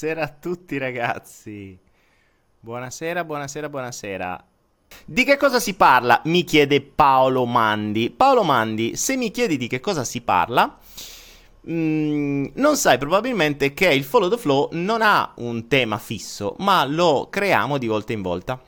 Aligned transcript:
Buonasera 0.00 0.22
a 0.22 0.34
tutti 0.40 0.78
ragazzi. 0.78 1.78
Buonasera, 2.58 3.22
buonasera, 3.22 3.68
buonasera. 3.68 4.44
Di 5.04 5.24
che 5.24 5.36
cosa 5.36 5.60
si 5.60 5.74
parla? 5.74 6.22
Mi 6.24 6.42
chiede 6.44 6.80
Paolo 6.80 7.44
Mandi. 7.44 8.08
Paolo 8.08 8.42
Mandi, 8.42 8.96
se 8.96 9.18
mi 9.18 9.30
chiedi 9.30 9.58
di 9.58 9.66
che 9.66 9.78
cosa 9.78 10.02
si 10.04 10.22
parla, 10.22 10.78
mm, 11.68 12.46
non 12.54 12.78
sai 12.78 12.96
probabilmente 12.96 13.74
che 13.74 13.92
il 13.92 14.04
Follow 14.04 14.30
the 14.30 14.38
Flow 14.38 14.70
non 14.72 15.02
ha 15.02 15.34
un 15.36 15.68
tema 15.68 15.98
fisso, 15.98 16.56
ma 16.60 16.82
lo 16.86 17.26
creiamo 17.28 17.76
di 17.76 17.86
volta 17.86 18.14
in 18.14 18.22
volta. 18.22 18.58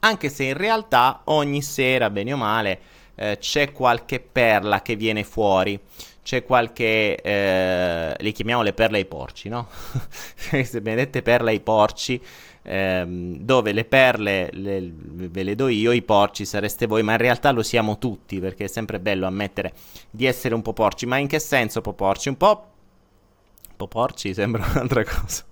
Anche 0.00 0.28
se 0.28 0.44
in 0.44 0.58
realtà 0.58 1.22
ogni 1.24 1.62
sera, 1.62 2.10
bene 2.10 2.34
o 2.34 2.36
male, 2.36 2.80
eh, 3.14 3.38
c'è 3.40 3.72
qualche 3.72 4.20
perla 4.20 4.82
che 4.82 4.94
viene 4.94 5.24
fuori 5.24 5.80
c'è 6.28 6.44
qualche, 6.44 7.16
eh, 7.22 8.14
li 8.18 8.32
chiamiamo 8.32 8.60
le 8.60 8.74
perle 8.74 8.98
ai 8.98 9.06
porci, 9.06 9.48
no? 9.48 9.66
Queste 10.50 10.82
benedette 10.82 11.22
perle 11.22 11.52
ai 11.52 11.60
porci, 11.60 12.22
ehm, 12.64 13.38
dove 13.38 13.72
le 13.72 13.86
perle 13.86 14.50
le, 14.52 14.92
ve 14.92 15.42
le 15.42 15.54
do 15.54 15.68
io, 15.68 15.90
i 15.90 16.02
porci 16.02 16.44
sareste 16.44 16.84
voi, 16.84 17.02
ma 17.02 17.12
in 17.12 17.18
realtà 17.18 17.50
lo 17.50 17.62
siamo 17.62 17.96
tutti, 17.96 18.40
perché 18.40 18.64
è 18.64 18.68
sempre 18.68 19.00
bello 19.00 19.26
ammettere 19.26 19.72
di 20.10 20.26
essere 20.26 20.54
un 20.54 20.60
po' 20.60 20.74
porci, 20.74 21.06
ma 21.06 21.16
in 21.16 21.28
che 21.28 21.38
senso 21.38 21.78
un 21.78 21.84
po' 21.84 21.94
porci? 21.94 22.28
Un 22.28 22.36
po'... 22.36 22.66
Un 23.70 23.76
po' 23.76 23.88
porci 23.88 24.34
sembra 24.34 24.68
un'altra 24.70 25.04
cosa. 25.04 25.44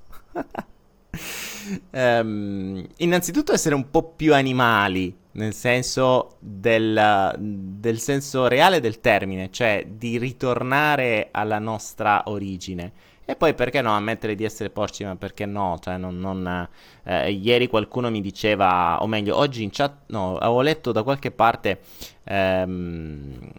Um, 1.91 2.86
innanzitutto 2.98 3.53
essere 3.53 3.75
un 3.75 3.91
po' 3.91 4.03
più 4.14 4.34
animali, 4.34 5.14
nel 5.33 5.55
senso 5.55 6.36
del, 6.39 7.34
del, 7.39 7.98
senso 7.98 8.48
reale 8.48 8.81
del 8.81 9.00
termine, 9.00 9.50
cioè 9.50 9.87
di 9.89 10.19
ritornare 10.19 11.28
alla 11.31 11.59
nostra 11.59 12.22
origine. 12.27 12.92
E 13.28 13.34
poi 13.34 13.55
perché 13.55 13.83
no, 13.83 13.91
ammettere 13.91 14.37
di 14.37 14.44
essere 14.44 14.70
porci, 14.70 15.03
ma 15.05 15.17
perché 15.17 15.47
no? 15.47 15.78
Cioè, 15.81 15.97
non, 15.97 16.17
non, 16.20 16.69
eh, 17.03 17.33
ieri 17.33 17.67
qualcuno 17.67 18.09
mi 18.09 18.20
diceva, 18.20 19.03
o 19.03 19.09
meglio, 19.09 19.37
oggi 19.37 19.64
in 19.64 19.70
chat, 19.72 20.03
no, 20.06 20.37
avevo 20.37 20.61
letto 20.61 20.92
da 20.92 21.03
qualche 21.03 21.33
parte, 21.33 21.81
ehm, 22.22 23.50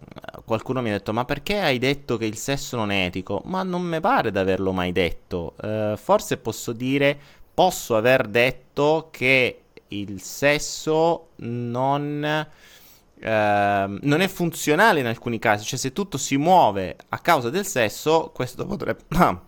qualcuno 0.45 0.81
mi 0.81 0.87
ha 0.87 0.93
detto, 0.93 1.11
ma 1.11 1.25
perché 1.25 1.59
hai 1.59 1.79
detto 1.79 2.15
che 2.15 2.23
il 2.23 2.37
sesso 2.37 2.77
non 2.77 2.91
è 2.91 3.03
etico? 3.07 3.41
Ma 3.43 3.61
non 3.63 3.81
mi 3.81 3.99
pare 3.99 4.31
di 4.31 4.37
averlo 4.37 4.71
mai 4.71 4.93
detto. 4.93 5.55
Eh, 5.61 5.95
forse 5.97 6.37
posso 6.37 6.71
dire, 6.71 7.19
posso 7.57 7.95
aver 7.95 8.27
detto 8.27 9.07
che 9.09 9.61
il 9.87 10.21
sesso 10.21 11.29
non, 11.37 12.23
eh, 12.23 13.97
non 13.99 14.21
è 14.21 14.27
funzionale 14.27 14.99
in 14.99 15.07
alcuni 15.07 15.39
casi, 15.39 15.65
cioè 15.65 15.79
se 15.79 15.91
tutto 15.91 16.19
si 16.19 16.37
muove 16.37 16.95
a 17.09 17.17
causa 17.17 17.49
del 17.49 17.65
sesso, 17.65 18.29
questo 18.31 18.63
potrebbe, 18.67 19.05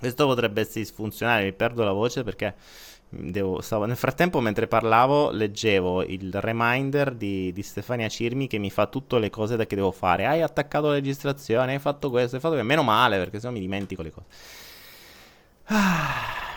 questo 0.00 0.26
potrebbe 0.26 0.62
essere 0.62 0.80
disfunzionale, 0.80 1.44
mi 1.44 1.52
perdo 1.52 1.84
la 1.84 1.92
voce 1.92 2.24
perché 2.24 2.54
devo, 3.10 3.60
stavo, 3.60 3.84
nel 3.84 3.96
frattempo 3.96 4.40
mentre 4.40 4.66
parlavo 4.66 5.30
leggevo 5.30 6.02
il 6.02 6.32
reminder 6.40 7.12
di, 7.12 7.52
di, 7.52 7.62
Stefania 7.62 8.08
Cirmi 8.08 8.46
che 8.46 8.56
mi 8.56 8.70
fa 8.70 8.86
tutte 8.86 9.18
le 9.18 9.28
cose 9.28 9.56
da 9.56 9.66
che 9.66 9.76
devo 9.76 9.92
fare, 9.92 10.24
hai 10.24 10.40
attaccato 10.40 10.86
la 10.86 10.94
registrazione, 10.94 11.74
hai 11.74 11.78
fatto 11.78 12.08
questo, 12.08 12.36
hai 12.36 12.40
fatto 12.40 12.54
questo, 12.54 12.70
meno 12.70 12.82
male 12.82 13.18
perché 13.18 13.38
sennò 13.38 13.52
mi 13.52 13.60
dimentico 13.60 14.00
le 14.00 14.10
cose. 14.10 14.26
Ah. 15.64 16.53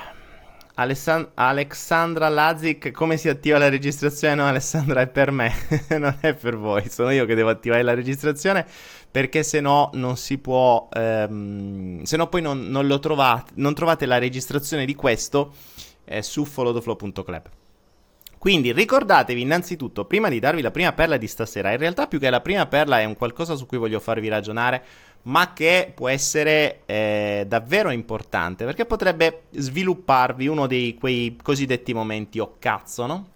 Alessan- 0.80 1.32
Alexandra 1.34 2.30
Lazic, 2.30 2.92
come 2.92 3.18
si 3.18 3.30
attiva 3.30 3.58
la 3.58 3.68
registrazione? 3.68 4.36
No, 4.36 4.46
Alessandra, 4.46 5.02
è 5.02 5.08
per 5.08 5.32
me, 5.32 5.52
non 5.98 6.16
è 6.22 6.36
per 6.36 6.56
voi. 6.56 6.88
Sono 6.88 7.10
io 7.10 7.26
che 7.26 7.34
devo 7.34 7.50
attivare 7.50 7.82
la 7.82 7.96
registrazione 7.96 8.66
perché 9.10 9.42
se 9.42 9.60
no 9.60 9.90
non 9.94 10.18
si 10.18 10.38
può, 10.38 10.88
ehm, 10.94 12.04
se 12.04 12.16
no 12.16 12.28
poi 12.28 12.42
non, 12.42 12.68
non, 12.68 12.86
lo 12.86 13.00
trovate, 13.00 13.54
non 13.56 13.74
trovate 13.74 14.06
la 14.06 14.20
registrazione 14.20 14.86
di 14.86 14.94
questo 14.94 15.54
eh, 16.06 16.22
su 16.22 16.46
followtheflow.club. 16.46 17.50
Quindi 18.38 18.72
ricordatevi 18.72 19.42
innanzitutto, 19.42 20.06
prima 20.06 20.30
di 20.30 20.38
darvi 20.40 20.62
la 20.62 20.70
prima 20.70 20.94
perla 20.94 21.18
di 21.18 21.28
stasera, 21.28 21.72
in 21.72 21.80
realtà 21.80 22.06
più 22.06 22.20
che 22.20 22.30
la 22.30 22.40
prima 22.40 22.68
perla 22.68 23.00
è 23.00 23.06
un 23.06 23.16
qualcosa 23.16 23.56
su 23.56 23.66
cui 23.66 23.80
voglio 23.80 24.00
farvi 24.00 24.28
ragionare 24.28 24.84
ma 25.28 25.54
che 25.54 25.92
può 25.94 26.08
essere 26.08 26.82
eh, 26.86 27.46
davvero 27.48 27.90
importante 27.90 28.66
perché 28.66 28.86
potrebbe 28.86 29.44
svilupparvi 29.52 30.48
uno 30.48 30.68
dei 30.68 30.98
quei 30.98 31.38
cosiddetti 31.42 31.94
momenti 31.94 32.40
o 32.40 32.56
cazzo, 32.60 33.06
no? 33.06 33.28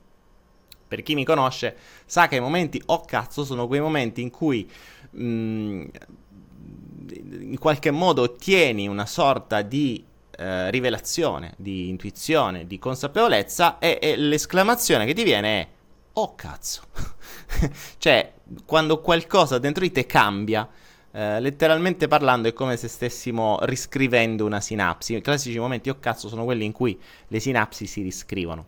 Per 0.87 1.03
chi 1.03 1.15
mi 1.15 1.23
conosce 1.23 1.75
sa 2.05 2.27
che 2.27 2.35
i 2.35 2.41
momenti 2.41 2.81
o 2.87 3.05
cazzo 3.05 3.45
sono 3.45 3.67
quei 3.67 3.79
momenti 3.79 4.21
in 4.21 4.29
cui 4.29 4.69
mh, 5.11 5.23
mm, 5.23 5.83
in 7.41 7.57
qualche 7.59 7.91
modo 7.91 8.23
ottieni 8.23 8.87
una 8.87 9.05
sorta 9.05 9.61
di 9.61 10.03
eh, 10.37 10.71
rivelazione, 10.71 11.53
di 11.57 11.89
intuizione, 11.89 12.67
di 12.67 12.79
consapevolezza 12.79 13.79
e, 13.79 13.99
e 14.01 14.15
l'esclamazione 14.15 15.05
che 15.05 15.13
ti 15.13 15.23
viene 15.23 15.61
è 15.61 15.67
oh 16.13 16.35
cazzo. 16.35 16.83
cioè, 17.97 18.33
quando 18.65 19.01
qualcosa 19.01 19.59
dentro 19.59 19.83
di 19.83 19.91
te 19.91 20.05
cambia, 20.05 20.67
eh, 21.13 21.39
letteralmente 21.41 22.07
parlando 22.07 22.47
è 22.47 22.53
come 22.53 22.77
se 22.77 22.87
stessimo 22.87 23.59
riscrivendo 23.63 24.45
una 24.45 24.61
sinapsi. 24.61 25.15
I 25.15 25.21
classici 25.21 25.59
momenti, 25.59 25.89
oh 25.89 25.99
cazzo, 25.99 26.29
sono 26.29 26.45
quelli 26.45 26.65
in 26.65 26.71
cui 26.71 26.97
le 27.27 27.39
sinapsi 27.39 27.85
si 27.85 28.01
riscrivono, 28.01 28.65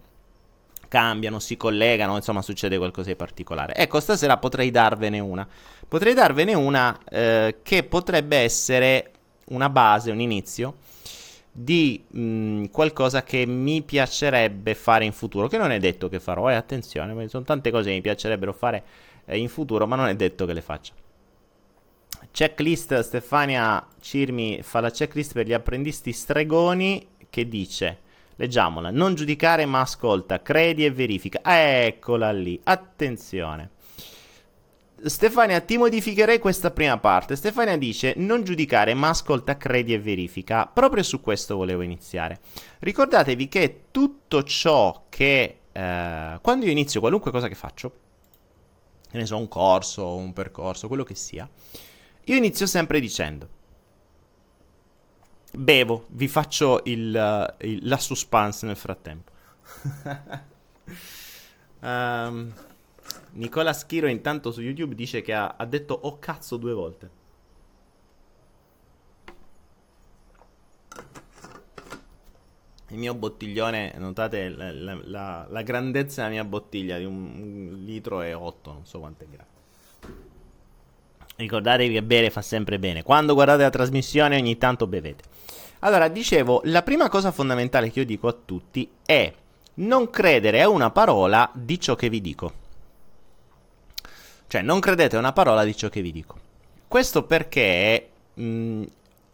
cambiano, 0.89 1.39
si 1.39 1.55
collegano, 1.55 2.15
insomma 2.15 2.41
succede 2.41 2.77
qualcosa 2.77 3.09
di 3.09 3.15
particolare. 3.15 3.75
Ecco, 3.75 3.99
stasera 3.99 4.37
potrei 4.37 4.71
darvene 4.71 5.19
una. 5.19 5.47
Potrei 5.87 6.13
darvene 6.13 6.53
una 6.53 6.97
eh, 7.09 7.57
che 7.63 7.83
potrebbe 7.83 8.37
essere 8.37 9.11
una 9.45 9.69
base, 9.69 10.11
un 10.11 10.19
inizio 10.19 10.75
di 11.55 12.03
mh, 12.07 12.19
mm, 12.19 12.63
qualcosa 12.71 13.23
che 13.23 13.45
mi 13.45 13.83
piacerebbe 13.83 14.73
fare 14.75 15.05
in 15.05 15.13
futuro, 15.13 15.47
che 15.47 15.57
non 15.57 15.71
è 15.71 15.79
detto 15.79 16.09
che 16.09 16.19
farò, 16.19 16.49
e 16.49 16.53
eh, 16.53 16.55
attenzione, 16.55 17.27
sono 17.29 17.43
tante 17.43 17.71
cose 17.71 17.89
che 17.89 17.95
mi 17.95 18.01
piacerebbero 18.01 18.51
fare 18.53 18.83
eh, 19.25 19.37
in 19.37 19.47
futuro, 19.49 19.87
ma 19.87 19.95
non 19.95 20.07
è 20.07 20.15
detto 20.15 20.45
che 20.45 20.53
le 20.53 20.61
faccia. 20.61 20.93
Checklist, 22.33 22.99
Stefania 23.01 23.88
Cirmi 24.01 24.63
fa 24.63 24.79
la 24.79 24.89
checklist 24.89 25.33
per 25.33 25.45
gli 25.45 25.53
apprendisti 25.53 26.11
stregoni 26.11 27.09
che 27.29 27.47
dice, 27.47 27.99
leggiamola, 28.38 28.89
non 28.89 29.13
giudicare 29.13 29.67
ma 29.67 29.81
ascolta, 29.81 30.41
credi 30.41 30.83
e 30.83 30.91
verifica. 30.91 31.41
Eccola 31.43 32.31
lì, 32.31 32.59
attenzione. 32.63 33.69
Stefania, 35.03 35.59
ti 35.59 35.78
modificherei 35.78 36.40
questa 36.40 36.72
prima 36.72 36.97
parte. 36.97 37.35
Stefania 37.35 37.78
dice 37.78 38.16
non 38.17 38.43
giudicare 38.43 38.96
ma 38.96 39.09
ascolta, 39.09 39.55
credi 39.55 39.93
e 39.93 39.99
verifica. 39.99 40.66
Proprio 40.66 41.03
su 41.03 41.22
questo 41.22 41.55
volevo 41.55 41.84
iniziare. 41.84 42.40
Ricordatevi 42.79 43.47
che 43.47 43.81
tutto 43.91 44.41
ciò 44.41 45.03
che... 45.08 45.59
Eh, 45.72 46.40
quando 46.41 46.66
io 46.66 46.72
inizio 46.72 46.99
qualunque 46.99 47.29
cosa 47.29 47.47
che 47.47 47.55
faccio, 47.55 47.93
che 49.11 49.17
ne 49.19 49.28
so, 49.28 49.37
un 49.37 49.47
corso, 49.47 50.16
un 50.16 50.34
percorso, 50.34 50.87
quello 50.87 51.03
che 51.03 51.13
sia, 51.13 51.47
io 52.25 52.35
inizio 52.35 52.66
sempre 52.66 52.99
dicendo, 52.99 53.49
bevo, 55.52 56.05
vi 56.09 56.28
faccio 56.28 56.81
il, 56.85 57.55
il, 57.59 57.87
la 57.87 57.97
suspense 57.97 58.66
nel 58.66 58.78
frattempo. 58.78 59.31
um, 61.81 62.53
Nicola 63.31 63.73
Schiro 63.73 64.08
intanto 64.08 64.52
su 64.52 64.61
YouTube 64.61 64.96
dice 64.96 65.22
che 65.22 65.34
ha, 65.34 65.55
ha 65.58 65.66
detto 65.66 65.93
oh 65.93 66.20
cazzo 66.20 66.58
due 66.58 66.73
volte. 66.73 67.22
il 72.93 72.99
mio 72.99 73.16
bottiglione, 73.16 73.93
notate 73.97 74.49
la, 74.49 74.72
la, 74.72 74.99
la, 75.03 75.47
la, 75.49 75.61
grandezza 75.64 76.22
della 76.22 76.34
mia 76.34 76.43
bottiglia 76.43 76.99
di 76.99 77.05
un, 77.05 77.16
un 77.16 77.84
litro 77.84 78.22
e 78.22 78.34
otto, 78.34 78.72
non 78.72 78.85
so 78.85 78.99
quante 78.99 79.28
gradi. 79.28 79.53
Ricordatevi 81.35 81.94
che 81.94 82.03
bere 82.03 82.30
fa 82.30 82.41
sempre 82.41 82.80
bene. 82.80 83.03
Quando 83.03 83.34
guardate 83.34 83.64
la 83.64 83.70
trasmissione 83.70 84.38
ogni 84.38 84.58
tanto 84.58 84.88
bevete. 84.88 85.24
Allora, 85.80 86.08
dicevo, 86.08 86.62
la 86.66 86.84
prima 86.84 87.09
cosa 87.09 87.32
fondamentale 87.32 87.91
che 87.91 88.00
io 88.00 88.06
dico 88.06 88.28
a 88.28 88.35
tutti 88.46 88.90
è 89.06 89.34
non 89.76 90.09
credere 90.09 90.62
a 90.62 90.70
una 90.70 90.91
parola 90.91 91.50
di 91.53 91.80
ciò 91.80 91.96
che 91.96 92.09
vi 92.09 92.22
dico. 92.22 92.53
Cioè, 94.47 94.62
non 94.62 94.80
credete 94.80 95.16
a 95.16 95.20
una 95.20 95.34
parola 95.34 95.64
di 95.64 95.76
ciò 95.76 95.90
che 95.90 96.02
vi 96.02 96.12
dico. 96.12 96.38
Questo 96.88 97.24
perché 97.24 98.09
mh, 98.35 98.84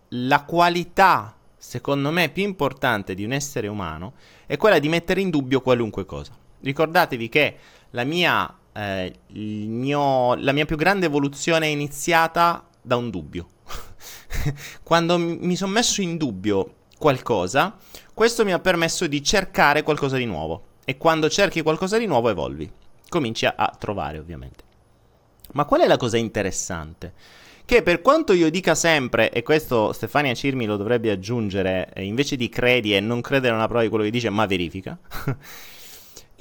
la 0.09 0.43
qualità, 0.43 1.35
secondo 1.57 2.09
me, 2.09 2.29
più 2.29 2.43
importante 2.43 3.13
di 3.13 3.25
un 3.25 3.33
essere 3.33 3.67
umano 3.67 4.13
è 4.45 4.55
quella 4.57 4.79
di 4.79 4.87
mettere 4.87 5.21
in 5.21 5.29
dubbio 5.29 5.61
qualunque 5.61 6.05
cosa. 6.05 6.31
Ricordatevi 6.61 7.29
che 7.29 7.57
la 7.91 8.05
mia 8.05 8.58
eh, 8.79 9.13
mio, 9.33 10.35
la 10.35 10.51
mia 10.53 10.65
più 10.65 10.77
grande 10.77 11.07
evoluzione 11.07 11.65
è 11.65 11.69
iniziata 11.69 12.65
da 12.81 12.95
un 12.95 13.09
dubbio. 13.09 13.47
Quando 14.83 15.17
mi 15.17 15.55
sono 15.55 15.71
messo 15.71 16.01
in 16.01 16.17
dubbio 16.17 16.75
qualcosa, 16.97 17.75
questo 18.13 18.45
mi 18.45 18.53
ha 18.53 18.59
permesso 18.59 19.07
di 19.07 19.21
cercare 19.21 19.83
qualcosa 19.83 20.17
di 20.17 20.25
nuovo. 20.25 20.65
E 20.85 20.97
quando 20.97 21.29
cerchi 21.29 21.61
qualcosa 21.61 21.97
di 21.97 22.07
nuovo, 22.07 22.29
evolvi. 22.29 22.69
Cominci 23.09 23.45
a, 23.45 23.75
trovare, 23.77 24.17
ovviamente. 24.17 24.63
Ma 25.51 25.65
qual 25.65 25.81
è 25.81 25.87
la 25.87 25.97
cosa 25.97 26.17
interessante? 26.17 27.13
Che 27.63 27.83
per 27.83 28.01
quanto 28.01 28.33
io 28.33 28.49
dica 28.49 28.73
sempre, 28.73 29.29
e 29.31 29.43
questo 29.43 29.93
Stefania 29.93 30.33
Cirmi 30.33 30.65
lo 30.65 30.77
dovrebbe 30.77 31.11
aggiungere, 31.11 31.91
eh, 31.93 32.05
invece 32.05 32.35
di 32.35 32.49
credi 32.49 32.95
e 32.95 32.99
non 32.99 33.21
credere 33.21 33.53
a 33.53 33.57
una 33.57 33.67
prova 33.67 33.83
di 33.83 33.89
quello 33.89 34.03
che 34.03 34.09
dice, 34.09 34.31
ma 34.31 34.47
verifica. 34.47 34.97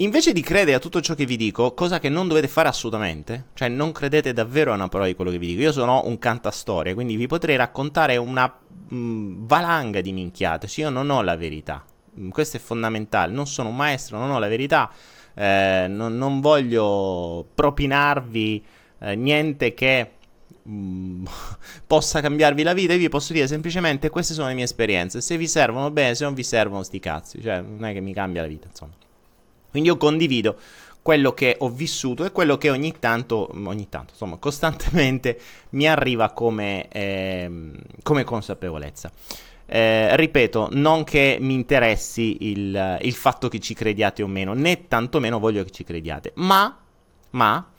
invece 0.00 0.33
di 0.33 0.43
credere 0.43 0.77
a 0.77 0.79
tutto 0.79 1.00
ciò 1.00 1.15
che 1.15 1.25
vi 1.25 1.37
dico, 1.37 1.75
cosa 1.75 1.99
che 1.99 2.09
non 2.09 2.29
dovete 2.29 2.49
fare 2.49 2.69
assolutamente, 2.69 3.47
cioè 3.55 3.69
non 3.69 3.93
credete 3.93 4.33
davvero 4.33 4.73
a 4.73 4.75
una 4.75 4.89
prova 4.89 5.06
di 5.06 5.15
quello 5.15 5.31
che 5.31 5.39
vi 5.39 5.49
dico. 5.49 5.62
Io 5.62 5.73
sono 5.73 6.03
un 6.05 6.19
cantastoria, 6.19 6.95
quindi 6.95 7.17
vi 7.17 7.27
potrei 7.27 7.56
raccontare 7.56 8.17
una 8.17 8.53
mh, 8.89 8.97
mm, 8.97 9.47
valanga 9.47 10.00
di 10.00 10.12
minchiate. 10.12 10.67
Cioè 10.69 10.85
io 10.85 10.91
non 10.91 11.11
ho 11.11 11.23
la 11.23 11.37
verità. 11.37 11.85
Mm, 12.19 12.31
questo 12.31 12.56
è 12.59 12.61
fondamentale. 12.61 13.33
Non 13.33 13.47
sono 13.47 13.71
un 13.71 13.77
maestro, 13.77 14.19
non 14.19 14.31
ho 14.31 14.39
la 14.39 14.49
verità. 14.49 14.91
Eh, 15.35 15.87
non, 15.89 16.17
non, 16.17 16.41
voglio 16.41 17.47
propinarvi 17.55 18.65
eh, 19.00 19.15
niente 19.15 19.75
che 19.75 20.11
mm, 20.69 21.25
possa 21.87 22.21
cambiarvi 22.21 22.62
la 22.62 22.73
vita. 22.73 22.93
Io 22.93 22.99
vi 22.99 23.09
posso 23.09 23.33
dire 23.33 23.47
semplicemente 23.49 24.11
queste 24.11 24.35
sono 24.35 24.49
le 24.49 24.55
mie 24.55 24.65
esperienze. 24.65 25.21
Se 25.21 25.37
vi 25.37 25.49
servono 25.49 25.91
bene, 25.91 26.15
se 26.15 26.25
non 26.25 26.35
vi 26.35 26.45
servono, 26.45 26.83
sti 26.85 27.00
cazzi. 27.00 27.43
Cioè, 27.43 27.61
non 27.62 27.85
è 27.85 27.93
che 27.93 28.00
mi 28.00 28.12
cambia 28.12 28.43
la 28.43 28.49
vita, 28.49 28.69
insomma. 28.69 28.93
Quindi 29.70 29.88
io 29.88 29.97
condivido 29.97 30.56
quello 31.03 31.32
che 31.32 31.56
ho 31.59 31.70
vissuto 31.70 32.25
e 32.25 32.32
quello 32.32 32.59
che 32.59 32.70
ogni 32.70 32.94
tanto, 32.99 33.50
ogni 33.65 33.88
tanto, 33.88 34.12
insomma, 34.12 34.37
costantemente 34.37 35.41
mi 35.70 35.88
arriva 35.88 36.32
come, 36.32 36.88
eh, 36.88 37.73
come 38.03 38.25
consapevolezza. 38.25 39.11
Eh, 39.65 40.17
ripeto, 40.17 40.69
non 40.73 41.05
che 41.05 41.38
mi 41.41 41.55
interessi 41.55 42.50
il, 42.50 42.99
il, 43.03 43.12
fatto 43.15 43.49
che 43.49 43.59
ci 43.59 43.75
crediate 43.75 44.23
o 44.23 44.26
meno, 44.26 44.55
né 44.55 44.87
tantomeno 44.88 45.38
voglio 45.38 45.62
che 45.65 45.71
ci 45.71 45.85
crediate, 45.85 46.32
ma, 46.37 46.79
ma 47.31 47.71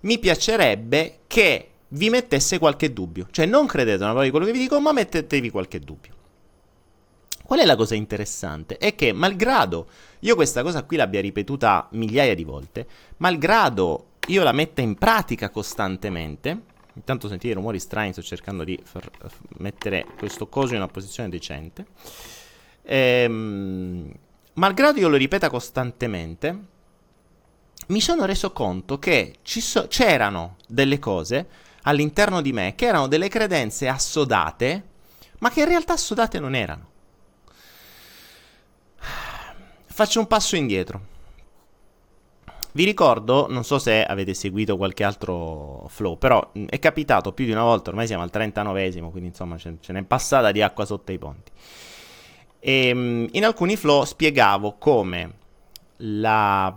mi 0.00 0.18
piacerebbe 0.18 1.20
che 1.26 1.68
vi 1.88 2.10
mettesse 2.10 2.58
qualche 2.58 2.92
dubbio. 2.92 3.28
Cioè, 3.30 3.46
non 3.46 3.66
credete 3.66 3.98
una 3.98 4.08
parola 4.08 4.24
di 4.24 4.30
quello 4.30 4.46
che 4.46 4.52
vi 4.52 4.58
dico, 4.58 4.80
ma 4.80 4.92
mettetevi 4.92 5.50
qualche 5.50 5.78
dubbio. 5.78 6.14
Qual 7.44 7.60
è 7.60 7.64
la 7.64 7.76
cosa 7.76 7.94
interessante? 7.94 8.78
È 8.78 8.94
che, 8.94 9.12
malgrado 9.12 9.86
io 10.20 10.34
questa 10.34 10.62
cosa 10.62 10.84
qui 10.84 10.96
l'abbia 10.96 11.20
ripetuta 11.20 11.88
migliaia 11.92 12.34
di 12.34 12.44
volte, 12.44 12.86
malgrado 13.18 14.06
io 14.28 14.42
la 14.42 14.52
metta 14.52 14.80
in 14.80 14.94
pratica 14.94 15.50
costantemente, 15.50 16.70
Intanto 16.94 17.28
sentite 17.28 17.54
rumori 17.54 17.78
strani, 17.78 18.12
sto 18.12 18.22
cercando 18.22 18.64
di 18.64 18.78
far, 18.82 19.08
mettere 19.58 20.06
questo 20.18 20.46
coso 20.48 20.74
in 20.74 20.80
una 20.80 20.88
posizione 20.88 21.28
decente. 21.28 21.86
Ehm, 22.82 24.12
malgrado 24.54 25.00
io 25.00 25.08
lo 25.08 25.16
ripeta 25.16 25.48
costantemente, 25.48 26.58
mi 27.86 28.00
sono 28.00 28.26
reso 28.26 28.52
conto 28.52 28.98
che 28.98 29.36
so- 29.42 29.86
c'erano 29.88 30.56
delle 30.68 30.98
cose 30.98 31.48
all'interno 31.82 32.42
di 32.42 32.52
me 32.52 32.74
che 32.74 32.86
erano 32.86 33.08
delle 33.08 33.28
credenze 33.28 33.88
assodate, 33.88 34.90
ma 35.38 35.50
che 35.50 35.60
in 35.60 35.68
realtà 35.68 35.94
assodate 35.94 36.38
non 36.38 36.54
erano. 36.54 36.90
Faccio 39.92 40.20
un 40.20 40.26
passo 40.26 40.56
indietro. 40.56 41.00
Vi 42.72 42.82
ricordo, 42.82 43.46
non 43.50 43.62
so 43.62 43.78
se 43.78 44.02
avete 44.02 44.32
seguito 44.32 44.78
qualche 44.78 45.04
altro 45.04 45.84
flow, 45.90 46.16
però 46.16 46.50
è 46.66 46.78
capitato 46.78 47.32
più 47.34 47.44
di 47.44 47.50
una 47.50 47.64
volta, 47.64 47.90
ormai 47.90 48.06
siamo 48.06 48.22
al 48.22 48.30
39esimo, 48.32 49.10
quindi 49.10 49.28
insomma 49.28 49.58
ce, 49.58 49.76
ce 49.80 49.92
n'è 49.92 50.02
passata 50.04 50.50
di 50.50 50.62
acqua 50.62 50.86
sotto 50.86 51.12
i 51.12 51.18
ponti. 51.18 51.52
E, 52.58 52.86
ehm, 52.86 53.28
in 53.32 53.44
alcuni 53.44 53.76
flow 53.76 54.04
spiegavo 54.04 54.76
come 54.78 55.34
la, 55.98 56.74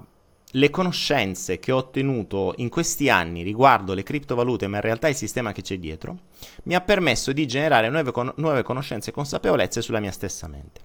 le 0.52 0.70
conoscenze 0.70 1.58
che 1.58 1.72
ho 1.72 1.78
ottenuto 1.78 2.54
in 2.58 2.68
questi 2.68 3.10
anni 3.10 3.44
riguardo 3.44 3.94
le 3.94 4.04
criptovalute, 4.04 4.68
ma 4.68 4.76
in 4.76 4.84
realtà 4.84 5.08
il 5.08 5.16
sistema 5.16 5.54
che 5.54 5.62
c'è 5.62 5.80
dietro, 5.80 6.18
mi 6.64 6.76
ha 6.76 6.82
permesso 6.82 7.32
di 7.32 7.48
generare 7.48 7.88
nuove, 7.88 8.34
nuove 8.36 8.62
conoscenze 8.64 9.12
e 9.12 9.14
consapevolezze 9.14 9.82
sulla 9.82 10.02
mia 10.02 10.12
stessa 10.12 10.50
mente. 10.50 10.82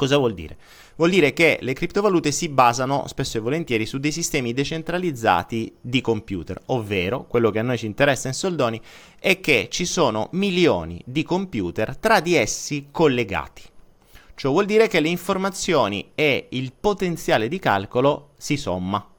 Cosa 0.00 0.16
vuol 0.16 0.32
dire? 0.32 0.56
Vuol 1.00 1.12
dire 1.12 1.32
che 1.32 1.56
le 1.62 1.72
criptovalute 1.72 2.30
si 2.30 2.50
basano 2.50 3.06
spesso 3.06 3.38
e 3.38 3.40
volentieri 3.40 3.86
su 3.86 3.96
dei 3.96 4.12
sistemi 4.12 4.52
decentralizzati 4.52 5.72
di 5.80 6.02
computer, 6.02 6.60
ovvero 6.66 7.24
quello 7.24 7.50
che 7.50 7.58
a 7.58 7.62
noi 7.62 7.78
ci 7.78 7.86
interessa 7.86 8.28
in 8.28 8.34
soldoni 8.34 8.78
è 9.18 9.40
che 9.40 9.68
ci 9.70 9.86
sono 9.86 10.28
milioni 10.32 11.00
di 11.06 11.22
computer 11.22 11.96
tra 11.96 12.20
di 12.20 12.34
essi 12.34 12.88
collegati. 12.90 13.62
Ciò 14.34 14.50
vuol 14.50 14.66
dire 14.66 14.88
che 14.88 15.00
le 15.00 15.08
informazioni 15.08 16.10
e 16.14 16.48
il 16.50 16.70
potenziale 16.78 17.48
di 17.48 17.58
calcolo 17.58 18.32
si 18.36 18.58
somma 18.58 19.09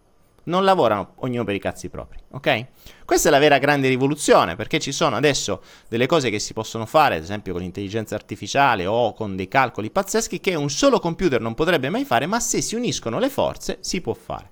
non 0.52 0.66
lavorano 0.66 1.14
ognuno 1.20 1.46
per 1.46 1.56
i 1.56 1.60
cazzi 1.60 1.88
propri, 1.88 2.20
ok? 2.32 2.66
Questa 3.06 3.30
è 3.30 3.32
la 3.32 3.40
vera 3.40 3.58
grande 3.58 3.88
rivoluzione, 3.88 4.58
perché 4.58 4.80
ci 4.80 4.92
sono 4.92 5.16
adesso 5.16 5.64
delle 5.88 6.06
cose 6.06 6.30
che 6.30 6.40
si 6.40 6.54
possono 6.54 6.86
fare, 6.86 7.16
ad 7.16 7.24
esempio 7.24 7.54
con 7.54 7.62
l'intelligenza 7.62 8.16
artificiale 8.16 8.86
o 8.86 9.14
con 9.14 9.38
dei 9.38 9.48
calcoli 9.48 9.90
pazzeschi 9.90 10.42
che 10.42 10.54
un 10.56 10.70
solo 10.70 11.00
computer 11.00 11.40
non 11.40 11.54
potrebbe 11.54 11.90
mai 11.90 12.04
fare, 12.04 12.26
ma 12.26 12.42
se 12.42 12.62
si 12.62 12.76
uniscono 12.76 13.18
le 13.18 13.30
forze 13.30 13.78
si 13.80 14.02
può 14.02 14.14
fare. 14.14 14.50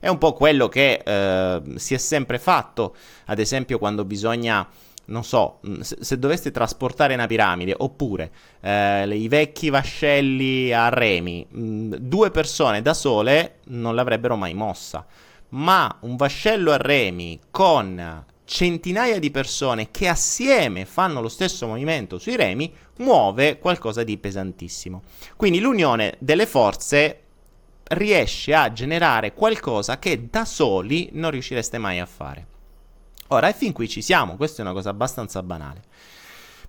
È 0.00 0.08
un 0.08 0.18
po' 0.18 0.32
quello 0.32 0.68
che 0.68 1.00
eh, 1.04 1.62
si 1.76 1.94
è 1.94 1.98
sempre 1.98 2.38
fatto, 2.38 2.96
ad 3.26 3.38
esempio 3.38 3.78
quando 3.78 4.04
bisogna 4.04 4.68
non 5.06 5.22
so, 5.22 5.60
se, 5.82 5.98
se, 6.00 6.18
doveste 6.18 6.50
trasportare 6.50 7.14
una 7.14 7.28
piramide, 7.28 7.72
oppure 7.76 8.32
eh, 8.60 9.06
i 9.08 9.28
vecchi 9.28 9.70
vascelli 9.70 10.72
a 10.72 10.88
remi, 10.88 11.46
mh, 11.48 11.94
due 12.00 12.32
persone 12.32 12.82
da 12.82 12.92
sole 12.92 13.58
non 13.66 13.94
l'avrebbero 13.94 14.34
mai 14.34 14.52
mossa 14.52 15.06
ma 15.50 15.98
un 16.00 16.16
vascello 16.16 16.72
a 16.72 16.76
remi 16.76 17.40
con 17.50 18.24
centinaia 18.44 19.18
di 19.18 19.30
persone 19.30 19.90
che 19.90 20.08
assieme 20.08 20.84
fanno 20.84 21.20
lo 21.20 21.28
stesso 21.28 21.66
movimento 21.66 22.18
sui 22.18 22.36
remi 22.36 22.72
muove 22.98 23.58
qualcosa 23.58 24.04
di 24.04 24.16
pesantissimo. 24.16 25.02
Quindi 25.36 25.58
l'unione 25.58 26.16
delle 26.18 26.46
forze 26.46 27.20
riesce 27.88 28.54
a 28.54 28.72
generare 28.72 29.34
qualcosa 29.34 29.98
che 29.98 30.28
da 30.30 30.44
soli 30.44 31.10
non 31.12 31.30
riuscireste 31.30 31.78
mai 31.78 31.98
a 31.98 32.06
fare. 32.06 32.46
Ora, 33.28 33.48
e 33.48 33.52
fin 33.52 33.72
qui 33.72 33.88
ci 33.88 34.02
siamo, 34.02 34.36
questa 34.36 34.62
è 34.62 34.64
una 34.64 34.74
cosa 34.74 34.90
abbastanza 34.90 35.42
banale. 35.42 35.82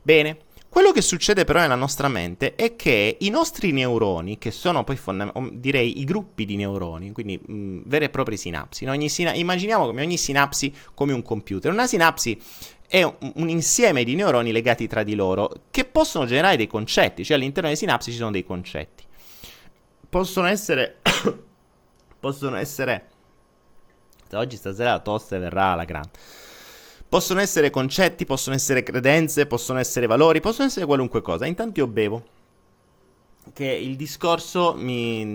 Bene, 0.02 0.38
quello 0.70 0.92
che 0.92 1.02
succede 1.02 1.46
però 1.46 1.60
nella 1.60 1.76
nostra 1.76 2.08
mente 2.08 2.56
è 2.56 2.76
che 2.76 3.18
i 3.20 3.30
nostri 3.30 3.72
neuroni, 3.72 4.38
che 4.38 4.52
sono 4.52 4.84
poi 4.84 4.98
fonda- 4.98 5.32
direi 5.52 6.00
i 6.00 6.04
gruppi 6.04 6.46
di 6.46 6.56
neuroni, 6.56 7.12
quindi 7.14 7.40
mh, 7.44 7.84
vere 7.86 8.06
e 8.06 8.10
proprie 8.10 8.38
sinapsi, 8.38 8.84
no? 8.86 9.08
sina- 9.08 9.34
immaginiamo 9.34 9.86
come 9.86 10.04
ogni 10.04 10.18
sinapsi 10.18 10.74
come 10.94 11.14
un 11.14 11.22
computer. 11.22 11.72
Una 11.72 11.88
sinapsi 11.88 12.40
è 12.86 13.02
un, 13.02 13.16
un, 13.36 13.50
insieme 13.50 14.04
di 14.04 14.16
neuroni 14.16 14.52
legati 14.52 14.88
tra 14.88 15.04
di 15.04 15.16
loro 15.16 15.52
che 15.72 15.86
possono 15.86 16.26
generare 16.26 16.58
dei 16.58 16.68
concetti, 16.68 17.24
cioè 17.24 17.38
all'interno 17.38 17.70
delle 17.70 17.80
sinapsi 17.80 18.12
ci 18.12 18.18
sono 18.18 18.32
dei 18.32 18.44
concetti. 18.44 19.04
Possono 20.10 20.48
essere... 20.48 20.98
possono 22.20 22.58
essere... 22.58 23.10
Oggi 24.34 24.58
stasera 24.58 24.92
la 24.92 25.00
tosse 25.00 25.38
verrà 25.40 25.68
alla 25.68 25.86
grande 25.86 26.12
Possono 27.18 27.40
essere 27.40 27.72
concetti, 27.72 28.26
possono 28.26 28.56
essere 28.56 28.84
credenze, 28.84 29.48
possono 29.48 29.80
essere 29.80 30.06
valori, 30.06 30.40
possono 30.40 30.68
essere 30.68 30.86
qualunque 30.86 31.24
cosa. 31.24 31.48
Intanto 31.48 31.80
io 31.80 31.88
bevo. 31.88 32.24
Che 33.52 33.66
il 33.66 33.96
discorso 33.96 34.76
mi, 34.78 35.26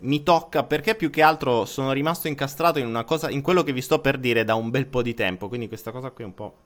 mi 0.00 0.24
tocca 0.24 0.64
perché 0.64 0.96
più 0.96 1.10
che 1.10 1.22
altro 1.22 1.64
sono 1.64 1.92
rimasto 1.92 2.26
incastrato 2.26 2.80
in 2.80 2.86
una 2.88 3.04
cosa, 3.04 3.30
in 3.30 3.40
quello 3.40 3.62
che 3.62 3.72
vi 3.72 3.82
sto 3.82 4.00
per 4.00 4.18
dire 4.18 4.42
da 4.42 4.56
un 4.56 4.70
bel 4.70 4.86
po' 4.88 5.00
di 5.00 5.14
tempo. 5.14 5.46
Quindi 5.46 5.68
questa 5.68 5.92
cosa 5.92 6.10
qui 6.10 6.24
è 6.24 6.26
un 6.26 6.34
po'. 6.34 6.56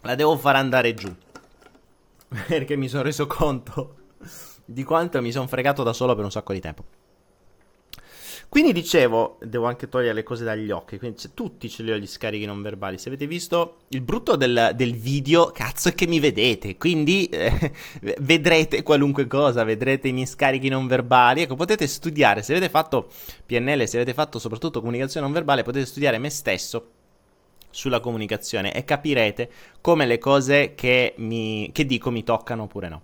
La 0.00 0.14
devo 0.14 0.38
far 0.38 0.56
andare 0.56 0.94
giù. 0.94 1.14
Perché 2.48 2.74
mi 2.74 2.88
sono 2.88 3.02
reso 3.02 3.26
conto 3.26 3.96
di 4.64 4.82
quanto 4.82 5.20
mi 5.20 5.30
sono 5.30 5.46
fregato 5.46 5.82
da 5.82 5.92
solo 5.92 6.14
per 6.14 6.24
un 6.24 6.30
sacco 6.30 6.54
di 6.54 6.60
tempo. 6.60 7.03
Quindi 8.54 8.72
dicevo, 8.72 9.38
devo 9.42 9.66
anche 9.66 9.88
togliere 9.88 10.14
le 10.14 10.22
cose 10.22 10.44
dagli 10.44 10.70
occhi, 10.70 10.96
quindi 10.96 11.20
tutti 11.34 11.68
ce 11.68 11.82
li 11.82 11.90
ho 11.90 11.96
gli 11.96 12.06
scarichi 12.06 12.46
non 12.46 12.62
verbali. 12.62 12.98
Se 12.98 13.08
avete 13.08 13.26
visto 13.26 13.78
il 13.88 14.00
brutto 14.00 14.36
del, 14.36 14.70
del 14.76 14.94
video, 14.94 15.46
cazzo 15.46 15.88
è 15.88 15.94
che 15.96 16.06
mi 16.06 16.20
vedete, 16.20 16.76
quindi 16.76 17.26
eh, 17.26 17.72
vedrete 18.20 18.84
qualunque 18.84 19.26
cosa, 19.26 19.64
vedrete 19.64 20.06
i 20.06 20.12
miei 20.12 20.28
scarichi 20.28 20.68
non 20.68 20.86
verbali. 20.86 21.42
Ecco, 21.42 21.56
potete 21.56 21.88
studiare, 21.88 22.44
se 22.44 22.52
avete 22.52 22.68
fatto 22.68 23.08
PNL, 23.44 23.88
se 23.88 23.96
avete 23.96 24.14
fatto 24.14 24.38
soprattutto 24.38 24.78
comunicazione 24.78 25.26
non 25.26 25.34
verbale, 25.34 25.64
potete 25.64 25.84
studiare 25.84 26.18
me 26.18 26.30
stesso 26.30 26.90
sulla 27.70 27.98
comunicazione 27.98 28.72
e 28.72 28.84
capirete 28.84 29.50
come 29.80 30.06
le 30.06 30.18
cose 30.18 30.76
che, 30.76 31.14
mi, 31.16 31.70
che 31.72 31.84
dico 31.86 32.12
mi 32.12 32.22
toccano 32.22 32.62
oppure 32.62 32.88
no. 32.88 33.02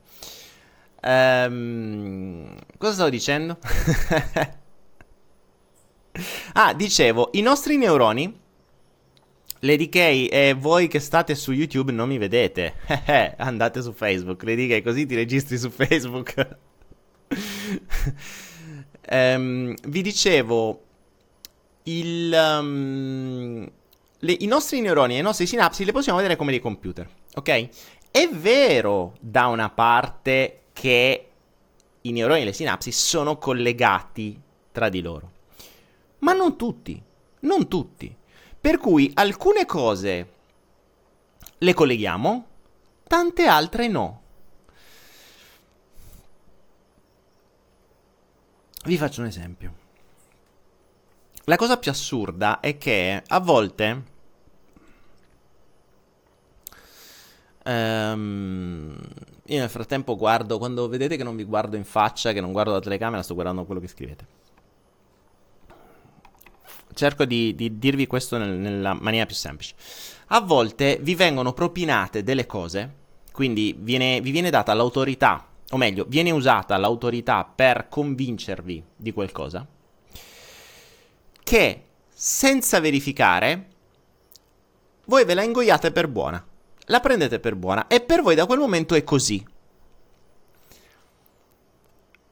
Um, 1.02 2.54
cosa 2.78 2.92
stavo 2.92 3.10
dicendo? 3.10 3.58
ah, 6.54 6.74
dicevo, 6.74 7.30
i 7.32 7.40
nostri 7.40 7.76
neuroni, 7.76 8.38
Lady 9.60 9.88
K 9.88 10.28
e 10.30 10.56
voi 10.58 10.88
che 10.88 11.00
state 11.00 11.34
su 11.34 11.52
YouTube 11.52 11.92
non 11.92 12.08
mi 12.08 12.18
vedete. 12.18 12.74
Andate 13.38 13.82
su 13.82 13.92
Facebook, 13.92 14.42
Lady 14.42 14.68
K, 14.68 14.82
così 14.82 15.06
ti 15.06 15.14
registri 15.14 15.58
su 15.58 15.70
Facebook. 15.70 16.56
um, 19.10 19.74
vi 19.86 20.02
dicevo, 20.02 20.82
il, 21.84 22.32
um, 22.32 23.70
le, 24.18 24.36
i 24.38 24.46
nostri 24.46 24.80
neuroni 24.80 25.14
e 25.14 25.16
le 25.16 25.22
nostre 25.22 25.46
sinapsi 25.46 25.84
le 25.84 25.92
possiamo 25.92 26.18
vedere 26.18 26.36
come 26.36 26.50
dei 26.50 26.60
computer, 26.60 27.08
ok? 27.34 27.68
È 28.10 28.28
vero 28.28 29.14
da 29.20 29.46
una 29.46 29.70
parte 29.70 30.62
che 30.72 31.26
i 32.02 32.12
neuroni 32.12 32.42
e 32.42 32.44
le 32.44 32.52
sinapsi 32.52 32.92
sono 32.92 33.36
collegati 33.36 34.40
tra 34.72 34.88
di 34.88 35.02
loro, 35.02 35.30
ma 36.20 36.32
non 36.32 36.56
tutti, 36.56 37.02
non 37.40 37.68
tutti. 37.68 38.16
Per 38.60 38.78
cui 38.78 39.10
alcune 39.14 39.66
cose 39.66 40.32
le 41.58 41.74
colleghiamo, 41.74 42.46
tante 43.06 43.46
altre 43.46 43.88
no. 43.88 44.22
Vi 48.84 48.96
faccio 48.96 49.20
un 49.20 49.26
esempio. 49.26 49.74
La 51.44 51.56
cosa 51.56 51.78
più 51.78 51.90
assurda 51.90 52.60
è 52.60 52.78
che 52.78 53.22
a 53.26 53.40
volte 53.40 54.04
um, 57.64 58.96
io 59.46 59.58
nel 59.58 59.68
frattempo 59.68 60.16
guardo, 60.16 60.58
quando 60.58 60.88
vedete 60.88 61.16
che 61.16 61.24
non 61.24 61.36
vi 61.36 61.44
guardo 61.44 61.76
in 61.76 61.84
faccia, 61.84 62.32
che 62.32 62.40
non 62.40 62.52
guardo 62.52 62.72
la 62.72 62.80
telecamera, 62.80 63.22
sto 63.22 63.34
guardando 63.34 63.64
quello 63.64 63.80
che 63.80 63.88
scrivete. 63.88 64.26
Cerco 66.92 67.24
di, 67.24 67.54
di 67.54 67.78
dirvi 67.78 68.06
questo 68.06 68.36
nel, 68.38 68.50
nella 68.50 68.94
maniera 68.94 69.26
più 69.26 69.34
semplice. 69.34 69.74
A 70.28 70.40
volte 70.40 70.98
vi 71.00 71.14
vengono 71.14 71.52
propinate 71.52 72.22
delle 72.22 72.46
cose, 72.46 72.94
quindi 73.32 73.74
viene, 73.78 74.20
vi 74.20 74.30
viene 74.30 74.50
data 74.50 74.74
l'autorità 74.74 75.46
o 75.72 75.76
meglio, 75.76 76.04
viene 76.08 76.30
usata 76.30 76.76
l'autorità 76.76 77.44
per 77.44 77.88
convincervi 77.88 78.82
di 78.96 79.12
qualcosa, 79.12 79.66
che 81.42 81.84
senza 82.12 82.80
verificare 82.80 83.68
voi 85.04 85.24
ve 85.24 85.34
la 85.34 85.42
ingoiate 85.42 85.92
per 85.92 86.08
buona, 86.08 86.44
la 86.86 87.00
prendete 87.00 87.38
per 87.38 87.54
buona 87.54 87.86
e 87.86 88.00
per 88.00 88.22
voi 88.22 88.34
da 88.34 88.46
quel 88.46 88.58
momento 88.58 88.94
è 88.94 89.04
così. 89.04 89.44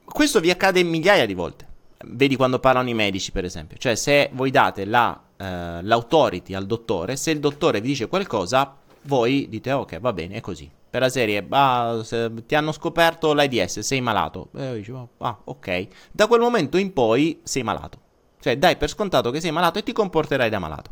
Questo 0.03 0.39
vi 0.39 0.49
accade 0.49 0.83
migliaia 0.83 1.25
di 1.25 1.33
volte. 1.33 1.67
Vedi 2.05 2.35
quando 2.35 2.59
parlano 2.59 2.89
i 2.89 2.93
medici, 2.93 3.31
per 3.31 3.43
esempio. 3.45 3.77
Cioè, 3.77 3.95
se 3.95 4.29
voi 4.33 4.51
date 4.51 4.85
la, 4.85 5.21
eh, 5.37 5.81
l'autority 5.81 6.53
al 6.53 6.65
dottore, 6.65 7.15
se 7.15 7.31
il 7.31 7.39
dottore 7.39 7.81
vi 7.81 7.89
dice 7.89 8.07
qualcosa, 8.07 8.77
voi 9.03 9.47
dite 9.49 9.71
ok, 9.71 9.99
va 9.99 10.13
bene, 10.13 10.35
è 10.35 10.41
così 10.41 10.69
per 10.89 11.01
la 11.01 11.09
serie, 11.09 11.45
ah, 11.49 12.03
ti 12.45 12.55
hanno 12.55 12.71
scoperto 12.71 13.33
l'AIDS, 13.33 13.79
sei 13.79 14.01
malato. 14.01 14.49
E 14.55 14.65
io 14.65 14.73
dicevo, 14.73 15.09
ah, 15.19 15.37
ok. 15.43 15.87
Da 16.11 16.25
quel 16.25 16.39
momento 16.39 16.77
in 16.77 16.91
poi 16.93 17.41
sei 17.43 17.61
malato. 17.61 17.99
Cioè, 18.39 18.57
dai 18.57 18.75
per 18.75 18.89
scontato 18.89 19.29
che 19.29 19.39
sei 19.39 19.51
malato 19.51 19.77
e 19.77 19.83
ti 19.83 19.91
comporterai 19.91 20.49
da 20.49 20.57
malato. 20.57 20.91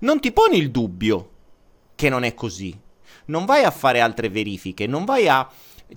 Non 0.00 0.20
ti 0.20 0.30
poni 0.30 0.56
il 0.56 0.70
dubbio 0.70 1.30
che 1.96 2.08
non 2.08 2.22
è 2.22 2.34
così. 2.34 2.78
Non 3.26 3.44
vai 3.44 3.64
a 3.64 3.70
fare 3.70 4.00
altre 4.00 4.28
verifiche, 4.28 4.86
non 4.86 5.04
vai 5.04 5.26
a 5.26 5.48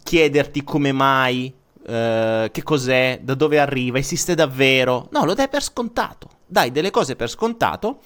chiederti 0.01 0.63
come 0.63 0.91
mai, 0.91 1.53
eh, 1.89 2.49
che 2.51 2.63
cos'è, 2.63 3.21
da 3.23 3.33
dove 3.33 3.59
arriva, 3.59 3.97
esiste 3.97 4.35
davvero. 4.35 5.07
No, 5.11 5.23
lo 5.23 5.33
dai 5.33 5.47
per 5.47 5.63
scontato. 5.63 6.27
Dai 6.45 6.71
delle 6.71 6.91
cose 6.91 7.15
per 7.15 7.29
scontato, 7.29 7.99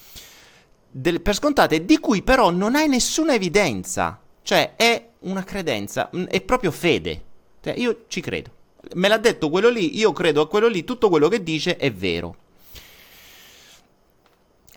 del, 0.87 1.21
per 1.21 1.33
scontate 1.33 1.83
di 1.83 1.97
cui 1.97 2.21
però 2.21 2.51
non 2.51 2.75
hai 2.75 2.87
nessuna 2.87 3.33
evidenza. 3.33 4.19
Cioè, 4.43 4.75
è 4.75 5.09
una 5.21 5.43
credenza, 5.43 6.09
mm, 6.15 6.25
è 6.25 6.41
proprio 6.41 6.69
fede. 6.69 7.23
Cioè, 7.59 7.73
io 7.77 8.03
ci 8.07 8.21
credo. 8.21 8.51
Me 8.93 9.07
l'ha 9.07 9.17
detto 9.17 9.49
quello 9.49 9.69
lì, 9.69 9.97
io 9.97 10.11
credo 10.11 10.41
a 10.41 10.47
quello 10.47 10.67
lì, 10.67 10.83
tutto 10.83 11.09
quello 11.09 11.27
che 11.27 11.41
dice 11.41 11.77
è 11.77 11.91
vero. 11.91 12.35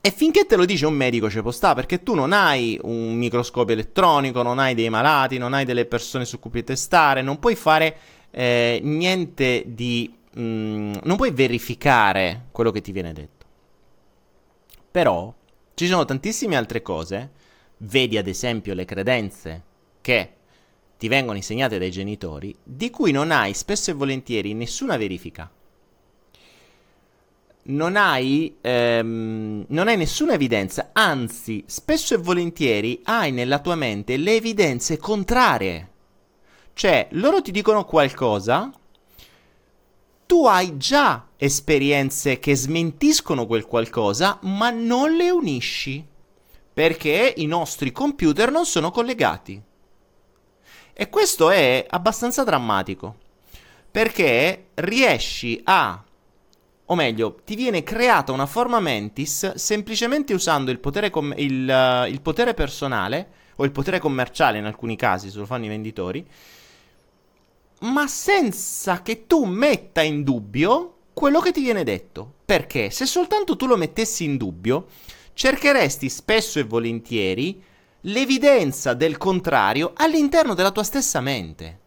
E 0.01 0.11
finché 0.11 0.45
te 0.45 0.57
lo 0.57 0.67
dice 0.67 0.85
un 0.85 0.93
medico 0.93 1.31
ci 1.31 1.41
può 1.41 1.51
stare, 1.51 1.75
perché 1.75 2.03
tu 2.03 2.15
non 2.15 2.33
hai 2.33 2.79
un 2.83 3.15
microscopio 3.17 3.73
elettronico, 3.73 4.43
non 4.43 4.59
hai 4.59 4.75
dei 4.75 4.91
malati, 4.91 5.39
non 5.39 5.55
hai 5.55 5.65
delle 5.65 5.87
persone 5.87 6.27
su 6.27 6.39
cui 6.39 6.63
testare, 6.63 7.23
non 7.23 7.39
puoi 7.39 7.55
fare 7.55 7.97
eh, 8.35 8.81
niente 8.83 9.65
di... 9.69 10.13
Mh, 10.33 10.43
mm, 10.43 10.95
non 11.05 11.17
puoi 11.17 11.31
verificare 11.31 12.47
quello 12.51 12.73
che 12.73 12.81
ti 12.81 12.91
viene 12.91 13.13
detto. 13.13 13.47
Però 14.91 15.33
ci 15.75 15.87
sono 15.87 16.05
tantissime 16.05 16.57
altre 16.57 16.83
cose, 16.83 17.31
vedi 17.79 18.17
ad 18.19 18.27
esempio 18.27 18.75
le 18.75 18.85
credenze 18.85 19.63
che 20.01 20.33
ti 20.99 21.09
vengono 21.09 21.37
insegnate 21.37 21.79
dai 21.79 21.91
genitori, 21.91 22.55
di 22.63 22.91
cui 22.91 23.13
non 23.13 23.31
hai 23.31 23.55
spesso 23.55 23.91
e 23.91 23.95
volentieri 23.95 24.55
nessuna 24.55 24.97
verifica. 24.97 25.51
Non 27.67 27.97
hai, 27.97 28.57
ehm, 28.61 29.65
non 29.69 29.89
hai 29.89 29.97
nessuna 29.97 30.35
evidenza, 30.35 30.91
anzi, 30.93 31.65
spesso 31.67 32.15
e 32.15 32.19
volentieri 32.19 33.01
hai 33.05 33.33
nella 33.33 33.61
tua 33.61 33.75
mente 33.75 34.17
le 34.17 34.35
evidenze 34.35 34.97
contrarie. 34.97 35.93
Cioè, 36.75 37.07
loro 37.13 37.41
ti 37.41 37.53
dicono 37.53 37.85
qualcosa, 37.85 38.71
tu 40.27 40.47
hai 40.47 40.77
già 40.77 41.29
esperienze 41.37 42.41
che 42.41 42.57
smentiscono 42.57 43.47
quel 43.47 43.65
qualcosa, 43.65 44.39
ma 44.43 44.71
non 44.71 45.13
le 45.13 45.31
unisci. 45.31 46.05
Perché 46.75 47.33
i 47.37 47.47
nostri 47.47 47.93
computer 47.93 48.51
non 48.51 48.67
sono 48.67 48.91
collegati. 48.91 49.63
E 50.93 51.09
questo 51.09 51.51
è 51.51 51.87
abbastanza 51.89 52.43
drammatico, 52.43 53.17
perché 53.89 54.71
riesci 54.75 55.61
a, 55.65 56.03
o 56.87 56.95
meglio, 56.97 57.37
ti 57.45 57.55
viene 57.55 57.85
creata 57.85 58.33
una 58.33 58.47
forma 58.47 58.81
mentis 58.81 59.55
semplicemente 59.55 60.35
usando 60.35 60.73
il 60.73 60.81
potere, 60.81 61.11
com- 61.11 61.35
il, 61.37 61.69
uh, 61.69 62.09
il 62.09 62.21
potere 62.21 62.55
personale, 62.55 63.29
o 63.57 63.65
il 63.65 63.73
potere 63.73 63.99
commerciale 63.99 64.59
in 64.59 64.65
alcuni 64.65 64.97
casi, 64.97 65.31
se 65.31 65.39
lo 65.39 65.47
fanno 65.47 65.67
i 65.67 65.69
venditori, 65.69 66.27
ma 67.85 68.07
senza 68.07 69.03
che 69.03 69.27
tu 69.27 69.45
metta 69.45 70.03
in 70.03 70.23
dubbio 70.23 70.97
quello 71.13 71.41
che 71.41 71.53
ti 71.53 71.63
viene 71.63 71.85
detto. 71.85 72.35
Perché 72.45 72.91
se 72.91 73.07
soltanto 73.07 73.57
tu 73.57 73.67
lo 73.67 73.77
mettessi 73.77 74.25
in 74.25 74.37
dubbio, 74.37 74.89
cercheresti 75.33 76.09
spesso 76.09 76.59
e 76.59 76.65
volentieri 76.65 77.63
l'evidenza 78.03 78.95
del 78.95 79.17
contrario 79.17 79.93
all'interno 79.95 80.55
della 80.55 80.71
tua 80.71 80.83
stessa 80.83 81.21
mente. 81.21 81.81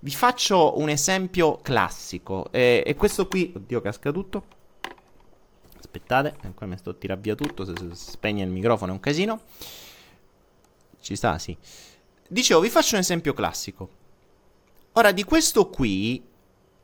Vi 0.00 0.10
faccio 0.10 0.78
un 0.78 0.88
esempio 0.88 1.58
classico, 1.62 2.50
e, 2.52 2.82
e 2.84 2.94
questo 2.94 3.26
qui, 3.26 3.52
oddio 3.56 3.80
casca 3.80 4.12
tutto, 4.12 4.44
aspettate, 5.78 6.36
eh, 6.42 6.54
qua 6.54 6.66
mi 6.66 6.76
sto 6.76 6.96
tirando 6.96 7.22
via 7.22 7.34
tutto, 7.34 7.64
se, 7.64 7.72
se 7.76 8.10
spegne 8.10 8.44
il 8.44 8.50
microfono 8.50 8.92
è 8.92 8.94
un 8.94 9.00
casino, 9.00 9.40
ci 11.00 11.16
sta, 11.16 11.38
sì. 11.38 11.56
Dicevo, 12.28 12.60
vi 12.60 12.68
faccio 12.68 12.94
un 12.94 13.00
esempio 13.00 13.32
classico. 13.32 13.95
Ora, 14.98 15.12
di 15.12 15.24
questo 15.24 15.68
qui, 15.68 16.24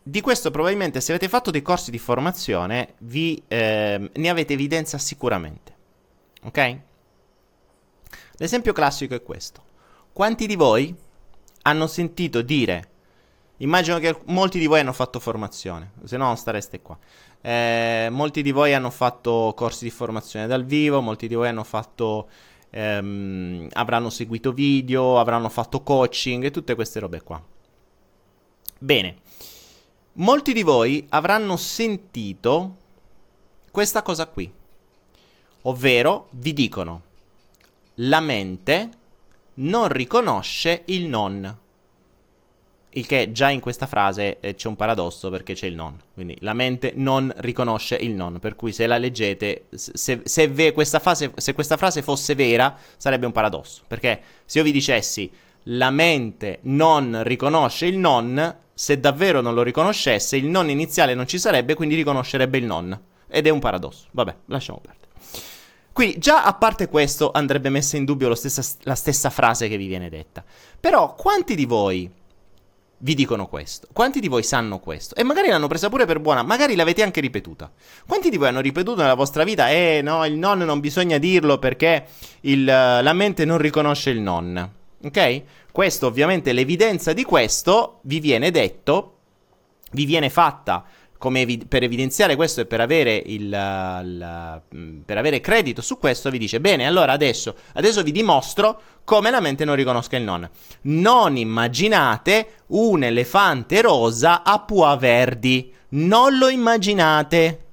di 0.02 0.20
questo 0.20 0.50
probabilmente 0.50 1.00
se 1.00 1.12
avete 1.12 1.30
fatto 1.30 1.50
dei 1.50 1.62
corsi 1.62 1.90
di 1.90 1.98
formazione, 1.98 2.94
vi, 2.98 3.42
eh, 3.48 4.10
ne 4.12 4.28
avete 4.28 4.52
evidenza 4.52 4.98
sicuramente. 4.98 5.74
Ok? 6.42 6.78
L'esempio 8.36 8.74
classico 8.74 9.14
è 9.14 9.22
questo. 9.22 9.62
Quanti 10.12 10.46
di 10.46 10.56
voi 10.56 10.94
hanno 11.62 11.86
sentito 11.86 12.42
dire, 12.42 12.90
immagino 13.58 13.98
che 13.98 14.18
molti 14.26 14.58
di 14.58 14.66
voi 14.66 14.80
hanno 14.80 14.92
fatto 14.92 15.18
formazione, 15.18 15.92
se 16.04 16.18
no 16.18 16.26
non 16.26 16.36
stareste 16.36 16.82
qua. 16.82 16.98
Eh, 17.40 18.08
molti 18.10 18.42
di 18.42 18.52
voi 18.52 18.74
hanno 18.74 18.90
fatto 18.90 19.54
corsi 19.56 19.84
di 19.84 19.90
formazione 19.90 20.46
dal 20.46 20.66
vivo, 20.66 21.00
molti 21.00 21.28
di 21.28 21.34
voi 21.34 21.48
hanno 21.48 21.64
fatto, 21.64 22.28
ehm, 22.68 23.68
avranno 23.72 24.10
seguito 24.10 24.52
video, 24.52 25.18
avranno 25.18 25.48
fatto 25.48 25.82
coaching 25.82 26.44
e 26.44 26.50
tutte 26.50 26.74
queste 26.74 27.00
robe 27.00 27.22
qua. 27.22 27.42
Bene, 28.82 29.18
molti 30.14 30.52
di 30.52 30.64
voi 30.64 31.06
avranno 31.10 31.56
sentito 31.56 32.78
questa 33.70 34.02
cosa 34.02 34.26
qui, 34.26 34.52
ovvero 35.62 36.26
vi 36.30 36.52
dicono 36.52 37.02
la 37.94 38.18
mente 38.18 38.90
non 39.54 39.86
riconosce 39.86 40.82
il 40.86 41.06
non. 41.06 41.58
Il 42.94 43.06
che 43.06 43.30
già 43.30 43.50
in 43.50 43.60
questa 43.60 43.86
frase 43.86 44.40
eh, 44.40 44.56
c'è 44.56 44.66
un 44.66 44.74
paradosso 44.74 45.30
perché 45.30 45.54
c'è 45.54 45.66
il 45.66 45.76
non. 45.76 45.96
Quindi 46.12 46.36
la 46.40 46.52
mente 46.52 46.92
non 46.96 47.32
riconosce 47.36 47.94
il 47.94 48.14
non. 48.14 48.40
Per 48.40 48.56
cui 48.56 48.72
se 48.72 48.88
la 48.88 48.98
leggete, 48.98 49.66
se, 49.70 50.22
se, 50.24 50.48
ve, 50.48 50.72
questa, 50.72 50.98
fase, 50.98 51.30
se 51.36 51.52
questa 51.52 51.76
frase 51.76 52.02
fosse 52.02 52.34
vera, 52.34 52.76
sarebbe 52.96 53.26
un 53.26 53.32
paradosso. 53.32 53.84
Perché 53.86 54.20
se 54.44 54.58
io 54.58 54.64
vi 54.64 54.72
dicessi 54.72 55.30
la 55.66 55.90
mente 55.90 56.58
non 56.62 57.22
riconosce 57.22 57.86
il 57.86 57.96
non, 57.96 58.60
se 58.74 58.98
davvero 58.98 59.40
non 59.40 59.54
lo 59.54 59.62
riconoscesse, 59.62 60.36
il 60.36 60.46
non 60.46 60.70
iniziale 60.70 61.14
non 61.14 61.26
ci 61.26 61.38
sarebbe, 61.38 61.74
quindi 61.74 61.94
riconoscerebbe 61.94 62.58
il 62.58 62.64
non. 62.64 62.98
Ed 63.28 63.46
è 63.46 63.50
un 63.50 63.60
paradosso. 63.60 64.06
Vabbè, 64.10 64.34
lasciamo 64.46 64.80
perdere. 64.80 65.00
Quindi 65.92 66.18
già 66.18 66.44
a 66.44 66.54
parte 66.54 66.88
questo 66.88 67.30
andrebbe 67.32 67.68
messa 67.68 67.96
in 67.96 68.04
dubbio 68.04 68.34
stessa, 68.34 68.62
la 68.82 68.94
stessa 68.94 69.28
frase 69.30 69.68
che 69.68 69.76
vi 69.76 69.86
viene 69.86 70.08
detta. 70.08 70.42
Però 70.80 71.14
quanti 71.14 71.54
di 71.54 71.66
voi 71.66 72.10
vi 73.04 73.14
dicono 73.14 73.46
questo? 73.46 73.88
Quanti 73.92 74.18
di 74.20 74.28
voi 74.28 74.42
sanno 74.42 74.78
questo? 74.78 75.14
E 75.16 75.22
magari 75.22 75.48
l'hanno 75.48 75.66
presa 75.66 75.90
pure 75.90 76.06
per 76.06 76.18
buona, 76.18 76.42
magari 76.42 76.76
l'avete 76.76 77.02
anche 77.02 77.20
ripetuta. 77.20 77.70
Quanti 78.06 78.30
di 78.30 78.38
voi 78.38 78.48
hanno 78.48 78.60
ripetuto 78.60 79.02
nella 79.02 79.14
vostra 79.14 79.44
vita, 79.44 79.70
eh 79.70 80.00
no, 80.02 80.24
il 80.24 80.34
non 80.34 80.58
non 80.60 80.80
bisogna 80.80 81.18
dirlo 81.18 81.58
perché 81.58 82.06
il, 82.42 82.64
la 82.64 83.12
mente 83.12 83.44
non 83.44 83.58
riconosce 83.58 84.10
il 84.10 84.20
non? 84.20 84.70
Ok? 85.04 85.42
Questo 85.72 86.06
ovviamente, 86.06 86.52
l'evidenza 86.52 87.14
di 87.14 87.24
questo 87.24 88.00
vi 88.02 88.20
viene 88.20 88.50
detto, 88.50 89.16
vi 89.92 90.04
viene 90.04 90.28
fatta 90.28 90.84
evi- 91.32 91.64
per 91.66 91.82
evidenziare 91.82 92.36
questo 92.36 92.60
e 92.60 92.66
per 92.66 92.80
avere, 92.80 93.14
il, 93.14 93.44
il, 93.44 94.62
mm, 94.74 95.00
per 95.00 95.18
avere 95.18 95.40
credito 95.40 95.80
su 95.80 95.98
questo, 95.98 96.30
vi 96.30 96.38
dice: 96.38 96.60
Bene, 96.60 96.86
allora 96.86 97.12
adesso, 97.12 97.54
adesso 97.74 98.02
vi 98.02 98.12
dimostro 98.12 98.80
come 99.04 99.30
la 99.30 99.40
mente 99.40 99.64
non 99.64 99.76
riconosca 99.76 100.16
il 100.16 100.24
non. 100.24 100.48
Non 100.82 101.36
immaginate 101.36 102.64
un 102.68 103.04
elefante 103.04 103.80
rosa 103.80 104.42
a 104.42 104.58
pua 104.60 104.96
verdi. 104.96 105.72
Non 105.90 106.36
lo 106.38 106.48
immaginate. 106.48 107.64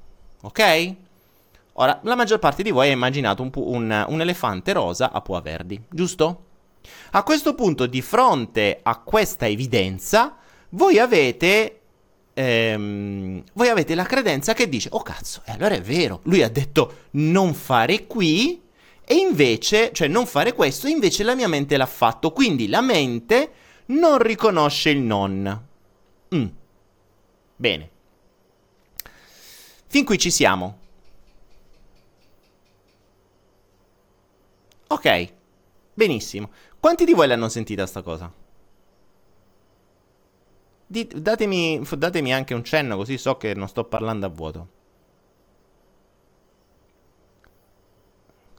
Ok? 0.42 0.96
Ora, 1.74 2.00
la 2.04 2.16
maggior 2.16 2.40
parte 2.40 2.62
di 2.62 2.72
voi 2.72 2.90
ha 2.90 2.94
immaginato 2.94 3.42
un, 3.42 3.50
un, 3.54 4.06
un 4.08 4.22
elefante 4.22 4.74
rosa 4.74 5.12
a 5.12 5.22
pua 5.22 5.40
verdi, 5.42 5.82
giusto? 5.90 6.48
A 7.12 7.24
questo 7.24 7.56
punto, 7.56 7.86
di 7.86 8.02
fronte 8.02 8.80
a 8.82 9.00
questa 9.00 9.48
evidenza, 9.48 10.38
voi 10.70 11.00
avete, 11.00 11.80
ehm, 12.34 13.44
voi 13.54 13.68
avete 13.70 13.96
la 13.96 14.04
credenza 14.04 14.54
che 14.54 14.70
dice, 14.70 14.90
oh 14.92 15.02
cazzo, 15.02 15.42
e 15.46 15.52
allora 15.52 15.76
è 15.76 15.82
vero, 15.82 16.22
lui 16.24 16.44
ha 16.44 16.50
detto 16.50 17.08
non 17.12 17.54
fare 17.54 18.08
qui, 18.08 18.62
e 19.12 19.16
invece, 19.16 19.92
cioè 19.92 20.08
non 20.08 20.28
fare 20.28 20.54
questo, 20.54 20.88
invece 20.88 21.24
la 21.24 21.34
mia 21.34 21.48
mente 21.48 21.78
l'ha 21.78 21.88
fatto. 21.88 22.32
Quindi 22.32 22.68
la 22.68 22.82
mente 22.82 23.52
non 23.88 24.20
riconosce 24.20 24.92
il 24.92 25.00
non. 25.00 25.66
Mm. 26.36 26.46
Bene. 27.56 27.90
Fin 29.88 30.06
qui 30.06 30.20
ci 30.20 30.30
siamo. 30.30 30.78
Ok, 34.90 35.34
benissimo. 35.96 36.52
Quanti 36.80 37.04
di 37.04 37.14
voi 37.14 37.28
l'hanno 37.28 37.50
sentita 37.50 37.86
sta 37.86 38.02
cosa? 38.02 38.32
Di- 40.88 41.10
datemi, 41.14 41.82
datemi 41.98 42.34
anche 42.34 42.54
un 42.54 42.64
cenno 42.64 42.96
così 42.96 43.18
so 43.18 43.38
che 43.38 43.54
non 43.54 43.68
sto 43.68 43.84
parlando 43.84 44.26
a 44.26 44.30
vuoto. 44.30 44.68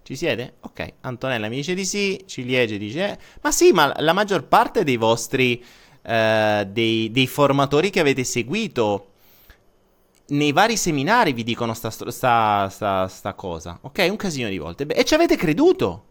Ci 0.02 0.16
siete? 0.16 0.54
Ok, 0.60 0.94
Antonella 1.02 1.48
mi 1.48 1.56
dice 1.56 1.74
di 1.74 1.84
sì, 1.84 2.22
Ciliegie 2.26 2.78
dice... 2.78 3.10
Eh. 3.10 3.18
Ma 3.42 3.52
sì, 3.52 3.72
ma 3.72 3.94
la 3.98 4.12
maggior 4.12 4.44
parte 4.44 4.84
dei 4.84 4.96
vostri... 4.96 5.64
Eh, 6.02 6.68
dei, 6.68 7.10
dei, 7.10 7.26
formatori 7.26 7.90
che 7.90 8.00
avete 8.00 8.24
seguito 8.24 9.10
nei 10.28 10.52
vari 10.52 10.76
seminari 10.76 11.32
vi 11.32 11.44
dicono 11.44 11.74
sta, 11.74 11.90
sta, 11.90 12.68
sta, 12.68 13.08
sta 13.08 13.34
cosa. 13.34 13.78
Ok, 13.82 14.06
un 14.10 14.16
casino 14.16 14.48
di 14.48 14.58
volte. 14.58 14.86
Beh, 14.86 14.94
e 14.94 15.04
ci 15.04 15.14
avete 15.14 15.36
creduto. 15.36 16.06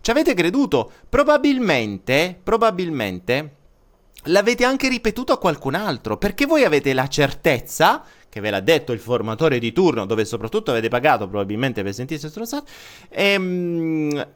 Ci 0.00 0.10
avete 0.10 0.34
creduto. 0.34 0.90
Probabilmente, 1.08 2.38
probabilmente 2.42 3.56
l'avete 4.24 4.64
anche 4.64 4.88
ripetuto 4.88 5.32
a 5.32 5.38
qualcun 5.38 5.74
altro, 5.74 6.16
perché 6.16 6.46
voi 6.46 6.64
avete 6.64 6.92
la 6.92 7.08
certezza 7.08 8.04
che 8.28 8.40
ve 8.40 8.50
l'ha 8.50 8.60
detto 8.60 8.92
il 8.92 9.00
formatore 9.00 9.58
di 9.58 9.72
turno, 9.72 10.04
dove 10.04 10.24
soprattutto 10.24 10.70
avete 10.70 10.88
pagato 10.88 11.26
probabilmente 11.28 11.82
per 11.82 11.94
sentirsi 11.94 12.28
stronzati, 12.28 12.70
ehm, 13.08 14.26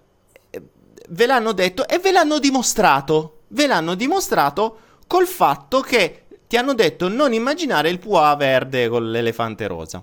ve 1.08 1.26
l'hanno 1.26 1.52
detto 1.52 1.86
e 1.86 1.98
ve 1.98 2.12
l'hanno 2.12 2.38
dimostrato. 2.38 3.38
Ve 3.48 3.66
l'hanno 3.66 3.94
dimostrato 3.94 4.78
col 5.06 5.26
fatto 5.26 5.80
che 5.80 6.24
ti 6.48 6.56
hanno 6.56 6.72
detto 6.74 7.08
non 7.08 7.34
immaginare 7.34 7.90
il 7.90 7.98
Pua 7.98 8.34
verde 8.34 8.88
con 8.88 9.10
l'elefante 9.10 9.66
rosa. 9.66 10.02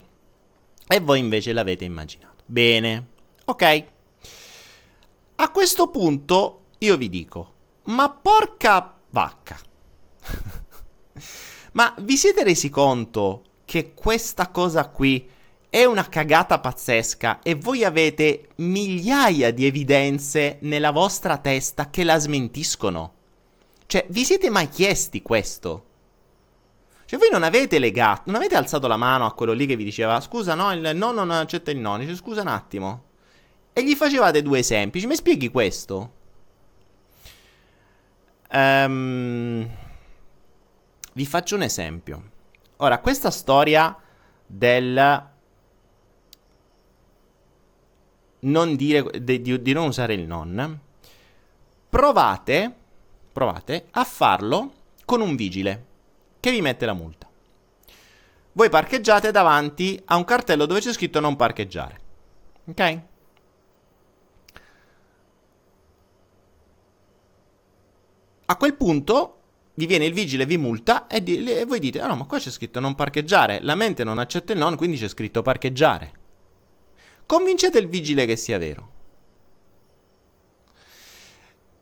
E 0.87 0.99
voi 0.99 1.19
invece 1.19 1.51
l'avete 1.53 1.85
immaginato. 1.85 2.43
Bene, 2.45 3.05
ok. 3.45 3.85
A 5.41 5.51
questo 5.51 5.87
punto 5.87 6.65
io 6.79 6.97
vi 6.97 7.07
dico, 7.07 7.53
ma 7.83 8.09
porca 8.09 8.93
vacca. 9.09 9.57
ma 11.71 11.95
vi 11.99 12.17
siete 12.17 12.43
resi 12.43 12.69
conto 12.69 13.43
che 13.63 13.93
questa 13.93 14.49
cosa 14.49 14.89
qui 14.89 15.29
è 15.69 15.85
una 15.85 16.09
cagata 16.09 16.59
pazzesca 16.59 17.39
e 17.41 17.55
voi 17.55 17.85
avete 17.85 18.49
migliaia 18.55 19.51
di 19.51 19.65
evidenze 19.65 20.57
nella 20.63 20.91
vostra 20.91 21.37
testa 21.37 21.89
che 21.89 22.03
la 22.03 22.19
smentiscono? 22.19 23.13
Cioè, 23.85 24.07
vi 24.09 24.25
siete 24.25 24.49
mai 24.49 24.67
chiesti 24.67 25.21
questo? 25.21 25.85
Cioè, 27.05 27.17
voi 27.17 27.29
non 27.31 27.43
avete 27.43 27.79
legato, 27.79 28.23
non 28.25 28.35
avete 28.35 28.57
alzato 28.57 28.87
la 28.87 28.97
mano 28.97 29.25
a 29.25 29.33
quello 29.33 29.53
lì 29.53 29.65
che 29.65 29.77
vi 29.77 29.85
diceva, 29.85 30.19
scusa, 30.19 30.53
no, 30.53 30.73
il 30.73 30.91
no 30.95 31.13
non 31.13 31.31
accetta 31.31 31.71
il 31.71 31.77
no. 31.77 31.97
Dice, 31.97 32.17
scusa 32.17 32.41
un 32.41 32.47
attimo. 32.47 33.07
E 33.79 33.83
gli 33.83 33.95
facevate 33.95 34.41
due 34.41 34.59
esempi. 34.59 35.07
Mi 35.07 35.15
spieghi 35.15 35.47
questo? 35.47 36.11
Um, 38.51 39.69
vi 41.13 41.25
faccio 41.25 41.55
un 41.55 41.61
esempio. 41.61 42.23
Ora, 42.75 42.99
questa 42.99 43.31
storia 43.31 43.95
del 44.45 45.27
non 48.39 48.75
dire, 48.75 49.23
di, 49.23 49.41
di, 49.41 49.61
di 49.61 49.71
non 49.71 49.87
usare 49.87 50.13
il 50.13 50.27
non, 50.27 50.77
provate, 51.89 52.75
provate 53.31 53.85
a 53.91 54.03
farlo 54.03 54.73
con 55.05 55.21
un 55.21 55.37
vigile 55.37 55.85
che 56.41 56.51
vi 56.51 56.59
mette 56.59 56.85
la 56.85 56.93
multa. 56.93 57.29
Voi 58.51 58.69
parcheggiate 58.69 59.31
davanti 59.31 60.01
a 60.03 60.17
un 60.17 60.25
cartello 60.25 60.65
dove 60.65 60.81
c'è 60.81 60.91
scritto 60.91 61.21
non 61.21 61.37
parcheggiare. 61.37 61.99
Ok? 62.65 63.01
A 68.51 68.55
quel 68.55 68.73
punto 68.73 69.35
vi 69.75 69.85
viene 69.85 70.05
il 70.05 70.13
vigile, 70.13 70.47
vi 70.47 70.57
multa 70.57 71.05
e, 71.05 71.21
di- 71.21 71.43
e 71.43 71.65
voi 71.65 71.79
dite, 71.79 72.01
ah 72.01 72.07
no, 72.07 72.15
ma 72.15 72.25
qua 72.25 72.39
c'è 72.39 72.49
scritto 72.49 72.79
non 72.79 72.95
parcheggiare, 72.95 73.59
la 73.61 73.75
mente 73.75 74.03
non 74.03 74.17
accetta 74.17 74.53
il 74.53 74.59
non, 74.59 74.75
quindi 74.75 74.97
c'è 74.97 75.07
scritto 75.07 75.43
parcheggiare. 75.43 76.13
Convincete 77.27 77.77
il 77.77 77.87
vigile 77.87 78.25
che 78.25 78.35
sia 78.35 78.57
vero. 78.57 78.91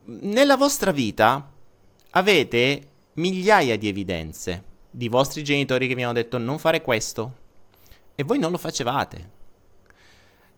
Nella 0.08 0.58
vostra 0.58 0.92
vita 0.92 1.50
avete 2.12 2.88
migliaia 3.14 3.78
di 3.78 3.88
evidenze 3.88 4.64
di 4.92 5.08
vostri 5.08 5.44
genitori 5.44 5.88
che 5.88 5.96
vi 5.96 6.04
hanno 6.04 6.14
detto 6.14 6.38
non 6.38 6.60
fare 6.60 6.82
questo 6.82 7.36
e 8.14 8.24
voi 8.24 8.40
non 8.40 8.52
lo 8.52 8.58
facevate. 8.58 9.30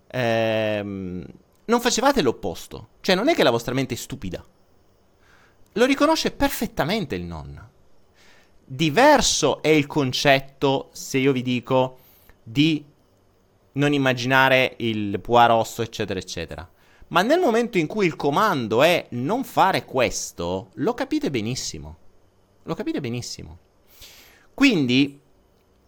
Ehm, 0.08 1.24
non 1.66 1.82
facevate 1.82 2.24
l'opposto. 2.24 2.90
Cioè 3.02 3.16
non 3.16 3.30
è 3.30 3.36
che 3.36 3.44
la 3.44 3.52
vostra 3.52 3.76
mente 3.76 3.94
è 3.94 3.98
stupida 3.98 4.44
lo 5.74 5.86
riconosce 5.86 6.32
perfettamente 6.32 7.16
il 7.16 7.24
non. 7.24 7.68
Diverso 8.66 9.62
è 9.62 9.70
il 9.70 9.88
concetto, 9.88 10.90
se 10.92 11.18
io 11.18 11.32
vi 11.32 11.42
dico, 11.42 11.98
di 12.44 12.84
non 13.74 13.94
immaginare 13.94 14.76
il 14.78 15.20
pua 15.20 15.46
rosso, 15.46 15.82
eccetera, 15.82 16.20
eccetera. 16.20 16.70
Ma 17.08 17.22
nel 17.22 17.40
momento 17.40 17.78
in 17.78 17.88
cui 17.88 18.06
il 18.06 18.16
comando 18.16 18.84
è 18.84 19.08
non 19.12 19.44
fare 19.44 19.86
questo, 19.86 20.70
lo 20.76 20.94
capite 20.94 21.32
benissimo. 21.32 21.98
Lo 22.64 22.76
capite 22.76 23.00
benissimo. 23.00 23.58
Quindi, 24.54 25.20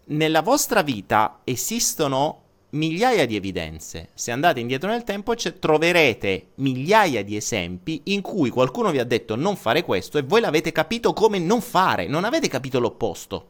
nella 0.05 0.41
vostra 0.41 0.81
vita 0.81 1.41
esistono 1.43 2.40
migliaia 2.71 3.25
di 3.25 3.35
evidenze. 3.35 4.09
Se 4.13 4.31
andate 4.31 4.59
indietro 4.59 4.89
nel 4.89 5.03
tempo 5.03 5.33
troverete 5.35 6.51
migliaia 6.55 7.23
di 7.23 7.35
esempi 7.35 8.01
in 8.05 8.21
cui 8.21 8.49
qualcuno 8.49 8.91
vi 8.91 8.99
ha 8.99 9.03
detto 9.03 9.35
non 9.35 9.55
fare 9.55 9.83
questo 9.83 10.17
e 10.17 10.23
voi 10.23 10.41
l'avete 10.41 10.71
capito 10.71 11.13
come 11.13 11.39
non 11.39 11.61
fare, 11.61 12.07
non 12.07 12.23
avete 12.23 12.47
capito 12.47 12.79
l'opposto. 12.79 13.49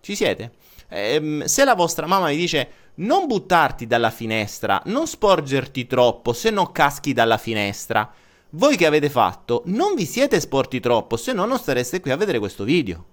Ci 0.00 0.14
siete? 0.14 0.52
Ehm, 0.88 1.44
se 1.44 1.64
la 1.64 1.74
vostra 1.74 2.06
mamma 2.06 2.28
vi 2.28 2.36
dice 2.36 2.70
non 2.96 3.26
buttarti 3.26 3.86
dalla 3.86 4.10
finestra, 4.10 4.80
non 4.86 5.06
sporgerti 5.06 5.86
troppo, 5.86 6.32
se 6.32 6.50
no 6.50 6.72
caschi 6.72 7.12
dalla 7.12 7.38
finestra. 7.38 8.10
Voi 8.50 8.76
che 8.76 8.86
avete 8.86 9.08
fatto? 9.08 9.62
Non 9.66 9.94
vi 9.94 10.04
siete 10.04 10.40
sporti 10.40 10.80
troppo, 10.80 11.16
se 11.16 11.32
no 11.32 11.44
non 11.44 11.58
stareste 11.58 12.00
qui 12.00 12.10
a 12.10 12.16
vedere 12.16 12.38
questo 12.38 12.64
video. 12.64 13.04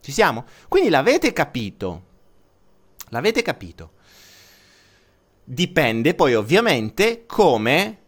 Ci 0.00 0.10
siamo? 0.10 0.44
Quindi 0.68 0.88
l'avete 0.88 1.32
capito. 1.32 2.10
L'avete 3.12 3.42
capito? 3.42 3.92
Dipende 5.44 6.14
poi 6.14 6.34
ovviamente 6.34 7.26
come 7.26 7.98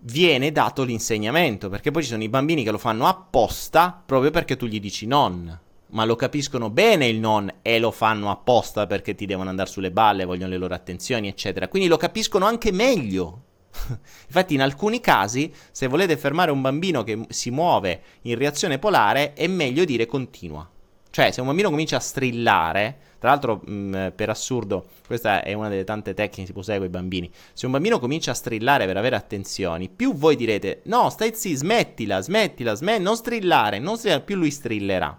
viene 0.00 0.50
dato 0.50 0.82
l'insegnamento, 0.82 1.68
perché 1.68 1.90
poi 1.90 2.02
ci 2.02 2.08
sono 2.08 2.22
i 2.22 2.30
bambini 2.30 2.64
che 2.64 2.70
lo 2.70 2.78
fanno 2.78 3.06
apposta 3.06 4.02
proprio 4.04 4.30
perché 4.30 4.56
tu 4.56 4.64
gli 4.64 4.80
dici 4.80 5.06
non, 5.06 5.60
ma 5.88 6.04
lo 6.06 6.16
capiscono 6.16 6.70
bene 6.70 7.06
il 7.06 7.18
non 7.18 7.52
e 7.60 7.78
lo 7.78 7.90
fanno 7.90 8.30
apposta 8.30 8.86
perché 8.86 9.14
ti 9.14 9.26
devono 9.26 9.50
andare 9.50 9.68
sulle 9.68 9.92
balle, 9.92 10.24
vogliono 10.24 10.52
le 10.52 10.58
loro 10.58 10.72
attenzioni, 10.72 11.28
eccetera. 11.28 11.68
Quindi 11.68 11.88
lo 11.88 11.98
capiscono 11.98 12.46
anche 12.46 12.72
meglio. 12.72 13.42
Infatti, 14.26 14.54
in 14.54 14.62
alcuni 14.62 15.00
casi, 15.00 15.52
se 15.70 15.86
volete 15.86 16.16
fermare 16.16 16.50
un 16.50 16.62
bambino 16.62 17.04
che 17.04 17.26
si 17.28 17.50
muove 17.50 18.02
in 18.22 18.38
reazione 18.38 18.78
polare, 18.78 19.34
è 19.34 19.46
meglio 19.48 19.84
dire 19.84 20.06
continua. 20.06 20.66
Cioè, 21.10 21.30
se 21.30 21.40
un 21.40 21.46
bambino 21.46 21.68
comincia 21.68 21.96
a 21.96 22.00
strillare, 22.00 23.05
tra 23.18 23.30
l'altro, 23.30 23.62
mh, 23.64 23.72
mm, 23.72 24.06
per 24.14 24.28
assurdo, 24.28 24.86
questa 25.06 25.42
è 25.42 25.52
una 25.52 25.68
delle 25.68 25.84
tante 25.84 26.14
tecniche 26.14 26.40
che 26.40 26.46
si 26.46 26.52
può 26.52 26.60
usare 26.60 26.78
con 26.78 26.86
i 26.86 26.90
bambini. 26.90 27.30
Se 27.52 27.66
un 27.66 27.72
bambino 27.72 27.98
comincia 27.98 28.32
a 28.32 28.34
strillare 28.34 28.86
per 28.86 28.96
avere 28.96 29.16
attenzioni, 29.16 29.88
più 29.88 30.14
voi 30.14 30.36
direte: 30.36 30.82
No, 30.84 31.08
stai 31.10 31.32
zitto, 31.34 31.58
smettila, 31.58 32.20
smettila, 32.20 32.74
smettila, 32.74 33.04
non 33.04 33.16
strillare, 33.16 33.78
non 33.78 33.96
strillare, 33.96 34.22
più 34.22 34.36
lui 34.36 34.50
strillerà. 34.50 35.18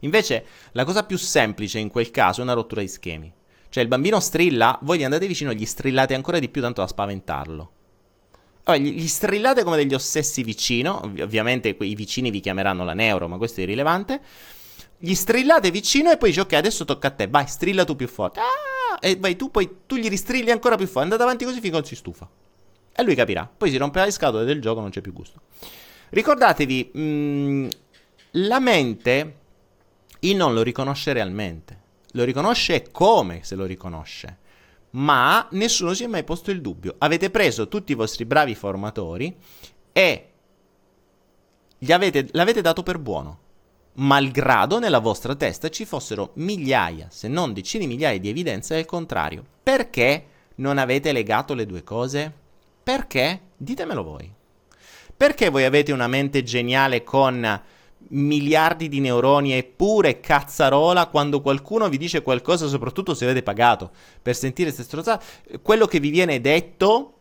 Invece, 0.00 0.44
la 0.72 0.84
cosa 0.84 1.04
più 1.04 1.16
semplice 1.18 1.78
in 1.78 1.88
quel 1.88 2.10
caso 2.10 2.40
è 2.40 2.44
una 2.44 2.52
rottura 2.52 2.80
di 2.80 2.88
schemi. 2.88 3.32
Cioè, 3.68 3.82
il 3.82 3.88
bambino 3.88 4.20
strilla, 4.20 4.78
voi 4.82 4.98
gli 4.98 5.04
andate 5.04 5.26
vicino 5.26 5.50
e 5.50 5.54
gli 5.54 5.66
strillate 5.66 6.14
ancora 6.14 6.38
di 6.38 6.48
più, 6.48 6.60
tanto 6.60 6.80
da 6.80 6.86
spaventarlo. 6.86 7.72
Allora, 8.64 8.82
gli 8.82 9.06
strillate 9.06 9.62
come 9.62 9.76
degli 9.76 9.94
ossessi 9.94 10.42
vicino, 10.42 11.00
ov- 11.02 11.20
ovviamente 11.20 11.76
i 11.78 11.94
vicini 11.94 12.30
vi 12.30 12.40
chiameranno 12.40 12.84
la 12.84 12.94
neuro, 12.94 13.28
ma 13.28 13.36
questo 13.36 13.60
è 13.60 13.62
irrilevante. 13.62 14.20
Gli 14.98 15.14
strillate 15.14 15.70
vicino 15.70 16.10
e 16.10 16.16
poi 16.16 16.30
dici 16.30 16.40
ok, 16.40 16.52
adesso 16.54 16.84
tocca 16.84 17.08
a 17.08 17.10
te, 17.10 17.26
vai, 17.28 17.46
strilla 17.46 17.84
tu 17.84 17.96
più 17.96 18.08
forte. 18.08 18.40
Ah! 18.40 18.98
E 19.00 19.16
vai 19.16 19.36
tu, 19.36 19.50
poi 19.50 19.80
tu 19.86 19.96
gli 19.96 20.08
ristrilli 20.08 20.50
ancora 20.50 20.76
più 20.76 20.86
forte, 20.86 21.02
andate 21.02 21.22
avanti 21.22 21.44
così 21.44 21.60
finché 21.60 21.76
non 21.76 21.84
si 21.84 21.94
stufa. 21.94 22.28
E 22.94 23.02
lui 23.02 23.14
capirà, 23.14 23.50
poi 23.54 23.70
si 23.70 23.76
romperà 23.76 24.06
le 24.06 24.10
scatole 24.10 24.44
del 24.44 24.60
gioco, 24.60 24.80
non 24.80 24.90
c'è 24.90 25.02
più 25.02 25.12
gusto. 25.12 25.42
Ricordatevi, 26.08 26.90
mh, 26.94 27.00
mm, 27.00 27.68
la 28.32 28.58
mente, 28.58 29.36
il 30.20 30.36
non 30.36 30.54
lo 30.54 30.62
riconosce 30.62 31.12
realmente. 31.12 31.84
Lo 32.12 32.24
riconosce 32.24 32.90
come 32.90 33.40
se 33.42 33.54
lo 33.54 33.66
riconosce. 33.66 34.38
Ma 34.90 35.46
nessuno 35.50 35.92
si 35.92 36.04
è 36.04 36.06
mai 36.06 36.24
posto 36.24 36.50
il 36.50 36.62
dubbio. 36.62 36.94
Avete 36.98 37.28
preso 37.28 37.68
tutti 37.68 37.92
i 37.92 37.94
vostri 37.94 38.24
bravi 38.24 38.54
formatori 38.54 39.36
e 39.92 40.30
avete, 41.88 42.28
l'avete 42.32 42.62
dato 42.62 42.82
per 42.82 42.98
buono 42.98 43.44
malgrado 43.96 44.78
nella 44.78 44.98
vostra 44.98 45.34
testa 45.34 45.68
ci 45.68 45.84
fossero 45.84 46.30
migliaia, 46.34 47.08
se 47.10 47.28
non 47.28 47.52
decine 47.52 47.84
di 47.84 47.92
migliaia 47.92 48.18
di 48.18 48.28
evidenze 48.28 48.74
del 48.74 48.84
contrario. 48.84 49.44
Perché 49.62 50.24
non 50.56 50.78
avete 50.78 51.12
legato 51.12 51.54
le 51.54 51.66
due 51.66 51.82
cose? 51.82 52.32
Perché? 52.82 53.40
Ditemelo 53.56 54.02
voi. 54.02 54.32
Perché 55.16 55.48
voi 55.48 55.64
avete 55.64 55.92
una 55.92 56.08
mente 56.08 56.42
geniale 56.42 57.02
con 57.02 57.62
miliardi 58.08 58.88
di 58.88 59.00
neuroni 59.00 59.54
eppure 59.54 60.20
cazzarola 60.20 61.06
quando 61.06 61.40
qualcuno 61.40 61.88
vi 61.88 61.98
dice 61.98 62.22
qualcosa, 62.22 62.68
soprattutto 62.68 63.14
se 63.14 63.24
avete 63.24 63.42
pagato 63.42 63.90
per 64.22 64.36
sentire 64.36 64.70
queste 64.70 64.84
strozzate, 64.84 65.60
quello 65.62 65.86
che 65.86 65.98
vi 65.98 66.10
viene 66.10 66.40
detto 66.40 67.12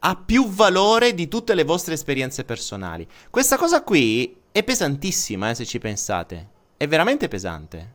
ha 0.00 0.14
più 0.14 0.48
valore 0.48 1.14
di 1.14 1.26
tutte 1.26 1.54
le 1.54 1.64
vostre 1.64 1.94
esperienze 1.94 2.44
personali. 2.44 3.06
Questa 3.30 3.56
cosa 3.56 3.82
qui 3.82 4.37
è 4.58 4.64
pesantissima, 4.64 5.50
eh, 5.50 5.54
se 5.54 5.64
ci 5.64 5.78
pensate. 5.78 6.48
È 6.76 6.86
veramente 6.86 7.28
pesante. 7.28 7.94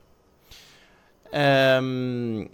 Ehm, 1.31 2.47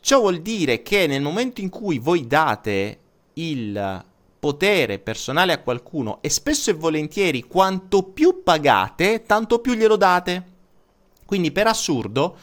ciò 0.00 0.20
vuol 0.20 0.40
dire 0.40 0.82
che 0.82 1.06
nel 1.06 1.22
momento 1.22 1.60
in 1.60 1.68
cui 1.68 1.98
voi 1.98 2.26
date 2.26 2.98
il 3.34 4.04
potere 4.38 4.98
personale 4.98 5.52
a 5.52 5.58
qualcuno 5.58 6.22
e 6.22 6.30
spesso 6.30 6.70
e 6.70 6.74
volentieri 6.74 7.42
quanto 7.42 8.02
più 8.02 8.42
pagate, 8.42 9.24
tanto 9.24 9.58
più 9.58 9.74
glielo 9.74 9.96
date. 9.96 10.56
Quindi 11.26 11.50
per 11.52 11.66
assurdo 11.66 12.38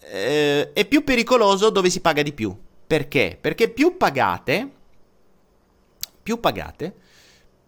eh, 0.00 0.72
è 0.72 0.84
più 0.86 1.04
pericoloso 1.04 1.70
dove 1.70 1.90
si 1.90 2.00
paga 2.00 2.22
di 2.22 2.32
più. 2.32 2.56
Perché? 2.86 3.36
Perché 3.40 3.68
più 3.68 3.96
pagate, 3.96 4.70
più 6.22 6.40
pagate, 6.40 6.94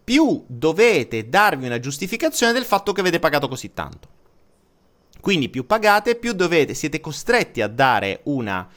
più 0.04 0.44
dovete 0.46 1.30
darvi 1.30 1.64
una 1.64 1.80
giustificazione 1.80 2.52
del 2.52 2.64
fatto 2.64 2.92
che 2.92 3.00
avete 3.00 3.18
pagato 3.18 3.48
così 3.48 3.72
tanto. 3.72 4.08
Quindi 5.20 5.48
più 5.48 5.64
pagate, 5.64 6.16
più 6.16 6.34
dovete, 6.34 6.74
siete 6.74 7.00
costretti 7.00 7.62
a 7.62 7.66
dare 7.66 8.20
una, 8.24 8.68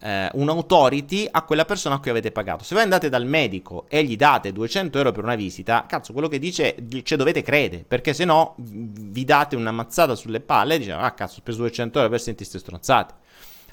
eh, 0.00 0.30
un'autority 0.32 1.28
a 1.30 1.42
quella 1.42 1.66
persona 1.66 1.96
a 1.96 2.00
cui 2.00 2.08
avete 2.08 2.32
pagato. 2.32 2.64
Se 2.64 2.74
voi 2.74 2.84
andate 2.84 3.10
dal 3.10 3.26
medico 3.26 3.84
e 3.86 4.02
gli 4.02 4.16
date 4.16 4.50
200 4.50 4.96
euro 4.96 5.12
per 5.12 5.24
una 5.24 5.34
visita, 5.34 5.84
cazzo, 5.86 6.14
quello 6.14 6.28
che 6.28 6.38
dice, 6.38 6.74
cioè 7.02 7.18
dovete 7.18 7.42
credere, 7.42 7.84
perché 7.86 8.14
se 8.14 8.24
no 8.24 8.54
vi 8.56 9.24
date 9.24 9.56
una 9.56 9.72
mazzata 9.72 10.14
sulle 10.14 10.40
palle 10.40 10.76
e 10.76 10.78
dite, 10.78 10.92
ah 10.92 11.12
cazzo, 11.12 11.34
ho 11.34 11.40
speso 11.40 11.58
200 11.58 11.98
euro 11.98 12.10
per 12.10 12.20
sentire 12.20 12.58
stronzate. 12.58 13.14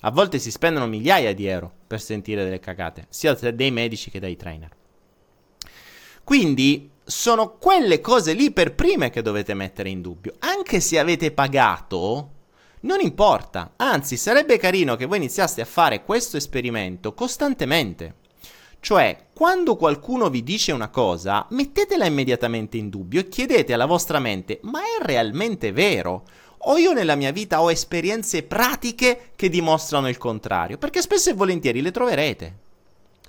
A 0.01 0.11
volte 0.11 0.37
si 0.37 0.51
spendono 0.51 0.85
migliaia 0.85 1.33
di 1.33 1.47
euro 1.47 1.71
per 1.87 2.01
sentire 2.01 2.43
delle 2.43 2.59
cagate, 2.59 3.05
sia 3.07 3.33
dai 3.33 3.71
medici 3.71 4.11
che 4.11 4.19
dai 4.19 4.35
trainer. 4.35 4.69
Quindi 6.25 6.91
sono 7.07 7.55
quelle 7.57 8.01
cose 8.01 8.33
lì 8.33 8.51
per 8.51 8.75
prime 8.75 9.09
che 9.09 9.21
dovete 9.21 9.53
mettere 9.53 9.87
in 9.87 10.01
dubbio. 10.01 10.33
Anche 10.39 10.81
se 10.81 10.99
avete 10.99 11.31
pagato, 11.31 12.31
non 12.81 12.99
importa. 12.99 13.73
Anzi, 13.77 14.17
sarebbe 14.17 14.57
carino 14.57 14.97
che 14.97 15.05
voi 15.05 15.15
iniziaste 15.15 15.61
a 15.61 15.65
fare 15.65 16.03
questo 16.03 16.35
esperimento 16.35 17.13
costantemente. 17.13 18.15
Cioè, 18.81 19.27
quando 19.33 19.77
qualcuno 19.77 20.29
vi 20.29 20.43
dice 20.43 20.73
una 20.73 20.89
cosa, 20.89 21.47
mettetela 21.51 22.05
immediatamente 22.05 22.75
in 22.75 22.89
dubbio 22.89 23.21
e 23.21 23.29
chiedete 23.29 23.73
alla 23.73 23.85
vostra 23.85 24.19
mente, 24.19 24.59
ma 24.63 24.81
è 24.81 25.01
realmente 25.01 25.71
vero? 25.71 26.25
O 26.59 26.77
io 26.77 26.91
nella 26.91 27.15
mia 27.15 27.31
vita 27.31 27.61
ho 27.61 27.71
esperienze 27.71 28.43
pratiche 28.43 29.31
che 29.37 29.47
dimostrano 29.47 30.09
il 30.09 30.17
contrario? 30.17 30.77
Perché 30.77 31.01
spesso 31.01 31.29
e 31.29 31.33
volentieri 31.33 31.81
le 31.81 31.91
troverete. 31.91 32.57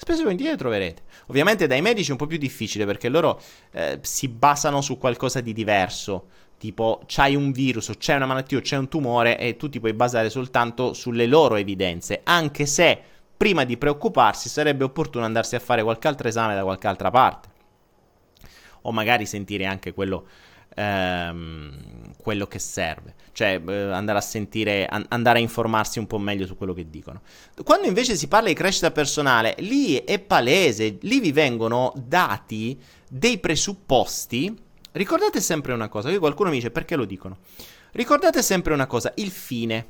Spesso 0.01 0.21
e 0.21 0.23
volentieri 0.23 0.53
le 0.53 0.59
troverete. 0.59 1.03
Ovviamente 1.27 1.67
dai 1.67 1.83
medici 1.83 2.11
è 2.11 2.13
un 2.13 2.19
po' 2.19 2.27
più 2.27 2.39
difficile 2.39 2.87
perché 2.87 3.09
loro 3.09 3.41
eh, 3.73 3.99
si 4.03 4.29
basano 4.29 4.81
su 4.81 4.97
qualcosa 4.97 5.41
di 5.41 5.53
diverso. 5.53 6.29
Tipo, 6.57 7.03
c'hai 7.07 7.35
un 7.35 7.51
virus, 7.51 7.89
o 7.89 7.95
c'è 7.95 8.15
una 8.15 8.27
malattia, 8.27 8.59
o 8.59 8.61
c'è 8.61 8.77
un 8.77 8.89
tumore 8.89 9.39
e 9.39 9.57
tu 9.57 9.69
ti 9.69 9.81
puoi 9.81 9.95
basare 9.95 10.31
soltanto 10.31 10.93
sulle 10.93 11.27
loro 11.27 11.57
evidenze. 11.57 12.21
Anche 12.23 12.65
se 12.65 13.01
prima 13.37 13.65
di 13.65 13.77
preoccuparsi 13.77 14.49
sarebbe 14.49 14.85
opportuno 14.85 15.25
andarsi 15.25 15.57
a 15.57 15.61
fare 15.61 15.83
qualche 15.83 16.07
altro 16.07 16.29
esame 16.29 16.55
da 16.55 16.63
qualche 16.63 16.87
altra 16.87 17.11
parte. 17.11 17.49
O 18.83 18.93
magari 18.93 19.27
sentire 19.27 19.67
anche 19.67 19.93
quello 19.93 20.27
ehm, 20.79 22.15
quello 22.23 22.47
che 22.47 22.59
serve, 22.59 23.15
cioè 23.33 23.61
eh, 23.67 23.83
andare 23.93 24.19
a 24.19 24.23
sentire, 24.23 24.87
an- 24.87 25.07
andare 25.09 25.39
a 25.39 25.43
informarsi 25.43 25.99
un 25.99 26.07
po' 26.07 26.19
meglio 26.19 26.47
su 26.47 26.57
quello 26.57 26.73
che 26.73 26.89
dicono. 26.89 27.23
Quando 27.65 27.87
invece 27.87 28.17
si 28.17 28.29
parla 28.29 28.49
di 28.49 28.55
crescita 28.55 28.91
personale, 28.91 29.57
lì 29.59 29.97
è 29.97 30.19
palese, 30.21 30.99
lì 31.01 31.21
vi 31.21 31.33
vengono 31.33 31.93
dati 31.97 32.81
dei 33.09 33.39
presupposti. 33.39 34.57
Ricordate 34.93 35.41
sempre 35.41 35.73
una 35.73 35.89
cosa, 35.89 36.11
che 36.11 36.19
qualcuno 36.19 36.51
mi 36.51 36.57
dice 36.57 36.71
perché 36.71 36.97
lo 36.97 37.05
dicono. 37.05 37.39
Ricordate 37.93 38.43
sempre 38.43 38.73
una 38.73 38.87
cosa, 38.87 39.13
il 39.17 39.31
fine. 39.31 39.87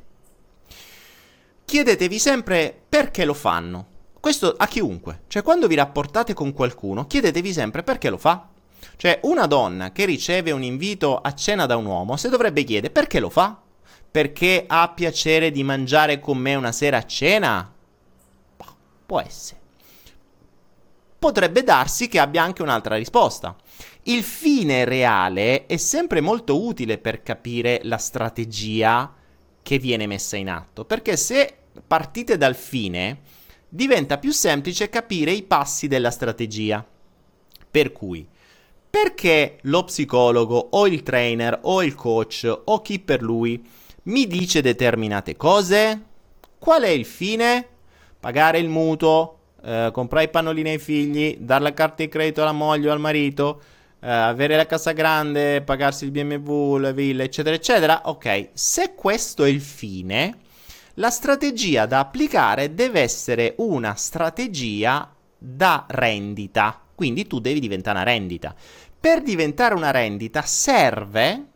Chiedetevi 1.65 2.19
sempre 2.19 2.75
perché 2.89 3.27
lo 3.27 3.35
fanno. 3.35 3.97
Questo 4.21 4.55
a 4.57 4.67
chiunque. 4.67 5.23
Cioè, 5.29 5.43
quando 5.43 5.67
vi 5.67 5.75
rapportate 5.75 6.33
con 6.35 6.53
qualcuno, 6.53 7.07
chiedetevi 7.07 7.53
sempre 7.53 7.83
perché 7.83 8.09
lo 8.09 8.17
fa. 8.17 8.49
Cioè, 8.97 9.21
una 9.23 9.47
donna 9.47 9.93
che 9.93 10.05
riceve 10.05 10.51
un 10.51 10.63
invito 10.63 11.19
a 11.19 11.33
cena 11.35 11.67
da 11.67 11.77
un 11.77 11.87
uomo, 11.87 12.17
se 12.17 12.29
dovrebbe 12.29 12.65
chiedere 12.65 12.93
perché 12.93 13.21
lo 13.21 13.31
fa? 13.31 13.61
Perché 14.11 14.65
ha 14.67 14.89
piacere 14.91 15.51
di 15.51 15.63
mangiare 15.63 16.19
con 16.19 16.39
me 16.39 16.55
una 16.55 16.73
sera 16.73 16.99
a 16.99 17.07
cena? 17.07 17.73
Boh, 18.57 18.77
può 19.07 19.21
essere. 19.21 19.61
Potrebbe 21.19 21.63
darsi 21.65 22.09
che 22.09 22.19
abbia 22.19 22.43
anche 22.43 22.63
un'altra 22.63 22.97
risposta. 22.97 23.57
Il 24.05 24.23
fine 24.23 24.85
reale 24.85 25.67
è 25.67 25.77
sempre 25.77 26.21
molto 26.21 26.65
utile 26.65 26.99
per 26.99 27.23
capire 27.23 27.81
la 27.83 27.99
strategia 27.99 29.13
che 29.63 29.79
viene 29.79 30.07
messa 30.07 30.37
in 30.37 30.49
atto, 30.49 30.85
perché 30.85 31.17
se 31.17 31.55
partite 31.87 32.37
dal 32.37 32.55
fine, 32.55 33.21
diventa 33.69 34.17
più 34.19 34.33
semplice 34.33 34.89
capire 34.89 35.33
i 35.33 35.43
passi 35.43 35.89
della 35.89 36.11
strategia. 36.11 36.85
Per 37.71 37.93
cui, 37.93 38.27
perché 38.91 39.59
lo 39.63 39.85
psicologo 39.85 40.69
o 40.71 40.87
il 40.87 41.03
trainer 41.03 41.59
o 41.63 41.83
il 41.83 41.95
coach 41.95 42.61
o 42.65 42.81
chi 42.81 42.99
per 42.99 43.23
lui 43.23 43.63
mi 44.05 44.27
dice 44.27 44.63
determinate 44.63 45.37
cose? 45.37 46.03
Qual 46.59 46.83
è 46.83 46.89
il 46.89 47.05
fine? 47.05 47.67
Pagare 48.19 48.59
il 48.59 48.69
mutuo, 48.69 49.39
eh, 49.63 49.91
comprare 49.93 50.27
i 50.27 50.31
pannolini 50.31 50.71
ai 50.71 50.79
figli, 50.79 51.37
dare 51.39 51.63
la 51.63 51.75
carta 51.75 52.03
di 52.03 52.09
credito 52.09 52.43
alla 52.43 52.53
moglie 52.53 52.89
o 52.89 52.93
al 52.93 53.01
marito, 53.01 53.61
eh, 54.01 54.11
avere 54.11 54.57
la 54.57 54.67
casa 54.67 54.93
grande, 54.93 55.63
pagarsi 55.63 56.05
il 56.05 56.11
BMW, 56.11 56.77
la 56.79 56.93
villa, 56.93 57.23
eccetera, 57.23 57.55
eccetera. 57.55 58.03
Ok, 58.05 58.51
se 58.53 58.95
questo 58.95 59.45
è 59.45 59.49
il 59.49 59.61
fine, 59.61 60.39
la 60.95 61.11
strategia 61.11 61.87
da 61.87 62.01
applicare 62.01 62.75
deve 62.75 63.01
essere 63.01 63.55
una 63.59 63.95
strategia 63.95 65.15
da 65.37 65.85
rendita. 65.89 66.83
Quindi 66.99 67.29
tu 67.29 67.39
devi 67.39 67.61
diventare 67.61 67.99
una 67.99 68.11
rendita. 68.11 68.53
Per 68.99 69.23
diventare 69.23 69.77
una 69.77 69.93
rendita 69.93 70.43
serve 70.43 71.47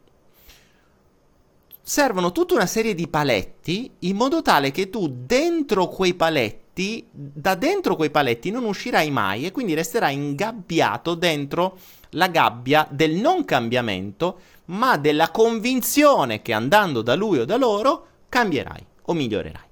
servono 1.83 2.31
tutta 2.31 2.55
una 2.55 2.66
serie 2.66 2.94
di 2.94 3.09
paletti 3.09 3.90
in 3.98 4.14
modo 4.14 4.40
tale 4.40 4.70
che 4.70 4.88
tu 4.88 5.12
dentro 5.12 5.88
quei 5.88 6.14
paletti 6.14 7.09
da 7.11 7.57
dentro 7.57 7.96
quei 7.96 8.11
paletti 8.11 8.52
non 8.52 8.62
uscirai 8.62 9.11
mai 9.11 9.44
e 9.44 9.50
quindi 9.50 9.74
resterai 9.74 10.14
ingabbiato 10.14 11.16
dentro 11.16 11.76
la 12.11 12.28
gabbia 12.28 12.87
del 12.88 13.16
non 13.16 13.44
cambiamento, 13.44 14.38
ma 14.66 14.96
della 14.96 15.33
convinzione 15.33 16.40
che 16.40 16.52
andando 16.52 17.02
da 17.02 17.16
lui 17.16 17.38
o 17.38 17.44
da 17.44 17.57
loro 17.57 18.07
cambierai 18.28 18.87
o 19.02 19.12
migliorerai. 19.12 19.70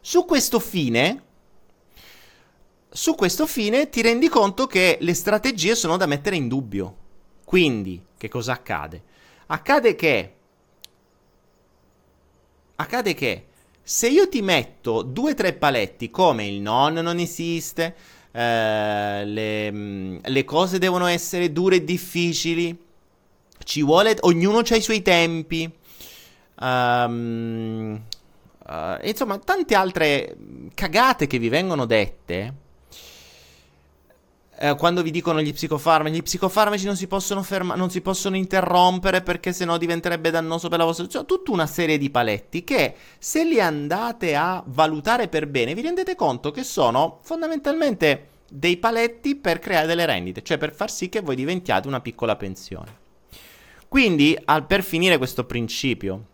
Su 0.00 0.24
questo 0.24 0.58
fine, 0.58 1.25
su 2.88 3.14
questo 3.14 3.46
fine 3.46 3.88
ti 3.88 4.02
rendi 4.02 4.28
conto 4.28 4.66
che 4.66 4.98
le 5.00 5.14
strategie 5.14 5.74
sono 5.74 5.96
da 5.96 6.06
mettere 6.06 6.36
in 6.36 6.48
dubbio. 6.48 6.96
Quindi, 7.44 8.02
che 8.16 8.28
cosa 8.28 8.52
accade? 8.52 9.02
Accade 9.46 9.94
che 9.94 10.32
accade 12.76 13.14
che 13.14 13.46
se 13.82 14.08
io 14.08 14.28
ti 14.28 14.42
metto 14.42 15.02
due 15.02 15.30
o 15.30 15.34
tre 15.34 15.52
paletti 15.52 16.10
come 16.10 16.46
il 16.46 16.60
non 16.60 16.94
non 16.94 17.18
esiste, 17.18 17.94
eh, 18.32 19.24
le, 19.24 19.72
mm, 19.72 20.16
le, 20.24 20.44
cose 20.44 20.78
devono 20.78 21.06
essere 21.06 21.52
dure 21.52 21.76
e 21.76 21.84
difficili, 21.84 22.76
ci 23.64 23.82
vuole, 23.82 24.16
ognuno 24.22 24.58
ha 24.58 24.76
i 24.76 24.82
suoi 24.82 25.02
tempi, 25.02 25.70
um, 26.60 28.02
uh, 28.66 29.06
insomma 29.06 29.38
tante 29.38 29.74
altre 29.74 30.36
cagate 30.74 31.26
che 31.26 31.38
vi 31.38 31.48
vengono 31.48 31.86
dette 31.86 32.64
eh, 34.58 34.74
quando 34.76 35.02
vi 35.02 35.10
dicono 35.10 35.40
gli 35.42 35.52
psicofarmaci, 35.52 36.14
gli 36.14 36.22
psicofarmaci 36.22 36.86
non 36.86 36.96
si 36.96 37.06
possono 37.06 37.42
fermare, 37.42 37.78
non 37.78 37.90
si 37.90 38.00
possono 38.00 38.36
interrompere 38.36 39.22
perché 39.22 39.52
sennò 39.52 39.76
diventerebbe 39.76 40.30
dannoso 40.30 40.68
per 40.68 40.78
la 40.78 40.84
vostra... 40.84 41.06
Cioè, 41.06 41.26
tutta 41.26 41.50
una 41.50 41.66
serie 41.66 41.98
di 41.98 42.08
paletti 42.10 42.64
che 42.64 42.94
se 43.18 43.44
li 43.44 43.60
andate 43.60 44.34
a 44.34 44.62
valutare 44.66 45.28
per 45.28 45.46
bene 45.46 45.74
vi 45.74 45.82
rendete 45.82 46.14
conto 46.14 46.50
che 46.50 46.64
sono 46.64 47.18
fondamentalmente 47.22 48.28
dei 48.48 48.78
paletti 48.78 49.36
per 49.36 49.58
creare 49.58 49.86
delle 49.86 50.06
rendite, 50.06 50.42
cioè 50.42 50.56
per 50.56 50.72
far 50.74 50.90
sì 50.90 51.08
che 51.08 51.20
voi 51.20 51.36
diventiate 51.36 51.86
una 51.88 52.00
piccola 52.00 52.36
pensione. 52.36 53.04
Quindi, 53.88 54.36
al, 54.46 54.66
per 54.66 54.82
finire 54.82 55.18
questo 55.18 55.44
principio, 55.44 56.24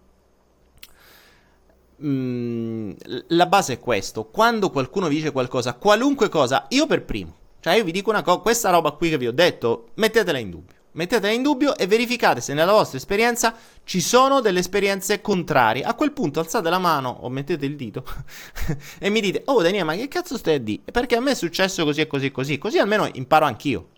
mh, 1.97 2.09
mm, 2.09 2.91
la 3.29 3.47
base 3.47 3.75
è 3.75 3.79
questo. 3.79 4.25
Quando 4.25 4.71
qualcuno 4.71 5.09
dice 5.09 5.33
qualcosa, 5.33 5.75
qualunque 5.75 6.29
cosa, 6.29 6.67
io 6.71 6.87
per 6.87 7.05
primo, 7.05 7.37
cioè 7.63 7.75
io 7.75 7.85
vi 7.85 7.93
dico 7.93 8.11
una 8.11 8.23
cosa, 8.23 8.39
questa 8.39 8.71
roba 8.71 8.91
qui 8.91 9.09
che 9.09 9.19
vi 9.19 9.29
ho 9.29 9.33
detto, 9.33 9.91
mettetela 9.95 10.37
in 10.37 10.51
dubbio. 10.51 10.75
Mettetela 10.95 11.33
in 11.33 11.43
dubbio 11.43 11.77
e 11.77 11.87
verificate 11.87 12.41
se 12.41 12.55
nella 12.55 12.73
vostra 12.73 12.99
esperienza 12.99 13.55
ci 13.85 14.01
sono 14.01 14.41
delle 14.41 14.59
esperienze 14.59 15.21
contrarie. 15.21 15.85
A 15.85 15.95
quel 15.95 16.11
punto 16.11 16.41
alzate 16.41 16.69
la 16.69 16.81
mano 16.81 17.19
o 17.21 17.29
mettete 17.29 17.65
il 17.65 17.77
dito 17.77 18.05
e 18.99 19.11
mi 19.11 19.21
dite, 19.21 19.43
oh 19.45 19.63
Daniele, 19.63 19.85
ma 19.85 19.95
che 19.95 20.09
cazzo 20.09 20.37
stai 20.37 20.57
a 20.57 20.59
dire? 20.59 20.83
Perché 20.91 21.15
a 21.15 21.21
me 21.21 21.31
è 21.31 21.35
successo 21.37 21.85
così 21.85 22.01
e 22.01 22.09
così 22.09 22.27
e 22.27 22.31
così. 22.33 22.59
Così 22.59 22.79
almeno 22.79 23.09
imparo 23.13 23.45
anch'io. 23.45 23.91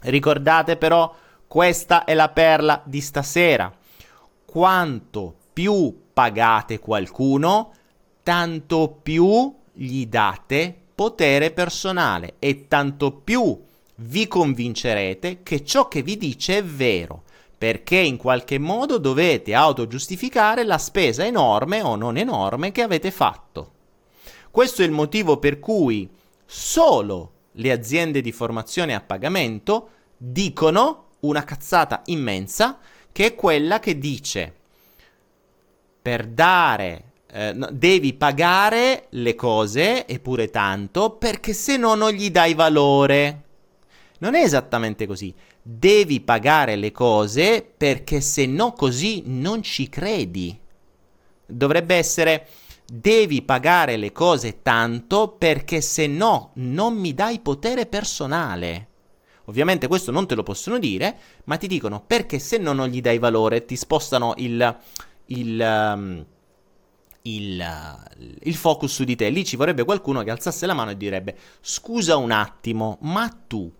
Ricordate 0.00 0.76
però, 0.76 1.14
questa 1.46 2.02
è 2.02 2.14
la 2.14 2.28
perla 2.30 2.82
di 2.84 3.00
stasera. 3.00 3.72
Quanto 4.44 5.36
più 5.52 5.96
pagate 6.12 6.80
qualcuno, 6.80 7.72
tanto 8.24 8.98
più 9.00 9.54
gli 9.72 10.06
date 10.06 10.77
potere 10.98 11.52
personale 11.52 12.34
e 12.40 12.66
tanto 12.66 13.12
più 13.12 13.56
vi 14.00 14.26
convincerete 14.26 15.44
che 15.44 15.64
ciò 15.64 15.86
che 15.86 16.02
vi 16.02 16.16
dice 16.16 16.58
è 16.58 16.64
vero, 16.64 17.22
perché 17.56 17.98
in 17.98 18.16
qualche 18.16 18.58
modo 18.58 18.98
dovete 18.98 19.54
autogiustificare 19.54 20.64
la 20.64 20.76
spesa 20.76 21.24
enorme 21.24 21.82
o 21.82 21.94
non 21.94 22.16
enorme 22.16 22.72
che 22.72 22.82
avete 22.82 23.12
fatto. 23.12 23.70
Questo 24.50 24.82
è 24.82 24.86
il 24.86 24.90
motivo 24.90 25.36
per 25.36 25.60
cui 25.60 26.10
solo 26.44 27.32
le 27.52 27.70
aziende 27.70 28.20
di 28.20 28.32
formazione 28.32 28.92
a 28.92 29.00
pagamento 29.00 29.90
dicono 30.16 31.10
una 31.20 31.44
cazzata 31.44 32.02
immensa 32.06 32.76
che 33.12 33.24
è 33.24 33.34
quella 33.36 33.78
che 33.78 33.98
dice 33.98 34.52
per 36.02 36.26
dare 36.26 37.07
eh, 37.30 37.52
no, 37.52 37.68
devi 37.70 38.14
pagare 38.14 39.06
le 39.10 39.34
cose, 39.34 40.06
eppure 40.06 40.48
tanto, 40.50 41.10
perché 41.10 41.52
se 41.52 41.76
no 41.76 41.94
non 41.94 42.10
gli 42.10 42.30
dai 42.30 42.54
valore. 42.54 43.42
Non 44.18 44.34
è 44.34 44.42
esattamente 44.42 45.06
così. 45.06 45.34
Devi 45.62 46.20
pagare 46.20 46.76
le 46.76 46.90
cose 46.90 47.62
perché 47.76 48.20
se 48.20 48.46
no 48.46 48.72
così 48.72 49.22
non 49.26 49.62
ci 49.62 49.88
credi. 49.88 50.58
Dovrebbe 51.46 51.94
essere 51.94 52.46
devi 52.90 53.42
pagare 53.42 53.98
le 53.98 54.12
cose 54.12 54.62
tanto 54.62 55.36
perché 55.38 55.82
se 55.82 56.06
no 56.06 56.52
non 56.54 56.94
mi 56.96 57.12
dai 57.12 57.40
potere 57.40 57.84
personale. 57.86 58.86
Ovviamente 59.44 59.86
questo 59.86 60.10
non 60.10 60.26
te 60.26 60.34
lo 60.34 60.42
possono 60.42 60.78
dire, 60.78 61.16
ma 61.44 61.56
ti 61.56 61.66
dicono 61.66 62.02
perché 62.06 62.38
se 62.38 62.58
no 62.58 62.72
non 62.72 62.88
gli 62.88 63.00
dai 63.00 63.18
valore, 63.18 63.64
ti 63.66 63.76
spostano 63.76 64.34
il, 64.38 64.78
il 65.26 65.60
um, 65.60 66.26
il, 67.36 68.36
il, 68.42 68.54
focus 68.54 68.92
su 68.92 69.04
di 69.04 69.16
te. 69.16 69.28
Lì 69.28 69.44
ci 69.44 69.56
vorrebbe 69.56 69.84
qualcuno 69.84 70.22
che 70.22 70.30
alzasse 70.30 70.66
la 70.66 70.74
mano 70.74 70.90
e 70.90 70.96
direbbe: 70.96 71.36
Scusa 71.60 72.16
un 72.16 72.30
attimo, 72.30 72.98
ma 73.02 73.28
tu 73.46 73.72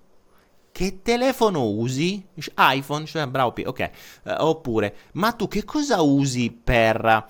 che 0.78 1.02
telefono 1.02 1.68
usi? 1.70 2.24
iPhone, 2.56 3.04
cioè 3.04 3.26
bravo, 3.26 3.52
ok. 3.64 3.90
Uh, 4.24 4.30
oppure, 4.38 4.96
ma 5.14 5.32
tu 5.32 5.48
che 5.48 5.64
cosa 5.64 6.02
usi 6.02 6.50
per 6.50 7.26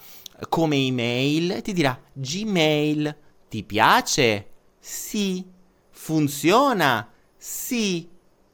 come 0.48 0.76
email? 0.76 1.52
E 1.52 1.62
ti 1.62 1.72
dirà 1.72 1.98
Gmail. 2.12 3.16
Ti 3.48 3.64
piace? 3.64 4.48
Sì. 4.78 5.44
Funziona? 5.90 7.10
Sì. 7.36 8.08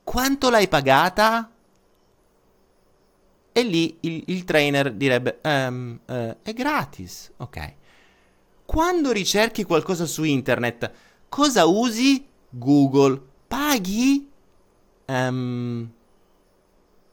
Quanto 0.04 0.50
l'hai 0.50 0.68
pagata? 0.68 1.50
E 3.56 3.62
lì 3.62 3.98
il, 4.00 4.24
il 4.26 4.42
trainer 4.42 4.90
direbbe, 4.92 5.38
um, 5.44 6.00
uh, 6.06 6.36
è 6.42 6.52
gratis, 6.52 7.30
ok. 7.36 7.74
Quando 8.64 9.12
ricerchi 9.12 9.62
qualcosa 9.62 10.06
su 10.06 10.24
internet, 10.24 10.90
cosa 11.28 11.64
usi? 11.64 12.26
Google. 12.48 13.20
Paghi? 13.46 14.28
Um, 15.06 15.88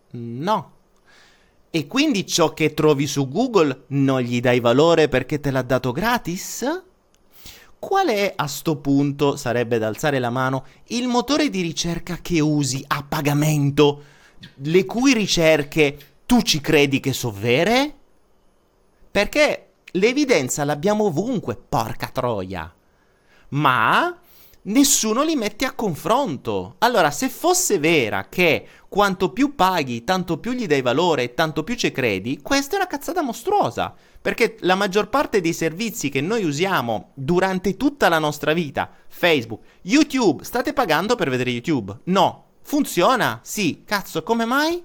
no. 0.10 0.72
E 1.70 1.86
quindi 1.86 2.26
ciò 2.26 2.54
che 2.54 2.74
trovi 2.74 3.06
su 3.06 3.28
Google 3.30 3.84
non 3.90 4.22
gli 4.22 4.40
dai 4.40 4.60
valore 4.60 5.10
perché 5.10 5.40
te 5.40 5.52
l'ha 5.52 5.62
dato 5.62 5.92
gratis? 5.92 6.84
Qual 7.78 8.08
è 8.08 8.34
a 8.36 8.48
sto 8.48 8.78
punto, 8.78 9.36
sarebbe 9.36 9.78
da 9.78 9.86
alzare 9.86 10.18
la 10.18 10.32
mano, 10.32 10.66
il 10.88 11.08
motore 11.08 11.52
di 11.52 11.62
ricerca 11.62 12.18
che 12.20 12.40
usi 12.40 12.84
a 12.88 13.06
pagamento, 13.08 14.04
le 14.56 14.86
cui 14.86 15.14
ricerche 15.14 16.11
tu 16.32 16.42
ci 16.44 16.62
credi 16.62 17.02
che 17.02 17.12
so 17.12 17.30
vere? 17.30 17.94
Perché 19.12 19.72
l'evidenza 19.92 20.64
l'abbiamo 20.64 21.08
ovunque, 21.08 21.58
porca 21.58 22.08
troia. 22.08 22.74
Ma 23.50 24.18
nessuno 24.62 25.24
li 25.24 25.36
mette 25.36 25.66
a 25.66 25.74
confronto. 25.74 26.76
Allora, 26.78 27.12
se 27.12 27.28
fosse 27.28 27.80
vera 27.80 28.30
che 28.30 28.66
quanto 28.88 29.34
più 29.34 29.56
paghi, 29.56 30.06
tanto 30.06 30.38
più 30.38 30.54
gli 30.54 30.68
dai 30.68 30.82
valore 30.82 31.24
e 31.24 31.34
tanto 31.34 31.66
più 31.66 31.76
ci 31.76 31.92
credi, 31.92 32.40
questa 32.42 32.76
è 32.76 32.78
una 32.78 32.88
cazzata 32.88 33.22
mostruosa. 33.22 33.94
Perché 34.22 34.56
la 34.62 34.76
maggior 34.76 35.10
parte 35.10 35.42
dei 35.42 35.52
servizi 35.52 36.08
che 36.08 36.22
noi 36.22 36.46
usiamo 36.46 37.12
durante 37.14 37.76
tutta 37.76 38.08
la 38.08 38.20
nostra 38.20 38.54
vita, 38.54 38.90
Facebook, 39.10 39.66
YouTube, 39.82 40.46
state 40.46 40.72
pagando 40.72 41.16
per 41.16 41.30
vedere 41.30 41.50
YouTube? 41.50 42.00
No. 42.06 42.46
Funziona? 42.62 43.42
Sì. 43.44 43.84
Cazzo, 43.86 44.24
come 44.24 44.46
mai? 44.46 44.82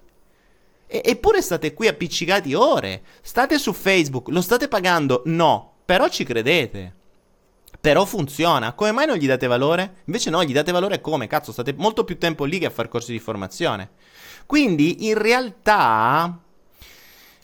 E- 0.87 1.03
eppure 1.05 1.43
state 1.43 1.75
qui 1.75 1.89
appiccicati 1.89 2.55
ore. 2.55 3.03
State 3.23 3.59
su 3.59 3.73
Facebook, 3.73 4.29
lo 4.29 4.41
state 4.41 4.69
pagando? 4.69 5.23
No, 5.27 5.75
però 5.85 6.09
ci 6.09 6.25
credete. 6.25 6.95
Però 7.81 8.05
funziona. 8.05 8.73
Come 8.73 8.93
mai 8.93 9.07
non 9.07 9.17
gli 9.17 9.27
date 9.27 9.47
valore? 9.47 10.03
Invece 10.07 10.31
no, 10.31 10.43
gli 10.43 10.53
date 10.53 10.73
valore 10.73 11.01
come? 11.01 11.27
Cazzo, 11.27 11.53
state 11.53 11.75
molto 11.77 12.05
più 12.05 12.19
tempo 12.19 12.45
lì 12.45 12.59
che 12.59 12.67
a 12.67 12.71
fare 12.71 12.89
corsi 12.89 13.13
di 13.13 13.19
formazione. 13.19 13.91
Quindi, 14.47 15.07
in 15.07 15.19
realtà, 15.19 16.41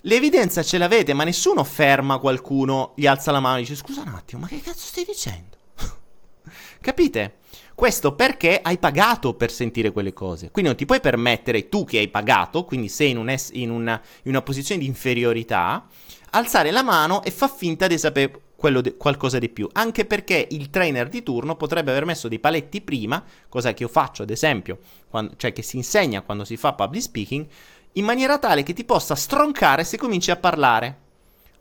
l'evidenza 0.02 0.62
ce 0.62 0.78
l'avete, 0.78 1.12
ma 1.12 1.24
nessuno 1.24 1.64
ferma 1.64 2.18
qualcuno, 2.18 2.92
gli 2.96 3.07
alza 3.07 3.31
la 3.31 3.40
mano 3.40 3.59
e 3.59 3.61
dice 3.61 3.76
scusa 3.76 4.02
un 4.02 4.14
attimo, 4.14 4.42
ma 4.42 4.46
che 4.48 4.61
cazzo 4.61 4.87
stai 4.87 5.05
dicendo? 5.05 5.57
Capite? 6.81 7.38
Questo 7.74 8.14
perché 8.14 8.61
hai 8.62 8.78
pagato 8.78 9.35
per 9.35 9.50
sentire 9.50 9.92
quelle 9.92 10.12
cose. 10.12 10.50
Quindi 10.50 10.70
non 10.70 10.78
ti 10.78 10.87
puoi 10.87 11.00
permettere, 11.00 11.68
tu 11.68 11.85
che 11.85 11.98
hai 11.98 12.08
pagato, 12.08 12.64
quindi 12.64 12.88
sei 12.88 13.11
in, 13.11 13.16
un 13.16 13.28
es- 13.30 13.50
in, 13.52 13.70
una, 13.70 14.00
in 14.22 14.30
una, 14.30 14.42
posizione 14.42 14.80
di 14.80 14.87
inferiorità, 14.87 15.87
alzare 16.30 16.70
la 16.70 16.82
mano 16.82 17.22
e 17.22 17.30
fa 17.30 17.48
finta 17.48 17.87
di 17.87 17.98
sapere 17.98 18.40
de- 18.80 18.96
qualcosa 18.96 19.38
di 19.38 19.48
più. 19.48 19.68
Anche 19.72 20.04
perché 20.04 20.46
il 20.50 20.70
trainer 20.70 21.08
di 21.08 21.22
turno 21.22 21.56
potrebbe 21.56 21.90
aver 21.90 22.04
messo 22.04 22.28
dei 22.28 22.38
paletti 22.38 22.80
prima, 22.82 23.24
cosa 23.48 23.72
che 23.72 23.82
io 23.82 23.88
faccio 23.88 24.22
ad 24.22 24.30
esempio, 24.30 24.78
quando, 25.08 25.35
cioè 25.37 25.52
che 25.52 25.62
si 25.62 25.76
insegna 25.76 26.22
quando 26.22 26.44
si 26.44 26.56
fa 26.56 26.74
public 26.74 27.02
speaking, 27.02 27.46
in 27.94 28.04
maniera 28.04 28.38
tale 28.38 28.62
che 28.62 28.72
ti 28.72 28.85
possa 28.85 29.14
stroncare 29.14 29.85
se 29.85 29.96
cominci 29.96 30.30
a 30.30 30.37
parlare. 30.37 30.98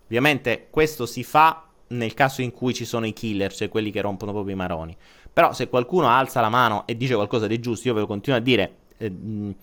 Ovviamente 0.05 0.67
questo 0.69 1.05
si 1.05 1.23
fa 1.23 1.70
nel 1.91 2.13
caso 2.13 2.41
in 2.41 2.51
cui 2.51 2.73
ci 2.73 2.85
sono 2.85 3.05
i 3.05 3.13
killer, 3.13 3.53
cioè 3.53 3.69
quelli 3.69 3.91
che 3.91 4.01
rompono 4.01 4.31
proprio 4.31 4.53
i 4.53 4.57
maroni. 4.57 4.95
Però 5.31 5.53
se 5.53 5.69
qualcuno 5.69 6.07
alza 6.09 6.41
la 6.41 6.49
mano 6.49 6.85
e 6.85 6.97
dice 6.97 7.15
qualcosa 7.15 7.47
di 7.47 7.59
giusto, 7.59 7.87
io 7.87 7.93
ve 7.93 8.01
lo 8.01 8.07
continuo 8.07 8.37
a 8.37 8.41
dire, 8.41 8.75
eh, 8.97 9.55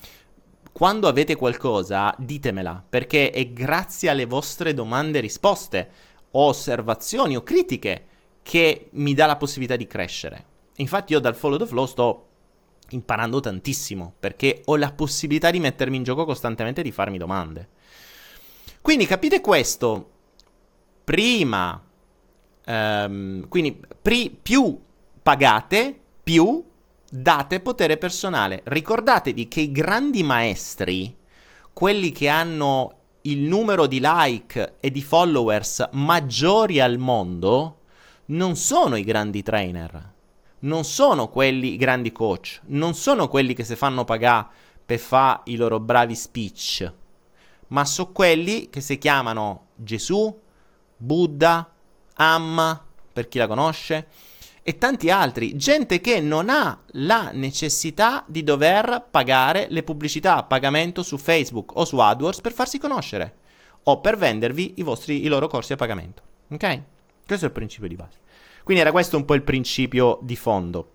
quando 0.72 1.08
avete 1.08 1.36
qualcosa, 1.36 2.14
ditemela, 2.18 2.84
perché 2.88 3.30
è 3.30 3.48
grazie 3.48 4.10
alle 4.10 4.26
vostre 4.26 4.74
domande 4.74 5.18
e 5.18 5.22
risposte, 5.22 5.90
o 6.30 6.46
osservazioni 6.46 7.36
o 7.36 7.42
critiche, 7.42 8.06
che 8.42 8.88
mi 8.92 9.12
dà 9.12 9.26
la 9.26 9.36
possibilità 9.36 9.76
di 9.76 9.86
crescere. 9.86 10.44
Infatti 10.76 11.12
io 11.12 11.18
dal 11.18 11.34
Follow 11.34 11.58
the 11.58 11.66
Flow 11.66 11.86
sto 11.86 12.26
imparando 12.90 13.40
tantissimo, 13.40 14.14
perché 14.18 14.62
ho 14.64 14.76
la 14.76 14.92
possibilità 14.92 15.50
di 15.50 15.60
mettermi 15.60 15.96
in 15.96 16.04
gioco 16.04 16.24
costantemente 16.24 16.80
e 16.80 16.84
di 16.84 16.92
farmi 16.92 17.18
domande. 17.18 17.68
Quindi 18.80 19.04
capite 19.06 19.40
questo, 19.40 20.10
prima, 21.04 21.82
um, 22.68 23.48
quindi 23.48 23.80
pri- 24.00 24.36
più 24.40 24.78
pagate, 25.22 25.98
più 26.22 26.64
date 27.10 27.60
potere 27.60 27.96
personale. 27.96 28.60
Ricordatevi 28.64 29.48
che 29.48 29.62
i 29.62 29.72
grandi 29.72 30.22
maestri, 30.22 31.16
quelli 31.72 32.12
che 32.12 32.28
hanno 32.28 32.92
il 33.22 33.40
numero 33.40 33.86
di 33.86 33.98
like 34.02 34.76
e 34.80 34.90
di 34.90 35.02
followers 35.02 35.88
maggiori 35.92 36.80
al 36.80 36.98
mondo, 36.98 37.80
non 38.26 38.56
sono 38.56 38.96
i 38.96 39.04
grandi 39.04 39.42
trainer, 39.42 40.12
non 40.60 40.84
sono 40.84 41.28
quelli 41.28 41.74
i 41.74 41.76
grandi 41.76 42.12
coach, 42.12 42.60
non 42.66 42.94
sono 42.94 43.28
quelli 43.28 43.54
che 43.54 43.64
si 43.64 43.74
fanno 43.76 44.04
pagare 44.04 44.48
per 44.84 44.98
fare 44.98 45.40
i 45.44 45.56
loro 45.56 45.80
bravi 45.80 46.14
speech, 46.14 46.92
ma 47.68 47.84
sono 47.84 48.12
quelli 48.12 48.68
che 48.70 48.80
si 48.80 48.98
chiamano 48.98 49.68
Gesù, 49.74 50.40
Buddha, 50.96 51.70
Amma, 52.20 52.84
per 53.12 53.28
chi 53.28 53.38
la 53.38 53.46
conosce, 53.46 54.06
e 54.62 54.76
tanti 54.76 55.08
altri, 55.08 55.56
gente 55.56 56.00
che 56.00 56.20
non 56.20 56.50
ha 56.50 56.78
la 56.92 57.30
necessità 57.32 58.22
di 58.26 58.44
dover 58.44 59.06
pagare 59.10 59.66
le 59.70 59.82
pubblicità 59.82 60.36
a 60.36 60.42
pagamento 60.42 61.02
su 61.02 61.16
Facebook 61.16 61.74
o 61.76 61.86
su 61.86 61.96
AdWords 61.96 62.42
per 62.42 62.52
farsi 62.52 62.78
conoscere 62.78 63.36
o 63.84 64.00
per 64.00 64.18
vendervi 64.18 64.74
i, 64.76 64.82
vostri, 64.82 65.24
i 65.24 65.28
loro 65.28 65.46
corsi 65.48 65.72
a 65.72 65.76
pagamento. 65.76 66.22
Ok? 66.50 66.82
Questo 67.24 67.46
è 67.46 67.48
il 67.48 67.54
principio 67.54 67.88
di 67.88 67.96
base. 67.96 68.18
Quindi 68.62 68.82
era 68.82 68.92
questo 68.92 69.16
un 69.16 69.24
po' 69.24 69.32
il 69.32 69.42
principio 69.42 70.18
di 70.20 70.36
fondo. 70.36 70.92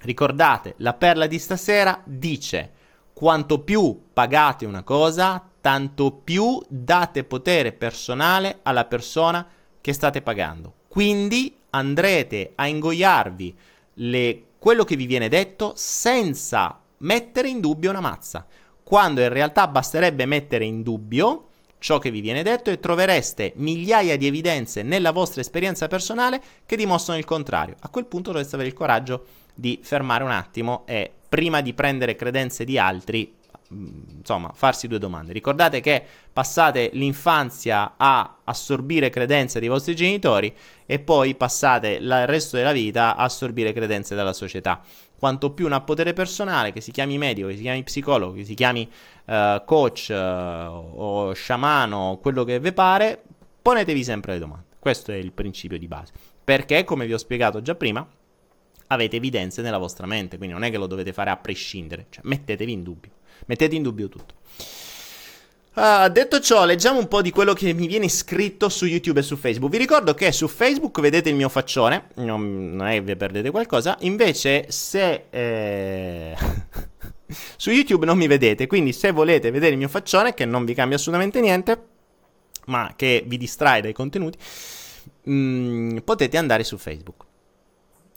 Ricordate, 0.00 0.74
la 0.78 0.94
perla 0.94 1.26
di 1.26 1.38
stasera 1.38 2.00
dice 2.04 2.72
quanto 3.12 3.60
più 3.60 4.04
pagate 4.12 4.64
una 4.64 4.82
cosa, 4.82 5.46
tanto 5.60 6.12
più 6.12 6.58
date 6.66 7.24
potere 7.24 7.72
personale 7.72 8.60
alla 8.62 8.86
persona 8.86 9.46
che 9.46 9.61
state 9.90 10.22
pagando. 10.22 10.74
Quindi 10.86 11.56
andrete 11.70 12.52
a 12.54 12.68
ingoiarvi 12.68 13.56
le, 13.94 14.42
quello 14.58 14.84
che 14.84 14.94
vi 14.94 15.06
viene 15.06 15.28
detto 15.28 15.72
senza 15.74 16.78
mettere 16.98 17.48
in 17.48 17.60
dubbio 17.60 17.90
una 17.90 18.00
mazza, 18.00 18.46
quando 18.84 19.20
in 19.20 19.30
realtà 19.30 19.66
basterebbe 19.66 20.26
mettere 20.26 20.64
in 20.64 20.82
dubbio 20.82 21.48
ciò 21.78 21.98
che 21.98 22.12
vi 22.12 22.20
viene 22.20 22.44
detto 22.44 22.70
e 22.70 22.78
trovereste 22.78 23.54
migliaia 23.56 24.16
di 24.16 24.28
evidenze 24.28 24.82
nella 24.82 25.10
vostra 25.10 25.40
esperienza 25.40 25.88
personale 25.88 26.40
che 26.64 26.76
dimostrano 26.76 27.18
il 27.18 27.24
contrario. 27.24 27.74
A 27.80 27.88
quel 27.88 28.06
punto 28.06 28.30
dovreste 28.30 28.54
avere 28.54 28.70
il 28.70 28.76
coraggio 28.76 29.24
di 29.52 29.80
fermare 29.82 30.22
un 30.22 30.30
attimo 30.30 30.84
e 30.86 31.10
prima 31.28 31.60
di 31.60 31.74
prendere 31.74 32.14
credenze 32.14 32.64
di 32.64 32.78
altri 32.78 33.34
insomma, 34.18 34.52
farsi 34.54 34.86
due 34.86 34.98
domande. 34.98 35.32
Ricordate 35.32 35.80
che 35.80 36.04
passate 36.32 36.90
l'infanzia 36.92 37.94
a 37.96 38.38
assorbire 38.44 39.10
credenze 39.10 39.60
dei 39.60 39.68
vostri 39.68 39.96
genitori 39.96 40.54
e 40.86 40.98
poi 40.98 41.34
passate 41.34 41.90
il 41.90 42.26
resto 42.26 42.56
della 42.56 42.72
vita 42.72 43.16
a 43.16 43.24
assorbire 43.24 43.72
credenze 43.72 44.14
dalla 44.14 44.32
società. 44.32 44.80
Quanto 45.18 45.52
più 45.52 45.66
un 45.66 45.82
potere 45.84 46.12
personale, 46.12 46.72
che 46.72 46.80
si 46.80 46.90
chiami 46.90 47.16
medico, 47.16 47.48
che 47.48 47.56
si 47.56 47.62
chiami 47.62 47.82
psicologo, 47.84 48.32
che 48.34 48.44
si 48.44 48.54
chiami 48.54 48.88
uh, 49.26 49.64
coach 49.64 50.08
uh, 50.10 50.14
o 50.14 51.32
sciamano, 51.32 52.18
quello 52.20 52.42
che 52.42 52.58
vi 52.58 52.72
pare, 52.72 53.22
ponetevi 53.62 54.02
sempre 54.02 54.32
le 54.32 54.38
domande. 54.40 54.64
Questo 54.80 55.12
è 55.12 55.14
il 55.14 55.32
principio 55.32 55.78
di 55.78 55.86
base. 55.86 56.12
Perché, 56.42 56.82
come 56.82 57.06
vi 57.06 57.14
ho 57.14 57.18
spiegato 57.18 57.62
già 57.62 57.76
prima, 57.76 58.04
avete 58.88 59.16
evidenze 59.16 59.62
nella 59.62 59.78
vostra 59.78 60.06
mente, 60.06 60.36
quindi 60.36 60.54
non 60.54 60.64
è 60.64 60.70
che 60.70 60.76
lo 60.76 60.88
dovete 60.88 61.12
fare 61.12 61.30
a 61.30 61.36
prescindere, 61.36 62.06
cioè 62.10 62.22
mettetevi 62.24 62.72
in 62.72 62.82
dubbio. 62.82 63.10
Mettete 63.46 63.74
in 63.74 63.82
dubbio 63.82 64.08
tutto. 64.08 64.34
Uh, 65.74 66.10
detto 66.10 66.38
ciò, 66.38 66.66
leggiamo 66.66 66.98
un 66.98 67.08
po' 67.08 67.22
di 67.22 67.30
quello 67.30 67.54
che 67.54 67.72
mi 67.72 67.86
viene 67.86 68.06
scritto 68.10 68.68
su 68.68 68.84
YouTube 68.84 69.20
e 69.20 69.22
su 69.22 69.36
Facebook. 69.36 69.72
Vi 69.72 69.78
ricordo 69.78 70.12
che 70.12 70.30
su 70.30 70.46
Facebook 70.46 71.00
vedete 71.00 71.30
il 71.30 71.34
mio 71.34 71.48
faccione, 71.48 72.08
non, 72.16 72.74
non 72.74 72.86
è 72.88 72.94
che 72.94 73.00
vi 73.00 73.16
perdete 73.16 73.50
qualcosa, 73.50 73.96
invece 74.00 74.66
se... 74.68 75.24
Eh... 75.30 76.36
su 77.56 77.70
YouTube 77.70 78.04
non 78.04 78.18
mi 78.18 78.26
vedete, 78.26 78.66
quindi 78.66 78.92
se 78.92 79.12
volete 79.12 79.50
vedere 79.50 79.72
il 79.72 79.78
mio 79.78 79.88
faccione, 79.88 80.34
che 80.34 80.44
non 80.44 80.66
vi 80.66 80.74
cambia 80.74 80.98
assolutamente 80.98 81.40
niente, 81.40 81.82
ma 82.66 82.92
che 82.94 83.24
vi 83.26 83.38
distrae 83.38 83.80
dai 83.80 83.94
contenuti, 83.94 84.36
mh, 85.22 85.32
mm, 85.32 85.96
potete 86.04 86.36
andare 86.36 86.64
su 86.64 86.76
Facebook. 86.76 87.24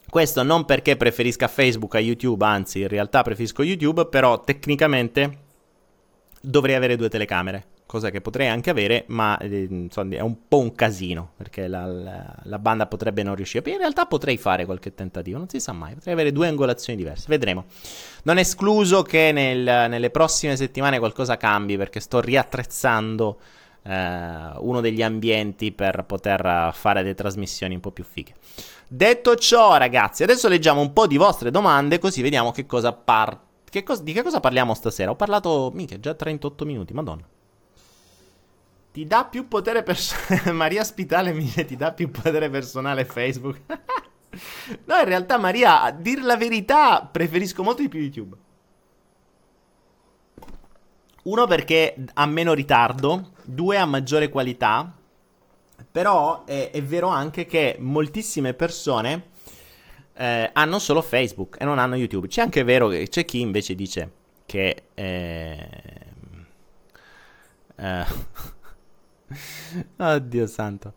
Questo 0.09 0.43
non 0.43 0.65
perché 0.65 0.95
preferisca 0.95 1.47
Facebook 1.47 1.95
a 1.95 1.99
YouTube, 1.99 2.45
anzi 2.45 2.81
in 2.81 2.87
realtà 2.87 3.21
preferisco 3.21 3.63
YouTube, 3.63 4.05
però 4.07 4.43
tecnicamente 4.43 5.43
dovrei 6.39 6.75
avere 6.75 6.95
due 6.95 7.09
telecamere, 7.09 7.65
cosa 7.85 8.09
che 8.09 8.21
potrei 8.21 8.47
anche 8.47 8.69
avere, 8.69 9.05
ma 9.07 9.37
eh, 9.37 9.67
insomma, 9.69 10.15
è 10.15 10.21
un 10.21 10.47
po' 10.47 10.59
un 10.59 10.73
casino, 10.73 11.31
perché 11.35 11.67
la, 11.67 11.85
la, 11.85 12.35
la, 12.43 12.59
banda 12.59 12.85
potrebbe 12.87 13.23
non 13.23 13.35
riuscire. 13.35 13.69
In 13.71 13.77
realtà 13.77 14.05
potrei 14.05 14.37
fare 14.37 14.65
qualche 14.65 14.93
tentativo, 14.93 15.37
non 15.37 15.49
si 15.49 15.59
sa 15.59 15.73
mai, 15.73 15.95
potrei 15.95 16.13
avere 16.13 16.31
due 16.31 16.47
angolazioni 16.47 16.97
diverse, 16.97 17.25
vedremo. 17.27 17.65
Non 18.23 18.37
escluso 18.37 19.01
che 19.01 19.31
nel, 19.31 19.89
nelle 19.89 20.09
prossime 20.11 20.55
settimane 20.55 20.99
qualcosa 20.99 21.37
cambi, 21.37 21.77
perché 21.77 21.99
sto 21.99 22.21
riattrezzando 22.21 23.39
eh, 23.85 24.51
uno 24.57 24.81
degli 24.81 25.03
ambienti 25.03 25.71
per 25.71 26.03
poter 26.05 26.71
fare 26.73 27.03
delle 27.03 27.13
trasmissioni 27.13 27.75
un 27.75 27.81
po' 27.81 27.91
più 27.91 28.03
fighe. 28.03 28.33
Detto 28.87 29.35
ciò, 29.35 29.77
ragazzi, 29.77 30.23
adesso 30.23 30.47
leggiamo 30.47 30.81
un 30.81 30.93
po' 30.93 31.07
di 31.07 31.17
vostre 31.17 31.51
domande, 31.51 31.99
così 31.99 32.21
vediamo 32.21 32.51
che 32.51 32.65
cosa 32.65 32.93
par- 32.93 33.39
che 33.69 33.83
cos- 33.83 34.01
di 34.01 34.13
che 34.13 34.23
cosa 34.23 34.39
parliamo 34.39 34.73
stasera. 34.73 35.11
Ho 35.11 35.15
parlato, 35.15 35.71
mica, 35.73 35.99
già 35.99 36.13
38 36.13 36.65
minuti, 36.65 36.93
madonna. 36.93 37.27
Ti 38.91 39.05
dà 39.05 39.25
più 39.25 39.47
potere 39.47 39.83
personale. 39.83 40.51
Maria 40.53 40.83
Spitale 40.83 41.33
mi 41.33 41.43
dice 41.43 41.65
ti 41.65 41.75
dà 41.75 41.91
più 41.91 42.09
potere 42.09 42.49
personale 42.49 43.03
Facebook. 43.05 43.59
no, 44.85 44.97
in 44.97 45.05
realtà, 45.05 45.37
Maria, 45.37 45.81
a 45.81 45.91
dir 45.91 46.23
la 46.23 46.37
verità, 46.37 47.01
preferisco 47.01 47.63
molto 47.63 47.81
di 47.81 47.89
più 47.89 47.99
YouTube. 47.99 48.37
Uno 51.25 51.47
perché 51.47 51.95
ha 52.13 52.25
meno 52.25 52.53
ritardo, 52.53 53.31
due 53.43 53.77
ha 53.77 53.85
maggiore 53.85 54.29
qualità 54.29 54.95
però 55.95 56.43
è, 56.43 56.71
è 56.71 56.83
vero 56.83 57.07
anche 57.07 57.45
che 57.45 57.77
moltissime 57.79 58.53
persone 58.53 59.29
eh, 60.13 60.49
hanno 60.51 60.79
solo 60.79 61.01
Facebook 61.01 61.55
e 61.57 61.63
non 61.63 61.79
hanno 61.79 61.95
YouTube. 61.95 62.27
C'è 62.27 62.41
anche 62.41 62.63
vero 62.63 62.89
che 62.89 63.07
c'è 63.07 63.23
chi 63.23 63.39
invece 63.39 63.75
dice 63.75 64.11
che... 64.45 64.83
Eh, 64.93 65.69
eh, 67.77 68.05
oddio 69.97 70.47
santo. 70.47 70.93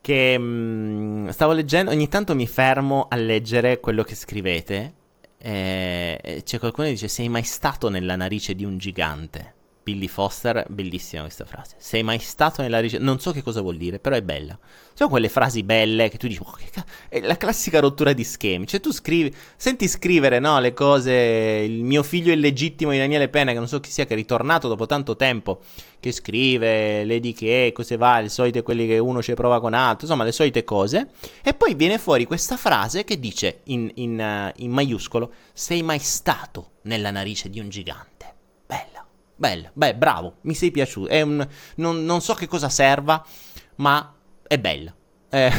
Che 0.00 0.38
mh, 0.38 0.44
mm, 0.44 1.28
stavo 1.30 1.52
leggendo, 1.52 1.90
ogni 1.90 2.06
tanto 2.06 2.36
mi 2.36 2.46
fermo 2.46 3.06
a 3.08 3.16
leggere 3.16 3.80
quello 3.80 4.04
che 4.04 4.14
scrivete. 4.14 4.94
E 5.38 6.42
c'è 6.44 6.58
qualcuno 6.60 6.86
che 6.86 6.92
dice: 6.92 7.08
Sei 7.08 7.28
mai 7.28 7.42
stato 7.42 7.88
nella 7.88 8.14
narice 8.16 8.54
di 8.54 8.64
un 8.64 8.78
gigante? 8.78 9.55
Billy 9.86 10.08
Foster, 10.08 10.66
bellissima 10.68 11.22
questa 11.22 11.44
frase. 11.44 11.76
Sei 11.78 12.02
mai 12.02 12.18
stato 12.18 12.60
nella 12.60 12.80
ricerca? 12.80 13.04
Non 13.04 13.20
so 13.20 13.30
che 13.30 13.40
cosa 13.40 13.60
vuol 13.60 13.76
dire, 13.76 14.00
però 14.00 14.16
è 14.16 14.22
bella. 14.22 14.58
Sono 14.94 15.08
quelle 15.08 15.28
frasi 15.28 15.62
belle 15.62 16.08
che 16.08 16.18
tu 16.18 16.26
dici, 16.26 16.40
oh, 16.42 16.50
che 16.58 16.66
ca-? 16.72 16.84
è 17.08 17.20
la 17.20 17.36
classica 17.36 17.78
rottura 17.78 18.12
di 18.12 18.24
schemi. 18.24 18.66
Cioè 18.66 18.80
tu 18.80 18.90
scrivi, 18.90 19.32
senti 19.54 19.86
scrivere, 19.86 20.40
no, 20.40 20.58
le 20.58 20.72
cose, 20.72 21.12
il 21.12 21.84
mio 21.84 22.02
figlio 22.02 22.32
illegittimo 22.32 22.90
di 22.90 22.98
Daniele 22.98 23.28
Pena, 23.28 23.52
che 23.52 23.58
non 23.58 23.68
so 23.68 23.78
chi 23.78 23.92
sia, 23.92 24.06
che 24.06 24.14
è 24.14 24.16
ritornato 24.16 24.66
dopo 24.66 24.86
tanto 24.86 25.14
tempo, 25.14 25.60
che 26.00 26.10
scrive, 26.10 27.04
Lady 27.04 27.32
che, 27.32 27.70
cose 27.72 27.96
va, 27.96 28.18
le 28.18 28.28
solite 28.28 28.62
quelli 28.62 28.88
che 28.88 28.98
uno 28.98 29.22
ci 29.22 29.34
prova 29.34 29.60
con 29.60 29.72
altro, 29.72 30.06
insomma 30.06 30.24
le 30.24 30.32
solite 30.32 30.64
cose. 30.64 31.10
E 31.44 31.54
poi 31.54 31.76
viene 31.76 31.98
fuori 31.98 32.24
questa 32.24 32.56
frase 32.56 33.04
che 33.04 33.20
dice 33.20 33.60
in, 33.66 33.88
in, 33.94 34.18
uh, 34.18 34.60
in 34.64 34.72
maiuscolo, 34.72 35.30
sei 35.52 35.84
mai 35.84 36.00
stato 36.00 36.70
nella 36.82 37.12
narice 37.12 37.48
di 37.48 37.60
un 37.60 37.68
gigante? 37.68 38.15
Bella, 39.38 39.70
beh, 39.72 39.94
bravo, 39.96 40.36
mi 40.42 40.54
sei 40.54 40.70
piaciuto. 40.70 41.14
Un, 41.14 41.46
non, 41.76 42.04
non 42.04 42.22
so 42.22 42.32
che 42.32 42.46
cosa 42.46 42.70
serva, 42.70 43.22
ma 43.76 44.14
è 44.46 44.58
bella. 44.58 44.94
Eh. 45.28 45.52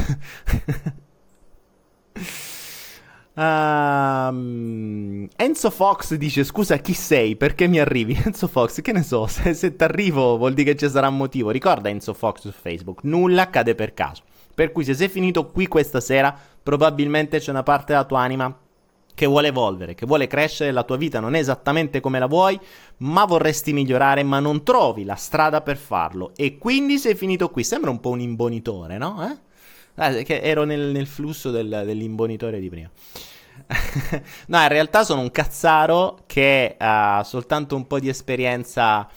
Um, 3.35 5.27
Enzo 5.37 5.69
Fox 5.69 6.15
dice: 6.15 6.43
Scusa, 6.43 6.77
chi 6.77 6.93
sei? 6.93 7.35
Perché 7.35 7.67
mi 7.67 7.79
arrivi? 7.79 8.17
Enzo 8.25 8.47
Fox, 8.47 8.81
che 8.81 8.91
ne 8.91 9.03
so, 9.03 9.27
se, 9.27 9.53
se 9.53 9.75
ti 9.75 9.83
arrivo 9.83 10.37
vuol 10.37 10.55
dire 10.55 10.71
che 10.71 10.77
ci 10.77 10.89
sarà 10.89 11.09
un 11.09 11.17
motivo. 11.17 11.51
Ricorda 11.51 11.89
Enzo 11.89 12.15
Fox 12.15 12.39
su 12.39 12.51
Facebook: 12.51 13.03
nulla 13.03 13.43
accade 13.43 13.75
per 13.75 13.93
caso. 13.93 14.23
Per 14.55 14.71
cui 14.71 14.85
se 14.85 14.95
sei 14.95 15.07
finito 15.07 15.45
qui 15.45 15.67
questa 15.67 15.99
sera, 15.99 16.35
probabilmente 16.63 17.37
c'è 17.37 17.51
una 17.51 17.61
parte 17.61 17.93
della 17.93 18.05
tua 18.05 18.21
anima 18.21 18.57
che 19.17 19.25
vuole 19.25 19.47
evolvere, 19.47 19.95
che 19.95 20.05
vuole 20.05 20.27
crescere, 20.27 20.71
la 20.71 20.83
tua 20.83 20.95
vita 20.95 21.19
non 21.19 21.33
è 21.33 21.39
esattamente 21.39 21.99
come 22.01 22.19
la 22.19 22.27
vuoi, 22.27 22.59
ma 22.97 23.25
vorresti 23.25 23.73
migliorare, 23.73 24.21
ma 24.21 24.39
non 24.39 24.61
trovi 24.61 25.05
la 25.05 25.15
strada 25.15 25.61
per 25.61 25.75
farlo. 25.75 26.33
E 26.35 26.59
quindi 26.59 26.99
sei 26.99 27.15
finito 27.15 27.49
qui. 27.49 27.63
Sembra 27.63 27.89
un 27.89 27.99
po' 27.99 28.11
un 28.11 28.19
imbonitore, 28.19 28.99
no? 28.99 29.27
Eh? 29.27 29.37
Ah, 29.95 30.11
che 30.21 30.41
ero 30.41 30.65
nel, 30.65 30.91
nel 30.91 31.07
flusso 31.07 31.49
del, 31.49 31.81
dell'imbonitore 31.83 32.59
di 32.59 32.69
prima. 32.69 32.91
no, 34.49 34.61
in 34.61 34.67
realtà 34.67 35.03
sono 35.03 35.21
un 35.21 35.31
cazzaro 35.31 36.19
che 36.27 36.75
ha 36.77 37.23
soltanto 37.25 37.75
un 37.75 37.87
po' 37.87 37.99
di 37.99 38.09
esperienza 38.09 39.09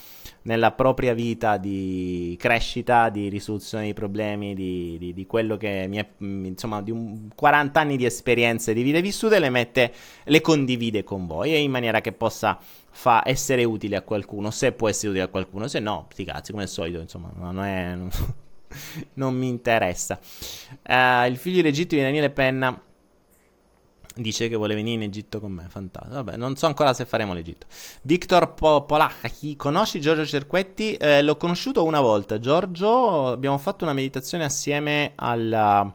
nella 0.43 0.73
propria 0.73 1.13
vita 1.13 1.57
di 1.57 2.37
crescita, 2.39 3.09
di 3.09 3.29
risoluzione 3.29 3.85
dei 3.85 3.95
problemi, 3.95 4.55
di, 4.55 4.97
di, 4.99 5.13
di 5.13 5.27
quello 5.27 5.57
che 5.57 5.87
mi 5.89 5.99
è, 5.99 6.07
insomma, 6.19 6.81
di 6.83 6.91
un 6.91 7.29
40 7.35 7.81
anni 7.81 7.97
di 7.97 8.05
esperienze 8.05 8.73
di 8.73 8.83
vite 8.83 9.01
vissute, 9.01 9.39
le 9.39 9.51
mette, 9.51 9.93
le 10.25 10.41
condivide 10.41 11.05
con 11.05 11.27
voi 11.27 11.53
e 11.55 11.59
in 11.61 11.71
maniera 11.71 12.01
che 12.01 12.13
possa 12.13 12.59
fa 12.93 13.23
essere 13.25 13.65
utile 13.65 13.97
a 13.97 14.03
qualcuno, 14.03 14.51
se 14.51 14.73
può 14.73 14.89
essere 14.89 15.11
utile 15.11 15.25
a 15.25 15.29
qualcuno, 15.29 15.69
se 15.69 15.79
no, 15.79 16.07
sti 16.11 16.25
cazzi, 16.25 16.51
come 16.53 16.65
al 16.65 16.69
solito, 16.69 17.01
insomma, 17.01 17.31
non 17.35 17.61
è... 17.63 17.95
Non, 17.95 18.11
non 19.15 19.35
mi 19.35 19.49
interessa. 19.49 20.19
Uh, 20.87 21.27
il 21.27 21.37
figlio 21.37 21.63
legittimo 21.63 22.01
di 22.01 22.07
Daniele 22.07 22.31
Penna 22.31 22.81
Dice 24.13 24.49
che 24.49 24.57
vuole 24.57 24.75
venire 24.75 24.97
in 24.97 25.09
Egitto 25.09 25.39
con 25.39 25.53
me, 25.53 25.67
fantastico. 25.69 26.17
Vabbè, 26.17 26.37
non 26.37 26.57
so 26.57 26.67
ancora 26.67 26.93
se 26.93 27.07
faremo 27.07 27.33
l'Egitto. 27.33 27.67
Victor 28.03 28.55
po- 28.55 28.85
Polacchi, 28.85 29.55
conosci 29.55 30.01
Giorgio 30.01 30.27
Cerquetti? 30.27 30.95
Eh, 30.95 31.23
l'ho 31.23 31.37
conosciuto 31.37 31.85
una 31.85 32.01
volta. 32.01 32.41
Giorgio, 32.41 33.29
abbiamo 33.29 33.57
fatto 33.57 33.85
una 33.85 33.93
meditazione 33.93 34.43
assieme 34.43 35.13
al... 35.15 35.95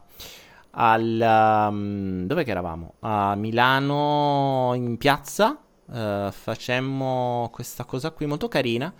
al 0.70 1.68
um, 1.70 2.26
dove 2.26 2.42
che 2.42 2.50
eravamo? 2.50 2.94
A 3.00 3.34
Milano 3.34 4.72
in 4.74 4.96
piazza. 4.96 5.60
Uh, 5.84 6.30
facemmo 6.32 7.50
questa 7.52 7.84
cosa 7.84 8.12
qui 8.12 8.24
molto 8.24 8.48
carina. 8.48 8.92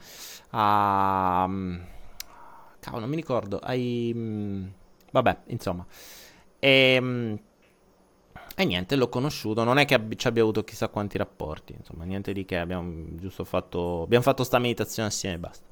A... 0.51 1.45
Um, 1.49 1.85
cavolo, 2.81 3.01
non 3.01 3.09
mi 3.11 3.17
ricordo. 3.17 3.61
Ai... 3.61 4.13
Um, 4.15 4.71
vabbè, 5.11 5.39
insomma. 5.47 5.87
E... 6.59 7.41
E 8.59 8.65
niente, 8.65 8.97
l'ho 8.97 9.11
conosciuto, 9.11 9.65
non 9.65 9.77
è 9.77 9.85
che 9.85 9.95
ab- 9.95 10.15
ci 10.15 10.27
abbia 10.27 10.41
avuto 10.43 10.65
chissà 10.65 10.89
quanti 10.89 11.19
rapporti, 11.19 11.75
insomma, 11.77 12.05
niente 12.05 12.33
di 12.33 12.47
che, 12.47 12.57
abbiamo 12.57 13.05
giusto 13.17 13.45
fatto, 13.45 14.03
abbiamo 14.03 14.25
fatto 14.25 14.45
sta 14.45 14.59
meditazione 14.59 15.09
assieme 15.09 15.35
e 15.37 15.39
basta. 15.39 15.65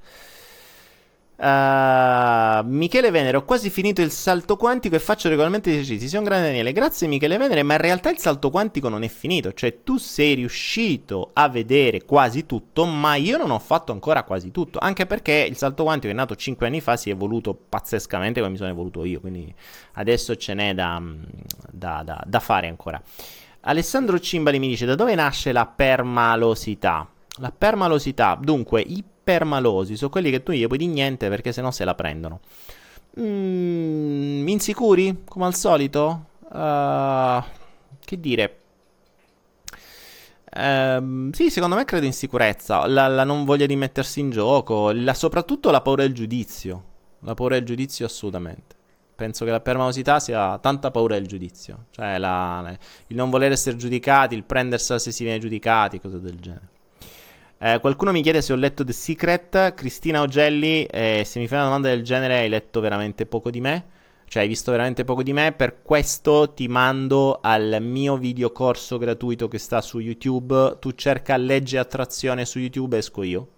Uh, 1.36 2.64
Michele 2.64 3.10
Venere, 3.10 3.36
ho 3.36 3.44
quasi 3.44 3.68
finito 3.68 4.00
il 4.00 4.12
salto 4.12 4.56
quantico 4.56 4.94
e 4.94 5.00
faccio 5.00 5.28
regolarmente 5.28 5.72
esercizi. 5.72 6.06
Sei 6.08 6.18
un 6.18 6.24
grande 6.24 6.46
Daniele. 6.46 6.72
Grazie 6.72 7.08
Michele 7.08 7.36
Venere, 7.36 7.64
ma 7.64 7.74
in 7.74 7.80
realtà 7.80 8.10
il 8.10 8.18
salto 8.18 8.50
quantico 8.50 8.88
non 8.88 9.02
è 9.02 9.08
finito. 9.08 9.52
Cioè, 9.52 9.82
tu 9.82 9.96
sei 9.96 10.34
riuscito 10.34 11.30
a 11.32 11.48
vedere 11.48 12.04
quasi 12.04 12.46
tutto, 12.46 12.84
ma 12.84 13.16
io 13.16 13.36
non 13.36 13.50
ho 13.50 13.58
fatto 13.58 13.90
ancora 13.90 14.22
quasi 14.22 14.52
tutto. 14.52 14.78
Anche 14.78 15.06
perché 15.06 15.46
il 15.48 15.56
salto 15.56 15.82
quantico 15.82 16.12
è 16.12 16.16
nato 16.16 16.36
5 16.36 16.66
anni 16.66 16.80
fa, 16.80 16.96
si 16.96 17.10
è 17.10 17.12
evoluto 17.12 17.52
pazzescamente 17.52 18.38
come 18.38 18.52
mi 18.52 18.58
sono 18.58 18.70
evoluto 18.70 19.04
io. 19.04 19.20
Quindi 19.20 19.52
adesso 19.94 20.36
ce 20.36 20.54
n'è 20.54 20.72
da, 20.72 21.02
da, 21.70 22.02
da, 22.04 22.22
da 22.24 22.40
fare 22.40 22.68
ancora. 22.68 23.02
Alessandro 23.62 24.20
Cimbali 24.20 24.60
mi 24.60 24.68
dice: 24.68 24.86
Da 24.86 24.94
dove 24.94 25.16
nasce 25.16 25.50
la 25.50 25.66
permalosità? 25.66 27.08
La 27.38 27.50
permalosità, 27.50 28.38
dunque, 28.40 28.80
i 28.80 29.02
permalosi 29.24 29.96
sono 29.96 30.10
quelli 30.10 30.30
che 30.30 30.42
tu 30.42 30.52
gli 30.52 30.66
puoi 30.66 30.78
dire 30.78 30.92
niente 30.92 31.28
perché 31.28 31.50
sennò 31.50 31.70
se 31.70 31.84
la 31.84 31.94
prendono. 31.94 32.40
Mm, 33.18 34.46
insicuri, 34.48 35.22
come 35.24 35.46
al 35.46 35.54
solito? 35.54 36.26
Uh, 36.50 37.42
che 38.04 38.20
dire? 38.20 38.58
Uh, 40.54 41.30
sì, 41.32 41.50
secondo 41.50 41.74
me 41.74 41.84
credo 41.84 42.06
in 42.06 42.12
sicurezza, 42.12 42.86
la, 42.86 43.08
la, 43.08 43.24
non 43.24 43.44
voglia 43.44 43.66
di 43.66 43.74
mettersi 43.74 44.20
in 44.20 44.30
gioco, 44.30 44.92
la, 44.92 45.14
soprattutto 45.14 45.70
la 45.70 45.80
paura 45.80 46.02
del 46.02 46.14
giudizio. 46.14 46.92
La 47.20 47.34
paura 47.34 47.54
del 47.54 47.64
giudizio 47.64 48.06
assolutamente. 48.06 48.74
Penso 49.16 49.44
che 49.44 49.52
la 49.52 49.60
permalosità 49.60 50.18
sia 50.20 50.58
tanta 50.58 50.90
paura 50.90 51.14
del 51.14 51.26
giudizio, 51.26 51.86
cioè 51.90 52.18
la, 52.18 52.76
il 53.06 53.16
non 53.16 53.30
voler 53.30 53.52
essere 53.52 53.76
giudicati, 53.76 54.34
il 54.34 54.42
prendersela 54.42 54.98
se 54.98 55.12
si 55.12 55.22
viene 55.22 55.38
giudicati, 55.38 56.00
cose 56.00 56.20
del 56.20 56.40
genere. 56.40 56.73
Eh, 57.58 57.78
qualcuno 57.80 58.12
mi 58.12 58.22
chiede 58.22 58.42
se 58.42 58.52
ho 58.52 58.56
letto 58.56 58.84
The 58.84 58.92
Secret. 58.92 59.74
Cristina 59.74 60.20
Ogelli, 60.20 60.84
eh, 60.84 61.22
se 61.24 61.38
mi 61.38 61.46
fai 61.46 61.58
una 61.58 61.66
domanda 61.66 61.88
del 61.88 62.02
genere, 62.02 62.38
hai 62.38 62.48
letto 62.48 62.80
veramente 62.80 63.26
poco 63.26 63.50
di 63.50 63.60
me. 63.60 63.86
Cioè, 64.26 64.42
hai 64.42 64.48
visto 64.48 64.70
veramente 64.70 65.04
poco 65.04 65.22
di 65.22 65.32
me. 65.32 65.52
Per 65.52 65.82
questo 65.82 66.52
ti 66.52 66.66
mando 66.68 67.38
al 67.40 67.78
mio 67.80 68.16
video 68.16 68.50
corso 68.50 68.98
gratuito 68.98 69.48
che 69.48 69.58
sta 69.58 69.80
su 69.80 69.98
YouTube. 70.00 70.78
Tu 70.80 70.92
cerca 70.92 71.36
legge 71.36 71.78
attrazione 71.78 72.44
su 72.44 72.58
YouTube, 72.58 72.98
esco 72.98 73.22
io. 73.22 73.48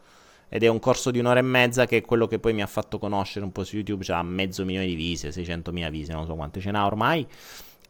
Ed 0.49 0.63
è 0.63 0.69
un 0.69 0.79
corso 0.79 1.11
di 1.11 1.19
un'ora 1.19 1.41
e 1.41 1.43
mezza 1.43 1.87
che 1.87 1.97
è 1.97 2.03
quello 2.03 2.27
che 2.27 2.39
poi 2.39 2.53
mi 2.53 2.63
ha 2.63 2.67
fatto 2.67 2.99
conoscere 2.99 3.45
un 3.45 3.53
po' 3.53 3.65
su 3.65 3.77
YouTube. 3.77 4.05
C'ha 4.05 4.23
mezzo 4.23 4.65
milione 4.65 4.87
di 4.87 4.95
vise, 4.95 5.31
600.000 5.31 5.91
vise, 5.91 6.13
non 6.13 6.27
so 6.27 6.35
quante 6.35 6.61
ce 6.61 6.71
n'ha 6.71 6.85
ormai. 6.85 7.27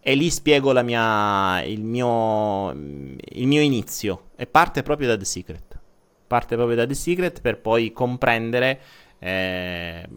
E 0.01 0.15
lì 0.15 0.31
spiego 0.31 0.73
mia, 0.83 1.63
il, 1.65 1.83
mio, 1.83 2.71
il 2.71 3.47
mio 3.47 3.61
inizio. 3.61 4.29
E 4.37 4.47
parte 4.47 4.83
proprio 4.83 5.09
da 5.09 5.17
The 5.17 5.25
Secret 5.25 5.66
parte 6.27 6.57
proprio 6.57 6.77
da 6.77 6.87
The 6.87 6.95
Secret 6.95 7.41
per 7.41 7.61
poi 7.61 7.93
comprendere 7.93 8.81
eh, 9.19 10.09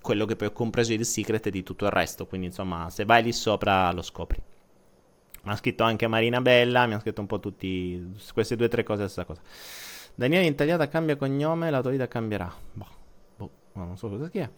quello 0.00 0.24
che 0.24 0.36
poi 0.36 0.48
ho 0.48 0.52
compreso 0.52 0.90
di 0.90 0.98
The 0.98 1.04
Secret 1.04 1.46
e 1.46 1.50
di 1.50 1.62
tutto 1.62 1.84
il 1.84 1.90
resto. 1.90 2.26
Quindi, 2.26 2.46
insomma, 2.46 2.90
se 2.90 3.04
vai 3.04 3.22
lì 3.22 3.32
sopra 3.32 3.90
lo 3.92 4.02
scopri. 4.02 4.40
Mi 5.42 5.52
ha 5.52 5.56
scritto 5.56 5.84
anche 5.84 6.06
Marina 6.08 6.40
Bella, 6.40 6.86
mi 6.86 6.94
ha 6.94 7.00
scritto 7.00 7.20
un 7.20 7.26
po' 7.28 7.38
tutti 7.38 8.14
queste 8.32 8.56
due 8.56 8.66
o 8.66 8.68
tre 8.68 8.82
cose, 8.82 9.02
la 9.02 9.08
stessa 9.08 9.26
cosa. 9.26 9.40
Daniele 10.14 10.46
Intagliata 10.46 10.88
cambia 10.88 11.16
cognome, 11.16 11.70
la 11.70 11.80
tua 11.80 11.90
vita 11.90 12.08
cambierà. 12.08 12.52
Boh, 12.72 12.88
boh 13.36 13.50
non 13.72 13.96
so 13.96 14.08
cosa 14.08 14.28
sia. 14.28 14.50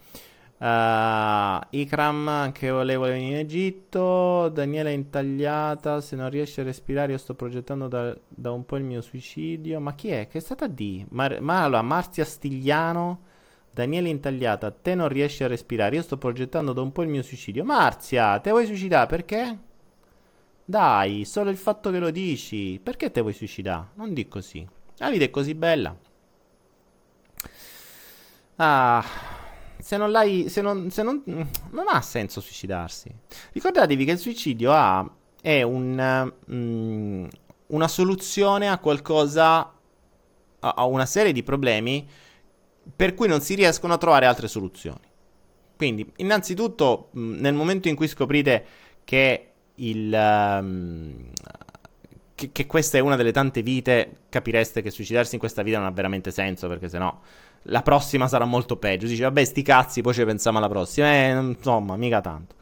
Uh, 0.59 1.57
Ikram 1.69 2.27
anche 2.27 2.69
volevo 2.69 3.05
venire 3.05 3.35
in 3.35 3.37
Egitto. 3.37 4.49
Daniela 4.49 4.89
intagliata. 4.89 6.01
Se 6.01 6.17
non 6.17 6.29
riesce 6.29 6.61
a 6.61 6.63
respirare, 6.65 7.13
io 7.13 7.17
sto 7.17 7.33
progettando 7.33 7.87
da, 7.87 8.15
da 8.27 8.51
un 8.51 8.65
po' 8.65 8.75
il 8.75 8.83
mio 8.83 9.01
suicidio. 9.01 9.79
Ma 9.79 9.95
chi 9.95 10.09
è? 10.09 10.27
Che 10.27 10.37
è 10.37 10.41
stata 10.41 10.67
di? 10.67 11.05
Mar- 11.11 11.39
ma 11.39 11.63
allora, 11.63 11.81
Marzia 11.81 12.25
Stigliano. 12.25 13.21
Daniela 13.71 14.09
intagliata. 14.09 14.69
Te 14.71 14.95
non 14.95 15.07
riesci 15.07 15.43
a 15.43 15.47
respirare. 15.47 15.95
Io 15.95 16.01
sto 16.01 16.17
progettando 16.17 16.73
da 16.73 16.81
un 16.81 16.91
po' 16.91 17.03
il 17.03 17.09
mio 17.09 17.21
suicidio. 17.23 17.63
Marzia, 17.63 18.39
te 18.39 18.49
vuoi 18.51 18.65
suicidare? 18.65 19.07
Perché? 19.07 19.57
Dai, 20.65 21.23
solo 21.23 21.49
il 21.51 21.57
fatto 21.57 21.89
che 21.89 21.99
lo 21.99 22.11
dici. 22.11 22.79
Perché 22.83 23.11
te 23.11 23.21
vuoi 23.21 23.33
suicidare? 23.33 23.91
Non 23.95 24.13
di 24.13 24.27
così. 24.27 24.67
La 24.97 25.09
vita 25.09 25.23
è 25.23 25.29
così 25.29 25.55
bella. 25.55 25.95
Ah 28.57 29.38
se 29.89 29.97
non 29.97 30.11
l'hai. 30.11 30.49
Se 30.49 30.61
non, 30.61 30.91
se 30.91 31.01
non, 31.01 31.23
non 31.25 31.85
ha 31.87 31.99
senso 32.01 32.41
suicidarsi. 32.41 33.11
Ricordatevi 33.53 34.05
che 34.05 34.11
il 34.11 34.19
suicidio 34.19 34.71
ha, 34.71 35.09
è 35.41 35.63
un, 35.63 36.31
um, 36.45 37.27
una 37.67 37.87
soluzione 37.87 38.69
a 38.69 38.77
qualcosa. 38.77 39.73
A, 40.59 40.73
a 40.75 40.85
una 40.85 41.07
serie 41.07 41.31
di 41.31 41.41
problemi 41.41 42.07
per 42.95 43.15
cui 43.15 43.27
non 43.27 43.41
si 43.41 43.55
riescono 43.55 43.93
a 43.93 43.97
trovare 43.97 44.27
altre 44.27 44.47
soluzioni. 44.47 45.07
Quindi, 45.75 46.07
innanzitutto, 46.17 47.07
nel 47.13 47.55
momento 47.55 47.87
in 47.87 47.95
cui 47.95 48.07
scoprite 48.07 48.65
che 49.03 49.53
il. 49.73 50.13
Um, 50.13 51.31
che, 52.35 52.67
questa 52.67 52.99
è 52.99 53.01
una 53.01 53.15
delle 53.15 53.31
tante 53.31 53.63
vite, 53.63 54.19
capireste 54.29 54.83
che 54.83 54.91
suicidarsi 54.91 55.33
in 55.33 55.39
questa 55.39 55.63
vita 55.63 55.79
non 55.79 55.87
ha 55.87 55.91
veramente 55.91 56.29
senso, 56.29 56.67
perché 56.67 56.89
sennò 56.89 57.19
la 57.63 57.81
prossima 57.81 58.27
sarà 58.27 58.45
molto 58.45 58.77
peggio. 58.77 59.07
Dici, 59.07 59.21
vabbè, 59.21 59.43
sti 59.43 59.61
cazzi, 59.61 60.01
poi 60.01 60.13
ci 60.13 60.23
pensiamo 60.23 60.57
alla 60.57 60.69
prossima. 60.69 61.11
Eh, 61.11 61.29
insomma, 61.31 61.95
mica 61.95 62.21
tanto. 62.21 62.55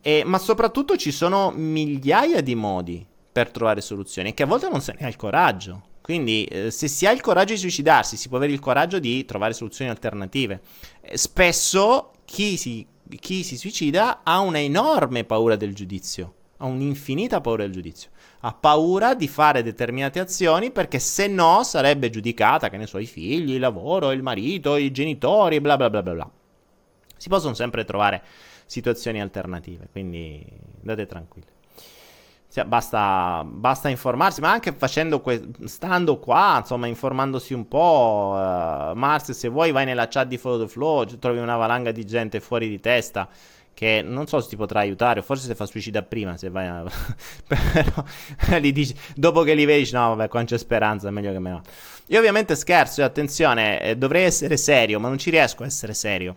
E, 0.00 0.22
ma 0.24 0.38
soprattutto 0.38 0.96
ci 0.96 1.12
sono 1.12 1.52
migliaia 1.54 2.40
di 2.40 2.54
modi 2.54 3.06
per 3.32 3.50
trovare 3.50 3.80
soluzioni 3.80 4.34
che 4.34 4.42
a 4.42 4.46
volte 4.46 4.68
non 4.68 4.80
se 4.80 4.94
ne 4.98 5.06
ha 5.06 5.08
il 5.08 5.16
coraggio. 5.16 5.90
Quindi, 6.02 6.44
eh, 6.44 6.70
se 6.70 6.88
si 6.88 7.06
ha 7.06 7.12
il 7.12 7.20
coraggio 7.20 7.52
di 7.52 7.60
suicidarsi, 7.60 8.16
si 8.16 8.28
può 8.28 8.36
avere 8.36 8.52
il 8.52 8.60
coraggio 8.60 8.98
di 8.98 9.24
trovare 9.24 9.52
soluzioni 9.52 9.90
alternative. 9.90 10.60
Eh, 11.00 11.16
spesso 11.16 12.10
chi 12.24 12.56
si, 12.56 12.84
chi 13.20 13.44
si 13.44 13.56
suicida 13.56 14.20
ha 14.24 14.40
una 14.40 14.58
enorme 14.58 15.24
paura 15.24 15.54
del 15.54 15.74
giudizio, 15.74 16.34
ha 16.56 16.66
un'infinita 16.66 17.40
paura 17.40 17.62
del 17.62 17.72
giudizio 17.72 18.10
ha 18.44 18.52
paura 18.54 19.14
di 19.14 19.28
fare 19.28 19.62
determinate 19.62 20.18
azioni 20.18 20.72
perché 20.72 20.98
se 20.98 21.28
no 21.28 21.62
sarebbe 21.62 22.10
giudicata, 22.10 22.70
che 22.70 22.76
ne 22.76 22.86
so, 22.86 22.98
i 22.98 23.06
figli, 23.06 23.52
il 23.52 23.60
lavoro, 23.60 24.10
il 24.10 24.22
marito, 24.22 24.76
i 24.76 24.90
genitori, 24.90 25.60
bla 25.60 25.76
bla 25.76 25.88
bla 25.88 26.02
bla 26.02 26.12
bla. 26.12 26.30
Si 27.16 27.28
possono 27.28 27.54
sempre 27.54 27.84
trovare 27.84 28.22
situazioni 28.66 29.20
alternative, 29.20 29.88
quindi 29.92 30.44
andate 30.80 31.06
tranquilli. 31.06 31.46
Cioè, 32.50 32.64
basta, 32.64 33.44
basta, 33.46 33.88
informarsi, 33.88 34.40
ma 34.40 34.50
anche 34.50 34.74
que- 34.74 35.48
stando 35.64 36.18
qua, 36.18 36.56
insomma, 36.58 36.86
informandosi 36.86 37.54
un 37.54 37.66
po'. 37.66 38.32
Uh, 38.34 38.94
Mars, 38.94 39.30
se 39.30 39.48
vuoi, 39.48 39.70
vai 39.70 39.86
nella 39.86 40.08
chat 40.08 40.26
di 40.26 40.36
Follow 40.36 40.60
the 40.60 40.68
Flow, 40.68 41.04
trovi 41.18 41.38
una 41.38 41.56
valanga 41.56 41.92
di 41.92 42.04
gente 42.04 42.40
fuori 42.40 42.68
di 42.68 42.78
testa 42.78 43.28
che 43.74 44.02
non 44.04 44.26
so 44.26 44.40
se 44.40 44.48
ti 44.48 44.56
potrà 44.56 44.80
aiutare, 44.80 45.20
o 45.20 45.22
forse 45.22 45.46
se 45.46 45.54
fa 45.54 45.66
suicida 45.66 46.02
prima, 46.02 46.36
se 46.36 46.50
vai 46.50 46.66
a... 46.66 46.84
però 47.46 48.04
li 48.58 48.72
dici, 48.72 48.94
dopo 49.14 49.42
che 49.42 49.54
li 49.54 49.64
vedi 49.64 49.90
no 49.92 50.14
vabbè 50.14 50.28
qua 50.28 50.44
c'è 50.44 50.58
speranza, 50.58 51.08
è 51.08 51.10
meglio 51.10 51.32
che 51.32 51.38
me 51.38 51.50
no. 51.50 51.62
Io 52.06 52.18
ovviamente 52.18 52.54
scherzo, 52.54 53.02
attenzione, 53.02 53.80
eh, 53.80 53.96
dovrei 53.96 54.24
essere 54.24 54.56
serio, 54.56 55.00
ma 55.00 55.08
non 55.08 55.18
ci 55.18 55.30
riesco 55.30 55.62
a 55.62 55.66
essere 55.66 55.94
serio. 55.94 56.36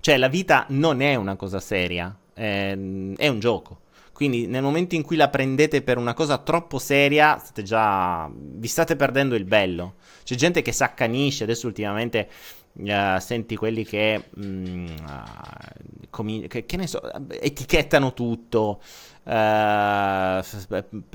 Cioè 0.00 0.16
la 0.16 0.28
vita 0.28 0.64
non 0.68 1.00
è 1.00 1.14
una 1.14 1.36
cosa 1.36 1.60
seria, 1.60 2.14
è, 2.32 2.70
è 3.16 3.28
un 3.28 3.38
gioco. 3.38 3.80
Quindi 4.20 4.46
nel 4.46 4.62
momento 4.62 4.94
in 4.94 5.02
cui 5.02 5.16
la 5.16 5.28
prendete 5.28 5.80
per 5.80 5.96
una 5.96 6.12
cosa 6.12 6.36
troppo 6.36 6.78
seria, 6.78 7.38
state 7.38 7.62
già... 7.62 8.30
vi 8.30 8.68
state 8.68 8.94
perdendo 8.94 9.34
il 9.34 9.44
bello. 9.44 9.94
C'è 10.24 10.34
gente 10.34 10.60
che 10.60 10.72
si 10.72 10.82
accanisce, 10.82 11.44
adesso 11.44 11.66
ultimamente 11.66 12.28
uh, 12.72 13.18
senti 13.18 13.56
quelli 13.56 13.84
che, 13.84 14.30
mm, 14.38 14.86
uh, 14.86 16.08
comi- 16.10 16.46
che, 16.48 16.66
che, 16.66 16.86
so, 16.86 17.00
etichettano 17.30 18.12
tutto, 18.12 18.80
uh, 19.24 20.42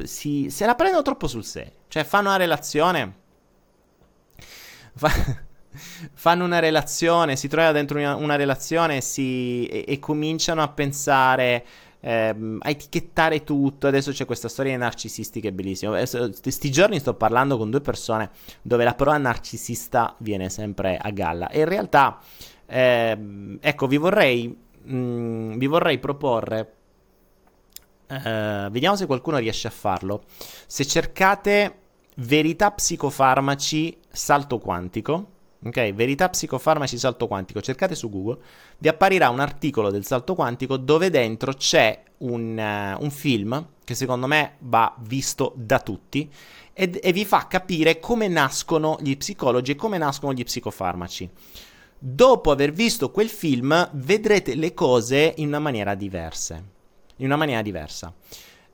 si, 0.04 0.50
se 0.50 0.66
la 0.66 0.76
prendono 0.76 1.02
troppo 1.02 1.28
sul 1.28 1.44
serio. 1.44 1.74
Cioè 1.88 2.04
fanno 2.04 2.30
una 2.30 2.38
relazione... 2.38 3.24
Fa- 4.96 5.44
fanno 6.14 6.46
una 6.46 6.60
relazione, 6.60 7.36
si 7.36 7.48
trovano 7.48 7.74
dentro 7.74 7.98
una, 8.00 8.16
una 8.16 8.36
relazione 8.36 9.02
si, 9.02 9.66
e, 9.68 9.86
e, 9.88 10.00
cominciano 10.00 10.62
a 10.62 10.70
pensare 10.70 11.66
ehm, 12.06 12.60
a 12.62 12.70
etichettare 12.70 13.44
tutto. 13.44 13.88
Adesso 13.88 14.12
c'è 14.12 14.26
questa 14.26 14.48
storia 14.48 14.78
narcisistica, 14.78 15.50
è 15.50 15.52
bellissima. 15.52 15.98
Questi 15.98 16.72
giorni 16.72 17.00
sto 17.00 17.16
parlando 17.16 17.58
con 17.58 17.72
due 17.72 17.82
persone 17.82 18.30
dove 18.62 18.84
la 18.84 18.94
parola 18.94 19.18
narcisista 19.18 20.16
viene 20.20 20.50
sempre 20.50 20.98
a 20.98 21.10
galla. 21.10 21.50
E 21.50 21.60
in 21.60 21.66
realtà, 21.66 22.20
ehm, 22.68 23.58
ecco, 23.60 23.88
vi 23.88 23.98
vorrei, 23.98 24.48
mh, 24.84 24.96
mm, 24.96 25.58
vi 25.58 25.66
vorrei 25.66 25.98
proporre. 25.98 26.74
Eh, 28.08 28.68
vediamo 28.70 28.96
se 28.96 29.08
qualcuno 29.08 29.38
riesce 29.38 29.68
a 29.68 29.72
farlo. 29.72 30.24
Se 30.68 30.86
cercate 30.86 31.80
verità 32.18 32.72
psicofarmaci 32.72 33.98
salto 34.10 34.60
quantico 34.60 35.34
Ok, 35.66 35.94
verità 35.94 36.30
psicofarmaci 36.30 36.96
salto 36.96 37.26
quantico, 37.26 37.60
cercate 37.60 37.96
su 37.96 38.08
Google, 38.12 38.38
vi 38.78 38.88
apparirà 38.88 39.30
un 39.30 39.40
articolo 39.40 39.90
del 39.90 40.06
salto 40.06 40.36
quantico 40.36 40.78
dove 40.78 41.10
dentro 41.10 41.54
c'è 41.54 42.04
un, 42.20 42.56
uh, 42.56 43.04
un 43.04 43.10
film 43.10 43.70
che 43.84 43.96
secondo 43.96 44.28
me 44.28 44.58
va 44.60 44.96
visto 45.00 45.54
da 45.56 45.80
tutti 45.80 46.32
e, 46.72 47.00
e 47.02 47.12
vi 47.12 47.26
fa 47.26 47.48
capire 47.48 48.00
come 48.00 48.28
nascono 48.28 49.00
gli 49.02 49.18
psicologi 49.18 49.72
e 49.72 49.76
come 49.76 49.98
nascono 49.98 50.34
gli 50.34 50.44
psicofarmaci. 50.44 51.30
Dopo 51.98 52.52
aver 52.52 52.72
visto 52.72 53.10
quel 53.10 53.30
film 53.30 53.90
vedrete 53.94 54.54
le 54.54 54.76
cose 54.76 55.34
in 55.38 55.48
una 55.48 55.60
maniera 55.60 55.96
diversa. 55.96 56.62
In 57.18 57.26
una 57.26 57.38
maniera 57.38 57.64
diversa. 57.64 58.14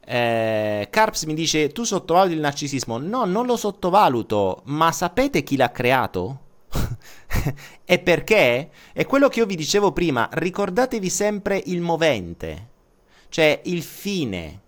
Eh, 0.03 0.87
Carps 0.89 1.23
mi 1.23 1.35
dice: 1.35 1.69
Tu 1.69 1.85
sottovaluti 1.85 2.33
il 2.33 2.41
narcisismo? 2.41 2.97
No, 2.97 3.23
non 3.23 3.45
lo 3.45 3.55
sottovaluto, 3.55 4.63
ma 4.65 4.91
sapete 4.91 5.43
chi 5.43 5.55
l'ha 5.55 5.71
creato? 5.71 6.49
e 7.85 7.99
perché? 7.99 8.71
È 8.93 9.05
quello 9.05 9.27
che 9.27 9.39
io 9.39 9.45
vi 9.45 9.55
dicevo 9.55 9.91
prima, 9.91 10.29
ricordatevi 10.31 11.09
sempre 11.09 11.61
il 11.65 11.81
movente, 11.81 12.69
cioè 13.29 13.61
il 13.65 13.83
fine. 13.83 14.59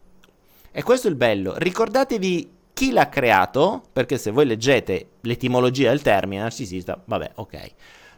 E 0.71 0.83
questo 0.83 1.07
è 1.07 1.09
il 1.09 1.15
bello, 1.15 1.53
ricordatevi 1.57 2.51
chi 2.73 2.91
l'ha 2.91 3.07
creato, 3.07 3.83
perché 3.93 4.17
se 4.17 4.31
voi 4.31 4.45
leggete 4.45 5.09
l'etimologia 5.21 5.89
del 5.89 6.01
termine 6.01 6.41
narcisista, 6.41 7.01
vabbè, 7.05 7.33
ok. 7.35 7.71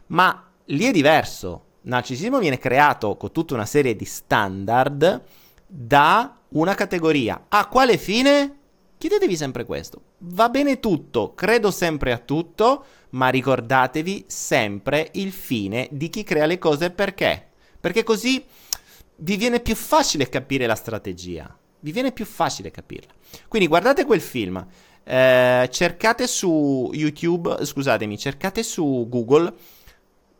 Ma 0.08 0.50
lì 0.66 0.84
è 0.84 0.90
diverso. 0.90 1.64
Narcisismo 1.82 2.38
viene 2.38 2.58
creato 2.58 3.16
con 3.16 3.30
tutta 3.30 3.54
una 3.54 3.66
serie 3.66 3.94
di 3.94 4.04
standard 4.04 5.22
da 5.66 6.36
una 6.50 6.74
categoria. 6.74 7.44
A 7.48 7.66
quale 7.66 7.98
fine? 7.98 8.58
Chiedetevi 8.98 9.36
sempre 9.36 9.64
questo. 9.64 10.00
Va 10.18 10.48
bene 10.48 10.80
tutto, 10.80 11.34
credo 11.34 11.70
sempre 11.70 12.12
a 12.12 12.18
tutto, 12.18 12.84
ma 13.10 13.28
ricordatevi 13.28 14.24
sempre 14.26 15.10
il 15.12 15.32
fine 15.32 15.88
di 15.90 16.08
chi 16.08 16.22
crea 16.24 16.46
le 16.46 16.58
cose 16.58 16.90
perché. 16.90 17.48
Perché 17.78 18.02
così 18.02 18.44
vi 19.16 19.36
viene 19.36 19.60
più 19.60 19.74
facile 19.74 20.28
capire 20.28 20.66
la 20.66 20.74
strategia. 20.74 21.56
Vi 21.80 21.92
viene 21.92 22.12
più 22.12 22.24
facile 22.24 22.70
capirla. 22.70 23.12
Quindi 23.48 23.68
guardate 23.68 24.04
quel 24.04 24.20
film. 24.20 24.66
Eh, 25.04 25.68
cercate 25.70 26.26
su 26.26 26.90
YouTube, 26.92 27.64
scusatemi, 27.64 28.18
cercate 28.18 28.62
su 28.62 29.06
Google 29.08 29.54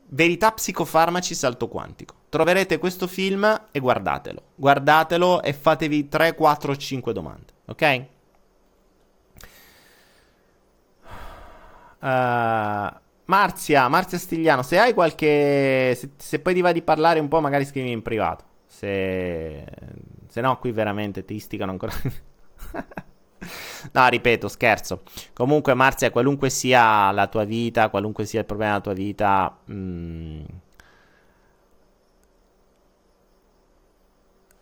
Verità 0.09 0.53
psicofarmaci 0.53 1.35
salto 1.35 1.69
quantico. 1.69 2.15
Troverete 2.29 2.79
questo 2.79 3.07
film 3.07 3.67
e 3.71 3.79
guardatelo. 3.81 4.43
Guardatelo 4.55 5.43
e 5.43 5.53
fatevi 5.53 6.09
3, 6.09 6.35
4, 6.35 6.77
5 6.77 7.13
domande, 7.13 7.53
ok? 7.67 8.07
Uh, 12.01 13.05
Marzia, 13.27 13.89
Marzia 13.89 14.19
Stigliano, 14.19 14.63
se 14.63 14.79
hai 14.79 14.95
qualche... 14.95 15.95
Se, 15.97 16.11
se, 16.17 16.39
poi 16.39 16.55
ti 16.55 16.61
va 16.61 16.73
di 16.73 16.83
parlare 16.83 17.19
un 17.19 17.29
po', 17.29 17.41
magari 17.41 17.65
scrivimi 17.65 17.93
in 17.93 18.03
privato. 18.03 18.45
Se, 18.67 19.65
se 20.29 20.41
no, 20.41 20.59
qui 20.59 20.71
veramente 20.73 21.25
ti 21.25 21.35
istigano 21.35 21.73
ancora... 21.73 21.93
no, 23.93 24.09
ripeto, 24.09 24.49
scherzo. 24.49 25.03
Comunque, 25.33 25.75
Marzia, 25.75 26.11
qualunque 26.11 26.51
sia 26.51 27.11
la 27.11 27.27
tua 27.27 27.45
vita, 27.45 27.89
qualunque 27.89 28.27
sia 28.27 28.41
il 28.41 28.47
problema 28.47 28.73
della 28.73 28.83
tua 28.83 28.93
vita... 28.93 29.59
Mh, 29.65 30.45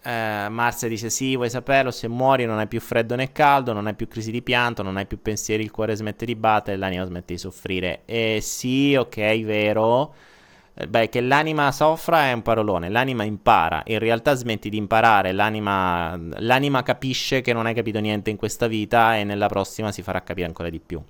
Eh, 0.07 0.49
Marzia 0.51 0.87
dice 0.87 1.09
sì, 1.09 1.35
vuoi 1.35 1.49
saperlo, 1.49 1.91
se 1.91 2.09
muori 2.09 2.45
non 2.45 2.59
hai 2.59 2.67
più 2.67 2.79
freddo 2.79 3.15
né 3.15 3.33
caldo, 3.33 3.73
non 3.73 3.87
hai 3.87 3.95
più 3.95 4.07
crisi 4.07 4.31
di 4.31 4.43
pianto, 4.43 4.83
non 4.83 4.99
hai 4.99 5.07
più 5.07 5.23
pensieri, 5.23 5.63
il 5.63 5.71
cuore 5.71 5.97
smette 5.97 6.27
di 6.27 6.37
battere, 6.37 6.77
l'anima 6.77 7.07
smette 7.07 7.33
di 7.33 7.39
soffrire. 7.39 8.03
E 8.05 8.41
sì, 8.43 8.95
ok, 8.95 9.43
vero. 9.45 10.15
Eh, 10.75 10.87
beh, 10.87 11.09
che 11.09 11.23
l'anima 11.23 11.73
soffra 11.73 12.25
è 12.27 12.33
un 12.33 12.43
parolone, 12.43 12.91
l'anima 12.91 13.23
impara, 13.25 13.83
in 13.87 13.99
realtà 13.99 14.35
smetti 14.35 14.69
di 14.69 14.77
imparare, 14.77 15.33
l'anima, 15.33 16.19
l'anima 16.39 16.83
capisce 16.83 17.41
che 17.41 17.55
non 17.55 17.65
hai 17.65 17.75
capito 17.75 17.99
niente 18.01 18.29
in 18.29 18.37
questa 18.37 18.67
vita 18.67 19.17
e 19.17 19.25
nella 19.25 19.47
prossima 19.47 19.91
si 19.91 20.03
farà 20.03 20.23
capire 20.23 20.47
ancora 20.47 20.69
di 20.69 20.81
più. 20.81 21.03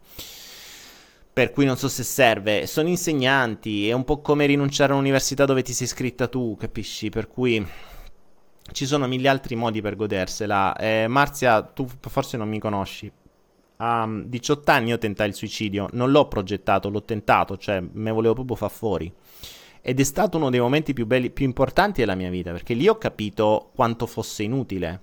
Per 1.32 1.50
cui 1.50 1.64
non 1.64 1.76
so 1.76 1.88
se 1.88 2.04
serve, 2.04 2.66
sono 2.68 2.88
insegnanti, 2.88 3.88
è 3.88 3.92
un 3.92 4.04
po' 4.04 4.20
come 4.20 4.46
rinunciare 4.46 4.92
all'università 4.92 5.44
dove 5.44 5.62
ti 5.62 5.72
sei 5.72 5.86
iscritta 5.86 6.28
tu, 6.28 6.56
capisci? 6.56 7.08
Per 7.08 7.26
cui 7.26 7.66
ci 8.72 8.86
sono 8.86 9.06
mille 9.06 9.28
altri 9.28 9.54
modi 9.54 9.80
per 9.80 9.96
godersela. 9.96 10.74
Eh, 10.76 11.06
Marzia, 11.08 11.62
tu 11.62 11.86
forse 12.00 12.36
non 12.36 12.48
mi 12.48 12.58
conosci. 12.58 13.10
A 13.76 14.08
18 14.24 14.70
anni 14.70 14.90
io 14.90 14.98
tentai 14.98 15.28
il 15.28 15.34
suicidio, 15.34 15.88
non 15.92 16.10
l'ho 16.10 16.28
progettato, 16.28 16.88
l'ho 16.88 17.02
tentato, 17.02 17.56
cioè 17.56 17.80
me 17.80 18.10
volevo 18.10 18.34
proprio 18.34 18.56
far 18.56 18.70
fuori. 18.70 19.12
Ed 19.80 20.00
è 20.00 20.04
stato 20.04 20.38
uno 20.38 20.48
dei 20.48 20.60
momenti 20.60 20.94
più 20.94 21.06
belli, 21.06 21.30
più 21.30 21.44
importanti 21.44 22.00
della 22.00 22.14
mia 22.14 22.30
vita, 22.30 22.52
perché 22.52 22.72
lì 22.72 22.88
ho 22.88 22.96
capito 22.96 23.70
quanto 23.74 24.06
fosse 24.06 24.42
inutile. 24.44 25.00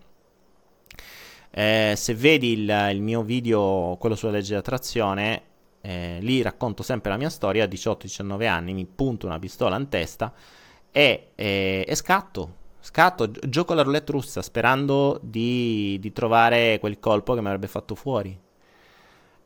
Eh, 1.51 1.93
se 1.95 2.15
vedi 2.15 2.53
il, 2.53 2.89
il, 2.93 3.01
mio 3.01 3.21
video, 3.23 3.97
quello 3.99 4.15
sulla 4.15 4.31
legge 4.31 4.53
di 4.53 4.59
attrazione, 4.59 5.43
eh, 5.81 6.17
lì 6.21 6.41
racconto 6.41 6.81
sempre 6.81 7.11
la 7.11 7.17
mia 7.17 7.29
storia, 7.29 7.65
a 7.65 7.67
18-19 7.67 8.47
anni 8.47 8.73
mi 8.73 8.85
punto 8.85 9.27
una 9.27 9.37
pistola 9.37 9.77
in 9.77 9.89
testa 9.89 10.33
e, 10.91 11.31
e, 11.35 11.85
e 11.87 11.95
scatto, 11.95 12.55
Scatto, 12.83 13.29
gioco 13.47 13.75
la 13.75 13.83
roulette 13.83 14.11
russa 14.11 14.41
sperando 14.41 15.19
di, 15.21 15.97
di 16.01 16.11
trovare 16.11 16.79
quel 16.79 16.99
colpo 16.99 17.35
che 17.35 17.41
mi 17.41 17.45
avrebbe 17.45 17.67
fatto 17.67 17.93
fuori. 17.93 18.37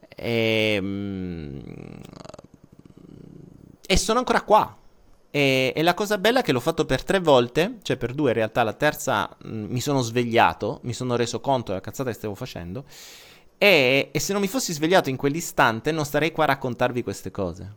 E, 0.07 0.77
mm, 0.81 1.59
e 3.85 3.97
sono 3.97 4.19
ancora 4.19 4.41
qua. 4.41 4.77
E, 5.29 5.73
e, 5.75 5.83
la 5.83 5.93
cosa 5.93 6.17
bella 6.17 6.39
è 6.39 6.43
che 6.43 6.53
l'ho 6.53 6.61
fatto 6.61 6.85
per 6.85 7.03
tre 7.03 7.19
volte, 7.19 7.79
cioè 7.81 7.97
per 7.97 8.13
due 8.13 8.29
in 8.29 8.35
realtà, 8.37 8.63
la 8.63 8.71
terza 8.71 9.35
mh, 9.43 9.49
mm, 9.49 9.65
mi 9.65 9.81
sono 9.81 10.01
svegliato, 10.01 10.79
mi 10.83 10.93
sono 10.93 11.17
reso 11.17 11.41
conto 11.41 11.71
della 11.71 11.81
cazzata 11.81 12.09
che 12.09 12.15
stavo 12.15 12.35
facendo. 12.35 12.85
E, 13.57 14.09
e 14.13 14.19
se 14.19 14.31
non 14.31 14.41
mi 14.41 14.47
fossi 14.47 14.71
svegliato 14.71 15.09
in 15.09 15.17
quell'istante 15.17 15.91
non 15.91 16.05
starei 16.05 16.31
qua 16.31 16.45
a 16.45 16.47
raccontarvi 16.47 17.03
queste 17.03 17.31
cose. 17.31 17.75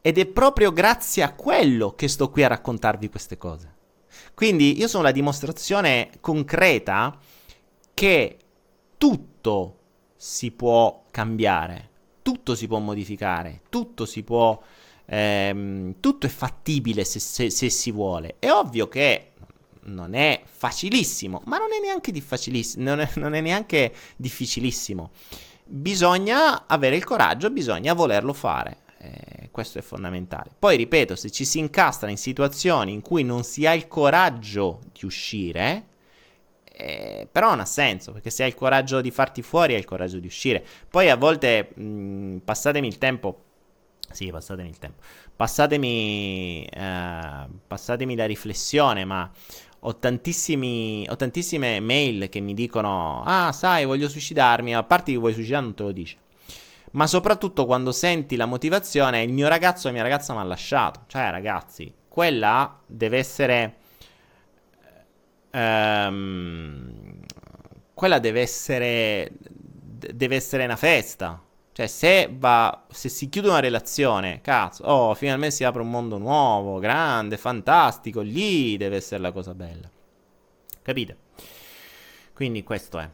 Ed 0.00 0.18
è 0.18 0.26
proprio 0.26 0.72
grazie 0.72 1.22
a 1.22 1.34
quello 1.34 1.94
che 1.94 2.08
sto 2.08 2.30
qui 2.30 2.42
a 2.42 2.48
raccontarvi 2.48 3.08
queste 3.10 3.38
cose. 3.38 3.74
Quindi 4.34 4.78
io 4.78 4.88
sono 4.88 5.02
la 5.02 5.12
dimostrazione 5.12 6.10
concreta 6.20 7.18
che 7.94 8.38
tutto 8.98 9.78
si 10.16 10.50
può 10.50 11.04
cambiare, 11.10 11.90
tutto 12.22 12.54
si 12.54 12.66
può 12.66 12.78
modificare, 12.78 13.62
tutto 13.68 14.04
si 14.06 14.22
può... 14.22 14.60
Ehm, 15.08 15.96
tutto 16.00 16.26
è 16.26 16.28
fattibile 16.28 17.04
se, 17.04 17.20
se, 17.20 17.50
se 17.50 17.70
si 17.70 17.92
vuole. 17.92 18.36
È 18.38 18.50
ovvio 18.50 18.88
che 18.88 19.32
non 19.86 20.14
è 20.14 20.42
facilissimo, 20.44 21.42
ma 21.46 21.58
non 21.58 21.68
è 21.72 21.80
neanche, 21.80 22.12
non 22.76 23.00
è, 23.00 23.10
non 23.16 23.34
è 23.34 23.40
neanche 23.40 23.92
difficilissimo. 24.16 25.10
Bisogna 25.64 26.66
avere 26.66 26.96
il 26.96 27.04
coraggio, 27.04 27.50
bisogna 27.50 27.92
volerlo 27.92 28.32
fare. 28.32 28.78
Eh, 28.98 29.35
questo 29.56 29.78
è 29.78 29.80
fondamentale. 29.80 30.50
Poi 30.58 30.76
ripeto, 30.76 31.16
se 31.16 31.30
ci 31.30 31.46
si 31.46 31.58
incastra 31.58 32.10
in 32.10 32.18
situazioni 32.18 32.92
in 32.92 33.00
cui 33.00 33.24
non 33.24 33.42
si 33.42 33.64
ha 33.64 33.72
il 33.72 33.88
coraggio 33.88 34.80
di 34.92 35.06
uscire, 35.06 35.86
eh, 36.70 37.26
però 37.32 37.48
non 37.48 37.60
ha 37.60 37.64
senso, 37.64 38.12
perché 38.12 38.28
se 38.28 38.42
hai 38.42 38.50
il 38.50 38.54
coraggio 38.54 39.00
di 39.00 39.10
farti 39.10 39.40
fuori, 39.40 39.72
hai 39.72 39.78
il 39.78 39.86
coraggio 39.86 40.18
di 40.18 40.26
uscire. 40.26 40.62
Poi 40.90 41.08
a 41.08 41.16
volte, 41.16 41.70
mh, 41.74 42.42
passatemi 42.44 42.86
il 42.86 42.98
tempo, 42.98 43.44
sì, 44.10 44.30
passatemi 44.30 44.68
il 44.68 44.78
tempo, 44.78 45.00
passatemi, 45.34 46.66
eh, 46.70 47.46
passatemi 47.66 48.14
la 48.14 48.26
riflessione, 48.26 49.06
ma 49.06 49.30
ho, 49.80 49.88
ho 49.88 49.96
tantissime 51.16 51.80
mail 51.80 52.28
che 52.28 52.40
mi 52.40 52.52
dicono, 52.52 53.22
ah, 53.24 53.52
sai, 53.52 53.86
voglio 53.86 54.10
suicidarmi, 54.10 54.74
a 54.74 54.82
parte 54.82 55.12
che 55.12 55.18
vuoi 55.18 55.32
suicidare 55.32 55.64
non 55.64 55.74
te 55.74 55.82
lo 55.82 55.92
dice 55.92 56.16
ma 56.96 57.06
soprattutto 57.06 57.66
quando 57.66 57.92
senti 57.92 58.36
la 58.36 58.46
motivazione, 58.46 59.22
il 59.22 59.32
mio 59.32 59.48
ragazzo 59.48 59.86
o 59.86 59.90
la 59.90 59.96
mia 59.96 60.02
ragazza 60.02 60.32
mi 60.32 60.40
ha 60.40 60.44
lasciato. 60.44 61.02
Cioè, 61.06 61.30
ragazzi, 61.30 61.92
quella 62.08 62.80
deve 62.86 63.18
essere... 63.18 63.76
Ehm, 65.50 67.20
quella 67.92 68.18
deve 68.18 68.40
essere... 68.40 69.30
Deve 69.38 70.36
essere 70.36 70.64
una 70.64 70.76
festa. 70.76 71.42
Cioè, 71.72 71.86
se, 71.86 72.30
va, 72.32 72.86
se 72.88 73.10
si 73.10 73.28
chiude 73.28 73.48
una 73.48 73.60
relazione, 73.60 74.40
cazzo, 74.40 74.84
oh, 74.84 75.14
finalmente 75.14 75.54
si 75.54 75.64
apre 75.64 75.82
un 75.82 75.90
mondo 75.90 76.16
nuovo, 76.16 76.78
grande, 76.78 77.36
fantastico, 77.36 78.22
lì 78.22 78.78
deve 78.78 78.96
essere 78.96 79.20
la 79.20 79.32
cosa 79.32 79.54
bella. 79.54 79.90
Capite? 80.80 81.16
Quindi 82.32 82.64
questo 82.64 82.98
è. 82.98 83.10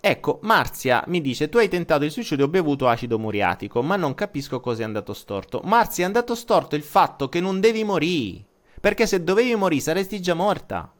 Ecco, 0.00 0.38
Marzia 0.42 1.02
mi 1.08 1.20
dice: 1.20 1.48
Tu 1.48 1.58
hai 1.58 1.68
tentato 1.68 2.04
il 2.04 2.10
suicidio, 2.10 2.44
ho 2.44 2.48
bevuto 2.48 2.88
acido 2.88 3.18
muriatico, 3.18 3.82
ma 3.82 3.96
non 3.96 4.14
capisco 4.14 4.60
cosa 4.60 4.82
è 4.82 4.84
andato 4.84 5.12
storto. 5.12 5.60
Marzia, 5.64 6.04
è 6.04 6.06
andato 6.06 6.34
storto 6.34 6.76
il 6.76 6.82
fatto 6.82 7.28
che 7.28 7.40
non 7.40 7.60
devi 7.60 7.84
morire. 7.84 8.44
Perché 8.80 9.06
se 9.06 9.24
dovevi 9.24 9.54
morire 9.56 9.82
saresti 9.82 10.20
già 10.22 10.34
morta. 10.34 10.92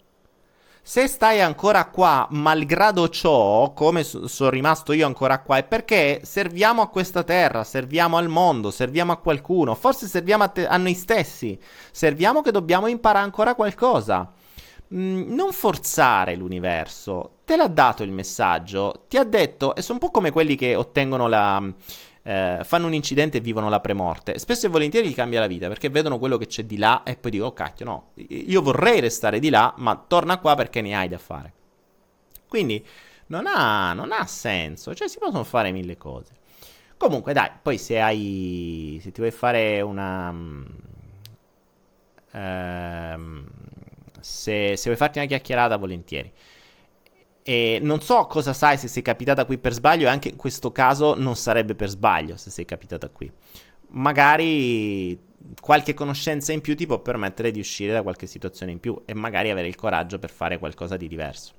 Se 0.82 1.06
stai 1.06 1.40
ancora 1.42 1.84
qua, 1.90 2.26
malgrado 2.30 3.10
ciò, 3.10 3.74
come 3.74 4.02
so- 4.04 4.26
sono 4.26 4.48
rimasto 4.48 4.94
io 4.94 5.06
ancora 5.06 5.40
qua, 5.40 5.58
è 5.58 5.64
perché 5.64 6.20
serviamo 6.24 6.80
a 6.80 6.88
questa 6.88 7.24
terra, 7.24 7.62
serviamo 7.62 8.16
al 8.16 8.28
mondo, 8.28 8.70
serviamo 8.70 9.12
a 9.12 9.18
qualcuno, 9.18 9.74
forse 9.74 10.06
serviamo 10.06 10.44
a, 10.44 10.48
te- 10.48 10.66
a 10.66 10.78
noi 10.78 10.94
stessi, 10.94 11.60
serviamo 11.92 12.40
che 12.40 12.52
dobbiamo 12.52 12.86
imparare 12.86 13.26
ancora 13.26 13.54
qualcosa. 13.54 14.32
Mm, 14.94 15.34
non 15.34 15.52
forzare 15.52 16.34
l'universo, 16.34 17.40
te 17.44 17.56
l'ha 17.56 17.66
dato 17.68 18.02
il 18.02 18.10
messaggio, 18.10 19.04
ti 19.08 19.18
ha 19.18 19.24
detto, 19.24 19.74
e 19.74 19.82
sono 19.82 19.98
un 20.00 20.06
po' 20.06 20.10
come 20.12 20.30
quelli 20.30 20.56
che 20.56 20.74
ottengono 20.74 21.28
la... 21.28 21.62
Eh, 22.22 22.60
fanno 22.62 22.86
un 22.86 22.92
incidente 22.92 23.38
e 23.38 23.40
vivono 23.40 23.68
la 23.70 23.80
premorte. 23.80 24.38
Spesso 24.38 24.66
e 24.66 24.68
volentieri 24.68 25.08
gli 25.08 25.14
cambia 25.14 25.40
la 25.40 25.46
vita 25.46 25.68
perché 25.68 25.88
vedono 25.88 26.18
quello 26.18 26.36
che 26.36 26.46
c'è 26.46 26.64
di 26.64 26.76
là 26.76 27.02
e 27.02 27.16
poi 27.16 27.30
dico, 27.30 27.46
oh 27.46 27.52
cacchio, 27.52 27.84
no, 27.86 28.10
io 28.16 28.60
vorrei 28.60 29.00
restare 29.00 29.38
di 29.38 29.48
là, 29.50 29.72
ma 29.78 29.96
torna 29.96 30.38
qua 30.38 30.54
perché 30.54 30.80
ne 30.82 30.94
hai 30.94 31.08
da 31.08 31.18
fare. 31.18 31.52
Quindi 32.48 32.84
non 33.26 33.46
ha, 33.46 33.92
non 33.94 34.12
ha 34.12 34.26
senso, 34.26 34.94
cioè 34.94 35.08
si 35.08 35.18
possono 35.18 35.44
fare 35.44 35.70
mille 35.72 35.96
cose. 35.96 36.32
Comunque, 36.98 37.32
dai, 37.32 37.50
poi 37.62 37.78
se 37.78 38.00
hai. 38.00 38.98
Se 39.02 39.12
ti 39.12 39.20
vuoi 39.20 39.30
fare 39.32 39.80
una. 39.80 40.34
Ehm, 42.32 43.46
se, 44.28 44.76
se 44.76 44.84
vuoi 44.84 44.96
farti 44.96 45.18
una 45.18 45.26
chiacchierata, 45.26 45.76
volentieri. 45.76 46.30
E 47.42 47.78
non 47.80 48.02
so 48.02 48.26
cosa 48.26 48.52
sai 48.52 48.76
se 48.76 48.88
sei 48.88 49.02
capitata 49.02 49.46
qui 49.46 49.56
per 49.56 49.72
sbaglio, 49.72 50.06
e 50.06 50.10
anche 50.10 50.28
in 50.28 50.36
questo 50.36 50.70
caso 50.70 51.14
non 51.14 51.34
sarebbe 51.34 51.74
per 51.74 51.88
sbaglio 51.88 52.36
se 52.36 52.50
sei 52.50 52.66
capitata 52.66 53.08
qui. 53.08 53.30
Magari 53.90 55.18
qualche 55.60 55.94
conoscenza 55.94 56.52
in 56.52 56.60
più 56.60 56.76
ti 56.76 56.86
può 56.86 57.00
permettere 57.00 57.50
di 57.50 57.58
uscire 57.58 57.94
da 57.94 58.02
qualche 58.02 58.26
situazione 58.26 58.72
in 58.72 58.80
più 58.80 59.00
e 59.06 59.14
magari 59.14 59.48
avere 59.50 59.66
il 59.66 59.76
coraggio 59.76 60.18
per 60.18 60.30
fare 60.30 60.58
qualcosa 60.58 60.98
di 60.98 61.08
diverso. 61.08 61.54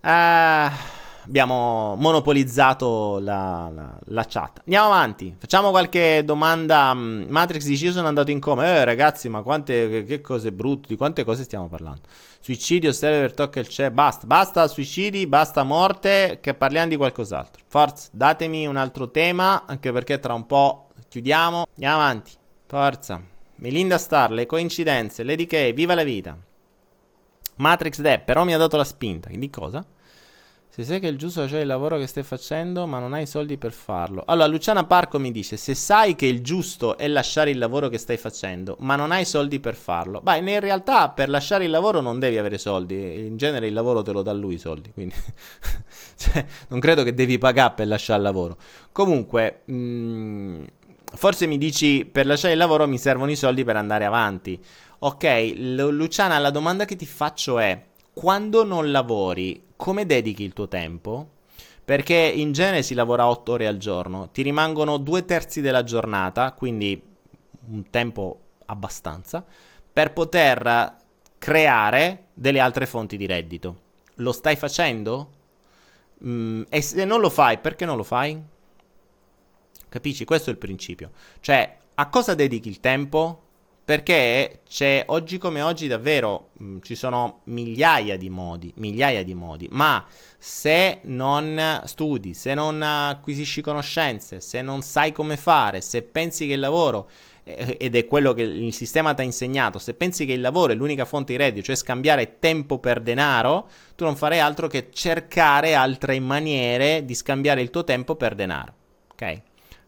Ah. 0.00 0.72
Uh, 0.72 0.99
abbiamo 1.30 1.94
monopolizzato 1.96 3.20
la, 3.20 3.70
la, 3.72 3.96
la, 4.06 4.24
chat. 4.28 4.58
Andiamo 4.64 4.86
avanti, 4.86 5.34
facciamo 5.38 5.70
qualche 5.70 6.22
domanda. 6.24 6.92
Mm, 6.92 7.26
Matrix 7.28 7.64
dice: 7.64 7.86
Io 7.86 7.92
sono 7.92 8.08
andato 8.08 8.32
in 8.32 8.40
coma. 8.40 8.66
Eh, 8.66 8.84
ragazzi, 8.84 9.28
ma 9.28 9.42
quante 9.42 9.88
che, 9.88 10.04
che 10.04 10.20
cose 10.20 10.52
brutte, 10.52 10.88
di 10.88 10.96
quante 10.96 11.24
cose 11.24 11.44
stiamo 11.44 11.68
parlando? 11.68 12.02
Suicidio, 12.40 12.92
server 12.92 13.32
tocca 13.32 13.60
il 13.60 13.68
c'è. 13.68 13.90
Basta, 13.90 14.26
basta 14.26 14.66
suicidi, 14.66 15.26
basta 15.28 15.62
morte. 15.62 16.38
Che 16.40 16.54
parliamo 16.54 16.88
di 16.88 16.96
qualcos'altro. 16.96 17.62
Forza, 17.68 18.08
datemi 18.12 18.66
un 18.66 18.76
altro 18.76 19.10
tema, 19.10 19.64
anche 19.66 19.92
perché 19.92 20.18
tra 20.18 20.34
un 20.34 20.46
po' 20.46 20.88
chiudiamo. 21.08 21.66
Andiamo 21.74 21.94
avanti, 21.94 22.32
forza. 22.66 23.22
Melinda 23.56 23.98
Star, 23.98 24.32
le 24.32 24.46
coincidenze, 24.46 25.22
Lady 25.22 25.46
K, 25.46 25.72
viva 25.74 25.94
la 25.94 26.02
vita. 26.02 26.36
Matrix 27.56 28.00
Depp, 28.00 28.24
però 28.24 28.42
mi 28.44 28.54
ha 28.54 28.58
dato 28.58 28.76
la 28.76 28.84
spinta. 28.84 29.28
Di 29.30 29.50
cosa? 29.50 29.84
Se 30.72 30.84
sai 30.84 31.00
che 31.00 31.08
il 31.08 31.18
giusto 31.18 31.46
c'è 31.46 31.58
il 31.58 31.66
lavoro 31.66 31.98
che 31.98 32.06
stai 32.06 32.22
facendo, 32.22 32.86
ma 32.86 33.00
non 33.00 33.12
hai 33.12 33.26
soldi 33.26 33.58
per 33.58 33.72
farlo. 33.72 34.22
Allora, 34.24 34.46
Luciana 34.46 34.84
Parco 34.84 35.18
mi 35.18 35.32
dice: 35.32 35.56
Se 35.56 35.74
sai 35.74 36.14
che 36.14 36.26
il 36.26 36.42
giusto 36.42 36.96
è 36.96 37.08
lasciare 37.08 37.50
il 37.50 37.58
lavoro 37.58 37.88
che 37.88 37.98
stai 37.98 38.16
facendo, 38.16 38.76
ma 38.78 38.94
non 38.94 39.10
hai 39.10 39.24
soldi 39.24 39.58
per 39.58 39.74
farlo. 39.74 40.20
Beh, 40.20 40.38
in 40.38 40.60
realtà 40.60 41.08
per 41.08 41.28
lasciare 41.28 41.64
il 41.64 41.70
lavoro 41.70 42.00
non 42.00 42.20
devi 42.20 42.38
avere 42.38 42.56
soldi. 42.56 43.26
In 43.26 43.36
genere 43.36 43.66
il 43.66 43.72
lavoro 43.72 44.02
te 44.02 44.12
lo 44.12 44.22
dà 44.22 44.32
lui 44.32 44.54
i 44.54 44.58
soldi. 44.58 44.92
Quindi, 44.92 45.14
cioè, 46.16 46.46
non 46.68 46.78
credo 46.78 47.02
che 47.02 47.14
devi 47.14 47.36
pagare 47.36 47.72
per 47.74 47.88
lasciare 47.88 48.18
il 48.18 48.24
lavoro. 48.24 48.56
Comunque, 48.92 49.62
mh, 49.64 49.74
mm, 49.74 50.62
forse 51.14 51.46
mi 51.46 51.58
dici: 51.58 52.04
Per 52.04 52.26
lasciare 52.26 52.52
il 52.52 52.60
lavoro 52.60 52.86
mi 52.86 52.96
servono 52.96 53.32
i 53.32 53.36
soldi 53.36 53.64
per 53.64 53.74
andare 53.74 54.04
avanti. 54.04 54.56
Ok, 55.00 55.52
Luciana, 55.56 56.38
la 56.38 56.50
domanda 56.50 56.84
che 56.84 56.94
ti 56.94 57.06
faccio 57.06 57.58
è: 57.58 57.86
quando 58.12 58.64
non 58.64 58.92
lavori, 58.92 59.68
come 59.80 60.04
dedichi 60.04 60.44
il 60.44 60.52
tuo 60.52 60.68
tempo? 60.68 61.30
Perché 61.82 62.14
in 62.14 62.52
genere 62.52 62.82
si 62.82 62.92
lavora 62.92 63.26
8 63.26 63.52
ore 63.52 63.66
al 63.66 63.78
giorno, 63.78 64.28
ti 64.28 64.42
rimangono 64.42 64.98
due 64.98 65.24
terzi 65.24 65.62
della 65.62 65.82
giornata, 65.82 66.52
quindi 66.52 67.02
un 67.68 67.88
tempo 67.88 68.40
abbastanza, 68.66 69.42
per 69.90 70.12
poter 70.12 70.96
creare 71.38 72.26
delle 72.34 72.60
altre 72.60 72.84
fonti 72.84 73.16
di 73.16 73.26
reddito. 73.26 73.80
Lo 74.16 74.32
stai 74.32 74.54
facendo? 74.54 75.30
Mm, 76.26 76.64
e 76.68 76.82
se 76.82 77.06
non 77.06 77.20
lo 77.20 77.30
fai, 77.30 77.58
perché 77.58 77.86
non 77.86 77.96
lo 77.96 78.04
fai? 78.04 78.38
Capisci? 79.88 80.26
Questo 80.26 80.50
è 80.50 80.52
il 80.52 80.58
principio. 80.58 81.10
Cioè, 81.40 81.78
a 81.94 82.08
cosa 82.10 82.34
dedichi 82.34 82.68
il 82.68 82.80
tempo? 82.80 83.44
Perché 83.84 84.60
c'è 84.68 85.04
oggi 85.06 85.38
come 85.38 85.62
oggi 85.62 85.88
davvero 85.88 86.50
mh, 86.52 86.64
mm, 86.64 86.78
ci 86.82 86.94
sono 86.94 87.40
migliaia 87.44 88.16
di 88.16 88.30
modi, 88.30 88.72
migliaia 88.76 89.24
di 89.24 89.34
modi, 89.34 89.68
ma 89.72 90.04
se 90.38 91.00
non 91.04 91.82
studi, 91.84 92.34
se 92.34 92.54
non 92.54 92.82
acquisisci 92.82 93.60
conoscenze, 93.60 94.40
se 94.40 94.62
non 94.62 94.82
sai 94.82 95.12
come 95.12 95.36
fare, 95.36 95.80
se 95.80 96.02
pensi 96.02 96.46
che 96.46 96.52
il 96.52 96.60
lavoro 96.60 97.08
eh, 97.44 97.76
ed 97.80 97.96
è 97.96 98.06
quello 98.06 98.32
che 98.32 98.42
il 98.42 98.72
sistema 98.72 99.14
ti 99.14 99.22
ha 99.22 99.24
insegnato, 99.24 99.78
se 99.78 99.94
pensi 99.94 100.24
che 100.24 100.32
il 100.32 100.40
lavoro 100.40 100.72
è 100.72 100.76
l'unica 100.76 101.04
fonte 101.04 101.32
di 101.32 101.38
reddito, 101.38 101.66
cioè 101.66 101.76
scambiare 101.76 102.38
tempo 102.38 102.78
per 102.78 103.00
denaro, 103.00 103.68
tu 103.96 104.04
non 104.04 104.16
farai 104.16 104.38
altro 104.38 104.68
che 104.68 104.88
cercare 104.92 105.74
altre 105.74 106.18
maniere 106.20 107.04
di 107.04 107.14
scambiare 107.14 107.60
il 107.60 107.70
tuo 107.70 107.84
tempo 107.84 108.14
per 108.14 108.34
denaro. 108.34 108.74
Ok? 109.12 109.42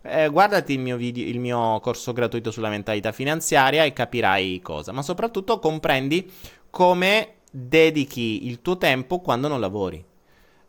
Eh, 0.05 0.29
guardati 0.29 0.73
il 0.73 0.81
mio, 0.81 0.97
video, 0.97 1.25
il 1.25 1.39
mio 1.39 1.79
corso 1.81 2.13
gratuito 2.13 2.51
sulla 2.51 2.69
mentalità 2.69 3.13
finanziaria 3.13 3.85
e 3.85 3.93
capirai 3.93 4.61
cosa, 4.61 4.91
ma 4.91 5.01
soprattutto 5.03 5.61
comprendi 5.61 6.31
come 6.71 7.35
dedichi 7.51 8.47
il 8.49 8.63
tuo 8.63 8.79
tempo 8.79 9.21
quando 9.21 9.47
non 9.47 9.61
lavori. 9.61 10.05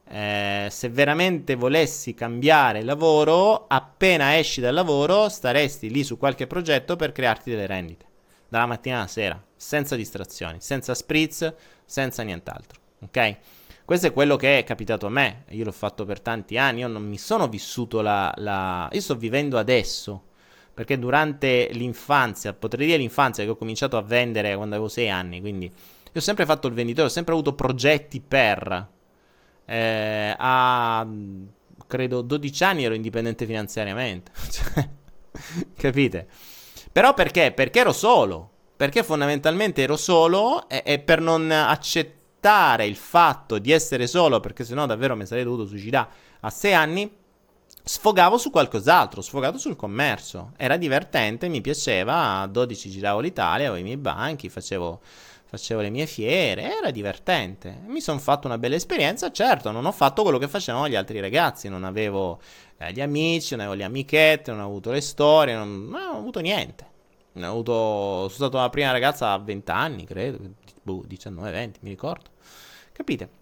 Eh, 0.05 0.67
se 0.69 0.89
veramente 0.89 1.55
volessi 1.55 2.13
cambiare 2.13 2.83
lavoro, 2.83 3.65
appena 3.67 4.37
esci 4.37 4.61
dal 4.61 4.75
lavoro 4.75 5.29
staresti 5.29 5.89
lì 5.89 6.03
su 6.03 6.17
qualche 6.17 6.45
progetto 6.45 6.95
per 6.95 7.11
crearti 7.11 7.49
delle 7.49 7.65
rendite. 7.65 8.05
Dalla 8.47 8.67
mattina 8.67 8.97
alla 8.97 9.07
sera, 9.07 9.43
senza 9.55 9.95
distrazioni, 9.95 10.57
senza 10.59 10.93
spritz, 10.93 11.51
senza 11.85 12.21
nient'altro. 12.21 12.79
Ok? 12.99 13.37
Questo 13.85 14.07
è 14.07 14.13
quello 14.13 14.37
che 14.37 14.59
è 14.59 14.63
capitato 14.63 15.07
a 15.07 15.09
me. 15.09 15.43
Io 15.49 15.65
l'ho 15.65 15.71
fatto 15.73 16.05
per 16.05 16.21
tanti 16.21 16.57
anni. 16.57 16.79
Io 16.79 16.87
non 16.87 17.03
mi 17.03 17.17
sono 17.17 17.49
vissuto 17.49 18.01
la. 18.01 18.33
la... 18.37 18.89
Io 18.91 19.01
sto 19.01 19.15
vivendo 19.15 19.57
adesso. 19.57 20.23
Perché 20.73 20.97
durante 20.97 21.69
l'infanzia, 21.71 22.53
potrei 22.53 22.87
dire 22.87 22.97
l'infanzia 22.97 23.43
che 23.43 23.49
ho 23.51 23.55
cominciato 23.55 23.97
a 23.97 24.01
vendere 24.01 24.55
quando 24.55 24.75
avevo 24.75 24.89
6 24.89 25.09
anni. 25.09 25.39
Quindi 25.41 25.65
io 25.65 25.71
ho 26.13 26.19
sempre 26.19 26.45
fatto 26.45 26.67
il 26.67 26.73
venditore, 26.73 27.07
ho 27.07 27.11
sempre 27.11 27.33
avuto 27.33 27.53
progetti 27.53 28.21
per. 28.21 28.89
Eh, 29.65 30.35
a 30.37 31.07
credo 31.85 32.21
12 32.21 32.63
anni 32.63 32.85
ero 32.85 32.93
indipendente 32.95 33.45
finanziariamente. 33.45 34.31
Cioè, 34.49 34.89
capite? 35.75 36.27
Però 36.91 37.13
perché? 37.13 37.51
Perché 37.51 37.79
ero 37.79 37.91
solo. 37.91 38.49
Perché 38.75 39.03
fondamentalmente 39.03 39.81
ero 39.81 39.97
solo 39.97 40.67
e, 40.69 40.81
e 40.85 40.99
per 40.99 41.21
non 41.21 41.51
accettare 41.51 42.21
accettare 42.43 42.85
il 42.85 42.97
fatto 42.97 43.57
di 43.57 43.71
essere 43.71 44.05
solo, 44.05 44.41
perché 44.41 44.65
sennò 44.65 44.85
davvero 44.85 45.15
mi 45.15 45.25
sarei 45.25 45.45
dovuto 45.45 45.65
suicidare 45.65 46.09
a 46.41 46.49
6 46.49 46.73
anni, 46.73 47.11
sfogavo 47.85 48.37
su 48.37 48.49
qualcos'altro, 48.49 49.21
sfogato 49.21 49.57
sul 49.57 49.77
commercio. 49.77 50.51
Era 50.57 50.75
divertente, 50.75 51.47
mi 51.47 51.61
piaceva, 51.61 52.41
a 52.41 52.47
12 52.47 52.89
giravo 52.89 53.21
l'Italia, 53.21 53.67
avevo 53.67 53.79
i 53.79 53.83
miei 53.83 53.97
banchi, 53.97 54.49
facevo, 54.49 54.99
facevo 55.45 55.79
le 55.79 55.89
mie 55.89 56.05
fiere, 56.05 56.77
era 56.77 56.91
divertente. 56.91 57.79
Mi 57.85 58.01
sono 58.01 58.19
fatto 58.19 58.47
una 58.47 58.57
bella 58.57 58.75
esperienza, 58.75 59.31
certo, 59.31 59.71
non 59.71 59.85
ho 59.85 59.91
fatto 59.93 60.23
quello 60.23 60.37
che 60.37 60.49
facevano 60.49 60.89
gli 60.89 60.95
altri 60.95 61.21
ragazzi, 61.21 61.69
non 61.69 61.85
avevo 61.85 62.41
eh, 62.77 62.91
gli 62.91 62.99
amici, 62.99 63.55
non 63.55 63.61
avevo 63.61 63.77
le 63.77 63.85
amichette, 63.85 64.51
non 64.51 64.59
ho 64.59 64.65
avuto 64.65 64.91
le 64.91 65.01
storie, 65.01 65.55
non, 65.55 65.87
non 65.87 66.01
ho 66.01 66.17
avuto 66.17 66.41
niente. 66.41 66.85
ho 67.35 67.45
avuto, 67.45 67.71
sono 68.27 68.29
stato 68.29 68.57
la 68.57 68.69
prima 68.69 68.91
ragazza 68.91 69.31
a 69.31 69.37
20 69.37 69.71
anni, 69.71 70.03
credo, 70.03 70.39
19-20, 70.85 71.73
mi 71.81 71.89
ricordo. 71.89 72.29
Capite? 72.91 73.41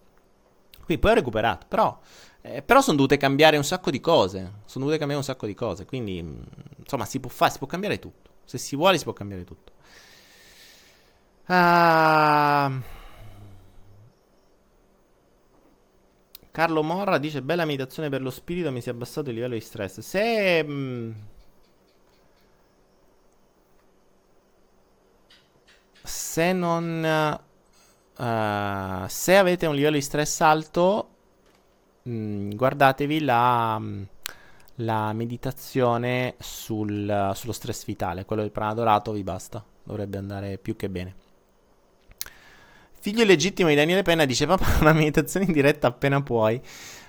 Qui 0.83 0.97
poi 0.97 1.11
ho 1.11 1.13
recuperato, 1.15 1.65
però, 1.67 1.99
eh, 2.41 2.61
però 2.61 2.81
sono 2.81 2.97
dovute 2.97 3.17
cambiare 3.17 3.57
un 3.57 3.63
sacco 3.63 3.91
di 3.91 3.99
cose. 3.99 4.39
Sono 4.65 4.85
dovute 4.85 4.97
cambiare 4.97 5.15
un 5.15 5.23
sacco 5.23 5.45
di 5.45 5.53
cose. 5.53 5.85
Quindi, 5.85 6.21
mm, 6.21 6.41
insomma, 6.79 7.05
si 7.05 7.19
può 7.19 7.29
fare, 7.29 7.51
si 7.51 7.57
può 7.57 7.67
cambiare 7.67 7.99
tutto. 7.99 8.29
Se 8.45 8.57
si 8.57 8.75
vuole, 8.75 8.97
si 8.97 9.03
può 9.03 9.13
cambiare 9.13 9.43
tutto. 9.43 9.71
Ah. 11.45 12.71
Carlo 16.51 16.83
Morra 16.83 17.17
dice: 17.17 17.41
Bella 17.41 17.65
meditazione 17.65 18.09
per 18.09 18.21
lo 18.21 18.29
spirito, 18.29 18.71
mi 18.71 18.81
si 18.81 18.89
è 18.89 18.91
abbassato 18.91 19.29
il 19.29 19.35
livello 19.35 19.53
di 19.53 19.61
stress. 19.61 19.99
Se. 19.99 20.63
Mh, 20.63 21.15
se 26.11 26.53
non 26.53 27.39
Uh, 28.21 29.07
se 29.07 29.35
avete 29.35 29.65
un 29.65 29.73
livello 29.73 29.95
di 29.95 30.01
stress 30.01 30.41
alto, 30.41 31.09
mh, 32.03 32.11
mm, 32.11 32.49
guardatevi 32.51 33.23
la, 33.23 33.79
mm, 33.79 34.03
la 34.75 35.11
meditazione 35.13 36.35
sul, 36.37 37.31
sullo 37.33 37.51
stress 37.51 37.83
vitale. 37.85 38.25
Quello 38.25 38.43
del 38.43 38.51
prana 38.51 38.75
dorato 38.75 39.11
vi 39.11 39.23
basta, 39.23 39.65
dovrebbe 39.83 40.19
andare 40.19 40.59
più 40.59 40.75
che 40.75 40.87
bene. 40.89 41.15
Figlio 42.99 43.23
illegittimo 43.23 43.69
di 43.69 43.75
Daniele 43.75 44.03
Penna 44.03 44.25
dice: 44.25 44.45
Papà, 44.45 44.77
una 44.81 44.93
meditazione 44.93 45.47
in 45.47 45.51
diretta 45.51 45.87
appena 45.87 46.21
puoi. 46.21 46.61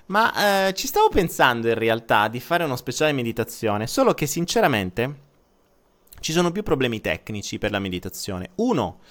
Ma 0.07 0.67
eh, 0.67 0.73
ci 0.73 0.87
stavo 0.87 1.09
pensando 1.09 1.67
in 1.67 1.75
realtà 1.75 2.27
di 2.27 2.39
fare 2.39 2.63
uno 2.63 2.75
speciale 2.75 3.11
meditazione, 3.11 3.85
solo 3.85 4.15
che 4.15 4.25
sinceramente 4.25 5.22
ci 6.23 6.31
sono 6.31 6.51
più 6.51 6.63
problemi 6.63 7.01
tecnici 7.01 7.57
per 7.57 7.69
la 7.69 7.79
meditazione. 7.79 8.51
Uno, 8.55 9.01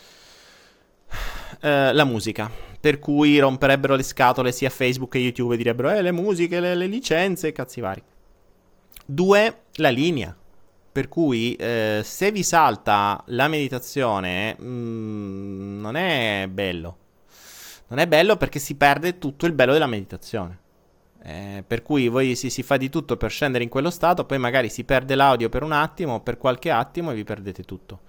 eh, 1.60 1.92
la 1.92 2.04
musica. 2.04 2.50
Per 2.80 2.98
cui 2.98 3.38
romperebbero 3.38 3.94
le 3.94 4.02
scatole 4.02 4.50
sia 4.50 4.70
Facebook 4.70 5.10
che 5.10 5.18
YouTube 5.18 5.54
e 5.54 5.56
direbbero, 5.58 5.90
eh, 5.90 6.00
le 6.00 6.10
musiche, 6.10 6.58
le, 6.58 6.74
le 6.74 6.86
licenze, 6.86 7.52
cazzi 7.52 7.82
vari. 7.82 8.02
Due, 9.04 9.64
la 9.74 9.90
linea. 9.90 10.34
Per 10.90 11.08
cui 11.08 11.54
eh, 11.54 12.00
se 12.02 12.32
vi 12.32 12.42
salta 12.42 13.22
la 13.26 13.46
meditazione, 13.46 14.56
mh, 14.58 14.64
mm, 14.64 15.80
non 15.80 15.96
è 15.96 16.48
bello. 16.50 16.96
Non 17.88 17.98
è 17.98 18.08
bello 18.08 18.38
perché 18.38 18.58
si 18.58 18.74
perde 18.74 19.18
tutto 19.18 19.44
il 19.44 19.52
bello 19.52 19.74
della 19.74 19.86
meditazione. 19.86 20.60
Eh, 21.24 21.62
per 21.64 21.82
cui 21.82 22.08
voi 22.08 22.34
si, 22.34 22.50
si, 22.50 22.64
fa 22.64 22.76
di 22.76 22.88
tutto 22.88 23.16
per 23.16 23.30
scendere 23.30 23.62
in 23.62 23.70
quello 23.70 23.90
stato, 23.90 24.24
poi 24.24 24.38
magari 24.38 24.68
si 24.68 24.82
perde 24.82 25.14
l'audio 25.14 25.48
per 25.48 25.62
un 25.62 25.70
attimo, 25.70 26.20
per 26.20 26.36
qualche 26.36 26.70
attimo 26.70 27.12
e 27.12 27.14
vi 27.14 27.22
perdete 27.22 27.62
tutto. 27.62 28.00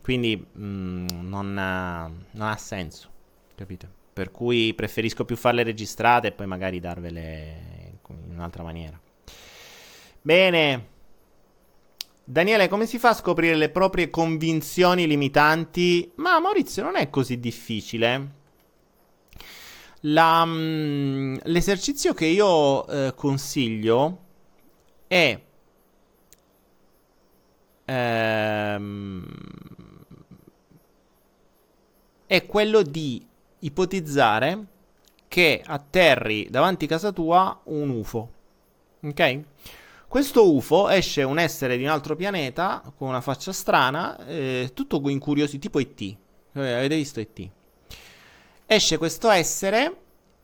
Quindi 0.00 0.36
mh, 0.36 0.64
mm, 0.64 1.06
non, 1.28 1.58
ha, 1.58 2.06
non, 2.06 2.48
ha, 2.48 2.56
senso, 2.56 3.10
capite? 3.54 3.88
Per 4.12 4.30
cui 4.30 4.72
preferisco 4.72 5.26
più 5.26 5.36
farle 5.36 5.64
registrate 5.64 6.28
e 6.28 6.32
poi 6.32 6.46
magari 6.46 6.80
darvele 6.80 7.98
in 8.08 8.32
un'altra 8.32 8.62
maniera. 8.62 8.98
Bene. 10.22 10.94
Daniele, 12.24 12.68
come 12.68 12.86
si 12.86 12.98
fa 12.98 13.10
a 13.10 13.14
scoprire 13.14 13.54
le 13.54 13.68
proprie 13.68 14.08
convinzioni 14.08 15.06
limitanti? 15.06 16.10
Ma 16.16 16.40
Maurizio, 16.40 16.82
non 16.82 16.96
è 16.96 17.10
così 17.10 17.38
difficile. 17.38 18.44
La, 20.08 20.44
mh, 20.44 20.50
mm, 20.50 21.36
l'esercizio 21.44 22.14
che 22.14 22.26
io 22.26 22.86
eh, 22.86 23.14
consiglio 23.14 24.18
è 25.06 25.40
ehm, 27.84 29.24
è 32.26 32.46
quello 32.46 32.82
di 32.82 33.24
ipotizzare 33.60 34.66
che 35.28 35.62
atterri 35.64 36.48
davanti 36.50 36.84
a 36.84 36.88
casa 36.88 37.12
tua 37.12 37.60
un 37.64 37.90
UFO. 37.90 38.30
Ok? 39.02 39.40
Questo 40.08 40.52
UFO 40.52 40.88
esce 40.88 41.22
un 41.22 41.38
essere 41.38 41.76
di 41.76 41.84
un 41.84 41.90
altro 41.90 42.16
pianeta 42.16 42.82
con 42.96 43.08
una 43.08 43.20
faccia 43.20 43.52
strana, 43.52 44.24
eh, 44.26 44.70
tutto 44.74 45.00
incuriosi, 45.08 45.58
tipo 45.58 45.78
ET. 45.78 46.00
Eh, 46.00 46.16
avete 46.52 46.96
visto 46.96 47.20
ET? 47.20 47.50
Esce 48.66 48.98
questo 48.98 49.30
essere 49.30 50.00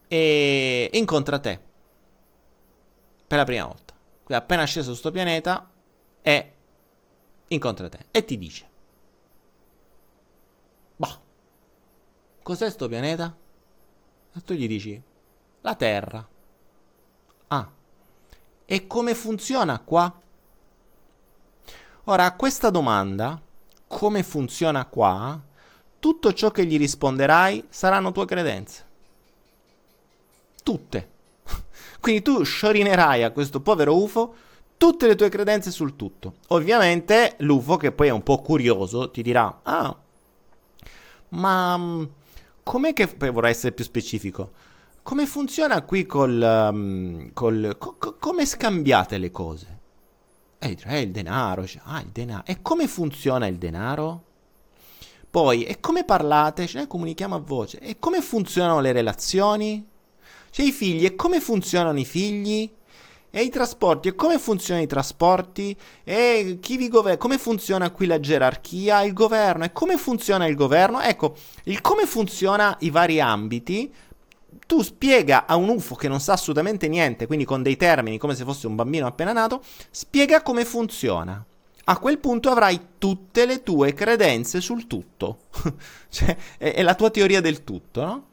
e 0.08 0.90
incontra 0.92 1.38
te 1.38 1.60
per 3.26 3.38
la 3.38 3.44
prima 3.44 3.66
volta. 3.66 3.94
Quindi 4.22 4.42
appena 4.42 4.64
sceso 4.64 4.94
su 4.94 5.00
questo 5.00 5.10
pianeta 5.10 5.70
e 6.22 6.52
incontra 7.48 7.88
te 7.88 8.06
e 8.10 8.24
ti 8.24 8.38
dice 8.38 8.70
Cos'è 12.42 12.68
sto 12.70 12.88
pianeta? 12.88 13.36
E 14.34 14.40
tu 14.42 14.54
gli 14.54 14.66
dici, 14.66 15.00
la 15.60 15.74
Terra. 15.76 16.26
Ah, 17.48 17.70
e 18.64 18.86
come 18.88 19.14
funziona 19.14 19.78
qua? 19.78 20.20
Ora, 22.04 22.24
a 22.24 22.34
questa 22.34 22.70
domanda, 22.70 23.40
come 23.86 24.24
funziona 24.24 24.86
qua, 24.86 25.40
tutto 26.02 26.32
ciò 26.32 26.50
che 26.50 26.66
gli 26.66 26.76
risponderai 26.76 27.66
saranno 27.68 28.10
tue 28.10 28.26
credenze. 28.26 28.84
Tutte. 30.64 31.10
Quindi 32.00 32.22
tu 32.22 32.42
sciorinerai 32.42 33.22
a 33.22 33.30
questo 33.30 33.60
povero 33.60 33.96
UFO 34.02 34.34
tutte 34.76 35.06
le 35.06 35.14
tue 35.14 35.28
credenze 35.28 35.70
sul 35.70 35.94
tutto. 35.94 36.38
Ovviamente 36.48 37.36
l'UFO, 37.38 37.76
che 37.76 37.92
poi 37.92 38.08
è 38.08 38.10
un 38.10 38.24
po' 38.24 38.38
curioso, 38.38 39.12
ti 39.12 39.22
dirà, 39.22 39.60
ah, 39.62 39.96
ma 41.28 41.78
mm, 41.78 42.04
com'è 42.64 42.92
che 42.92 43.06
poi 43.06 43.30
vorrei 43.30 43.52
essere 43.52 43.70
più 43.70 43.84
specifico? 43.84 44.50
Come 45.04 45.24
funziona 45.26 45.82
qui 45.82 46.04
col, 46.04 46.68
um, 46.72 47.32
col 47.32 47.76
co- 47.78 47.94
co- 47.96 48.16
come 48.18 48.44
scambiate 48.44 49.18
le 49.18 49.30
cose? 49.30 49.78
E 50.58 50.76
eh, 50.84 51.00
il 51.02 51.12
denaro, 51.12 51.64
cioè, 51.64 51.82
ah, 51.84 52.00
il 52.00 52.08
denaro. 52.08 52.42
E 52.44 52.60
come 52.60 52.88
funziona 52.88 53.46
il 53.46 53.56
denaro? 53.56 54.30
Poi, 55.32 55.64
e 55.64 55.80
come 55.80 56.04
parlate? 56.04 56.66
Cioè, 56.66 56.86
comunichiamo 56.86 57.34
a 57.34 57.38
voce. 57.38 57.78
E 57.78 57.98
come 57.98 58.20
funzionano 58.20 58.80
le 58.80 58.92
relazioni? 58.92 59.82
Cioè, 60.50 60.66
i 60.66 60.72
figli, 60.72 61.06
e 61.06 61.14
come 61.14 61.40
funzionano 61.40 61.98
i 61.98 62.04
figli? 62.04 62.70
E 63.30 63.40
i 63.40 63.48
trasporti, 63.48 64.08
e 64.08 64.14
come 64.14 64.38
funzionano 64.38 64.84
i 64.84 64.88
trasporti? 64.88 65.74
E 66.04 66.58
chi 66.60 66.76
vi 66.76 66.88
governa? 66.88 67.16
Come 67.16 67.38
funziona 67.38 67.90
qui 67.90 68.04
la 68.04 68.20
gerarchia? 68.20 69.00
Il 69.04 69.14
governo? 69.14 69.64
E 69.64 69.72
come 69.72 69.96
funziona 69.96 70.46
il 70.46 70.54
governo? 70.54 71.00
Ecco, 71.00 71.34
il 71.64 71.80
come 71.80 72.04
funziona 72.04 72.76
i 72.80 72.90
vari 72.90 73.18
ambiti 73.18 73.90
tu 74.66 74.82
spiega 74.82 75.46
a 75.46 75.56
un 75.56 75.70
UFO 75.70 75.94
che 75.94 76.08
non 76.08 76.20
sa 76.20 76.34
assolutamente 76.34 76.88
niente, 76.88 77.26
quindi 77.26 77.46
con 77.46 77.62
dei 77.62 77.78
termini 77.78 78.18
come 78.18 78.34
se 78.34 78.44
fosse 78.44 78.66
un 78.66 78.74
bambino 78.74 79.06
appena 79.06 79.32
nato, 79.32 79.62
spiega 79.90 80.42
come 80.42 80.66
funziona. 80.66 81.42
A 81.84 81.98
quel 81.98 82.18
punto 82.18 82.50
avrai 82.50 82.80
tutte 82.98 83.44
le 83.44 83.62
tue 83.62 83.92
credenze 83.92 84.60
sul 84.60 84.86
tutto. 84.86 85.40
cioè, 86.08 86.36
è, 86.58 86.74
è, 86.74 86.82
la 86.82 86.94
tua 86.94 87.10
teoria 87.10 87.40
del 87.40 87.64
tutto, 87.64 88.04
no? 88.04 88.26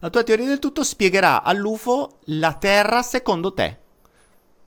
La 0.00 0.10
tua 0.10 0.22
teoria 0.22 0.46
del 0.46 0.58
tutto 0.58 0.84
spiegherà 0.84 1.42
all'UFO 1.42 2.18
la 2.24 2.52
Terra 2.54 3.02
secondo 3.02 3.54
te, 3.54 3.78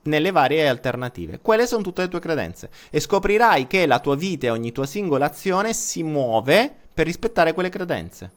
nelle 0.02 0.32
varie 0.32 0.68
alternative. 0.68 1.38
Quelle 1.40 1.68
sono 1.68 1.82
tutte 1.82 2.02
le 2.02 2.08
tue 2.08 2.18
credenze. 2.18 2.70
E 2.90 2.98
scoprirai 2.98 3.68
che 3.68 3.86
la 3.86 4.00
tua 4.00 4.16
vita 4.16 4.46
e 4.46 4.50
ogni 4.50 4.72
tua 4.72 4.86
singola 4.86 5.26
azione 5.26 5.72
si 5.72 6.02
muove 6.02 6.74
per 6.92 7.06
rispettare 7.06 7.52
quelle 7.52 7.68
credenze. 7.68 8.30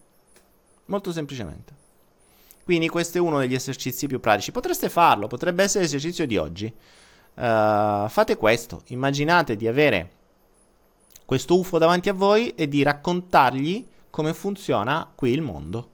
Molto 0.86 1.11
semplicemente. 1.11 1.81
Quindi 2.63 2.88
questo 2.88 3.17
è 3.17 3.21
uno 3.21 3.39
degli 3.39 3.55
esercizi 3.55 4.05
più 4.07 4.19
pratici. 4.19 4.51
Potreste 4.51 4.88
farlo, 4.89 5.27
potrebbe 5.27 5.63
essere 5.63 5.84
l'esercizio 5.84 6.27
di 6.27 6.38
oggi. 6.38 6.73
Uh, 7.36 8.07
fate 8.09 8.38
questo, 8.38 8.84
immaginate 8.88 9.55
di 9.55 9.67
avere 9.67 10.09
questo 11.25 11.57
UFO 11.57 11.77
davanti 11.77 12.09
a 12.09 12.13
voi 12.13 12.53
e 12.55 12.67
di 12.67 12.84
raccontargli 12.84 13.88
come 14.09 14.34
funziona 14.34 15.09
qui 15.15 15.31
il 15.31 15.41
mondo. 15.41 15.89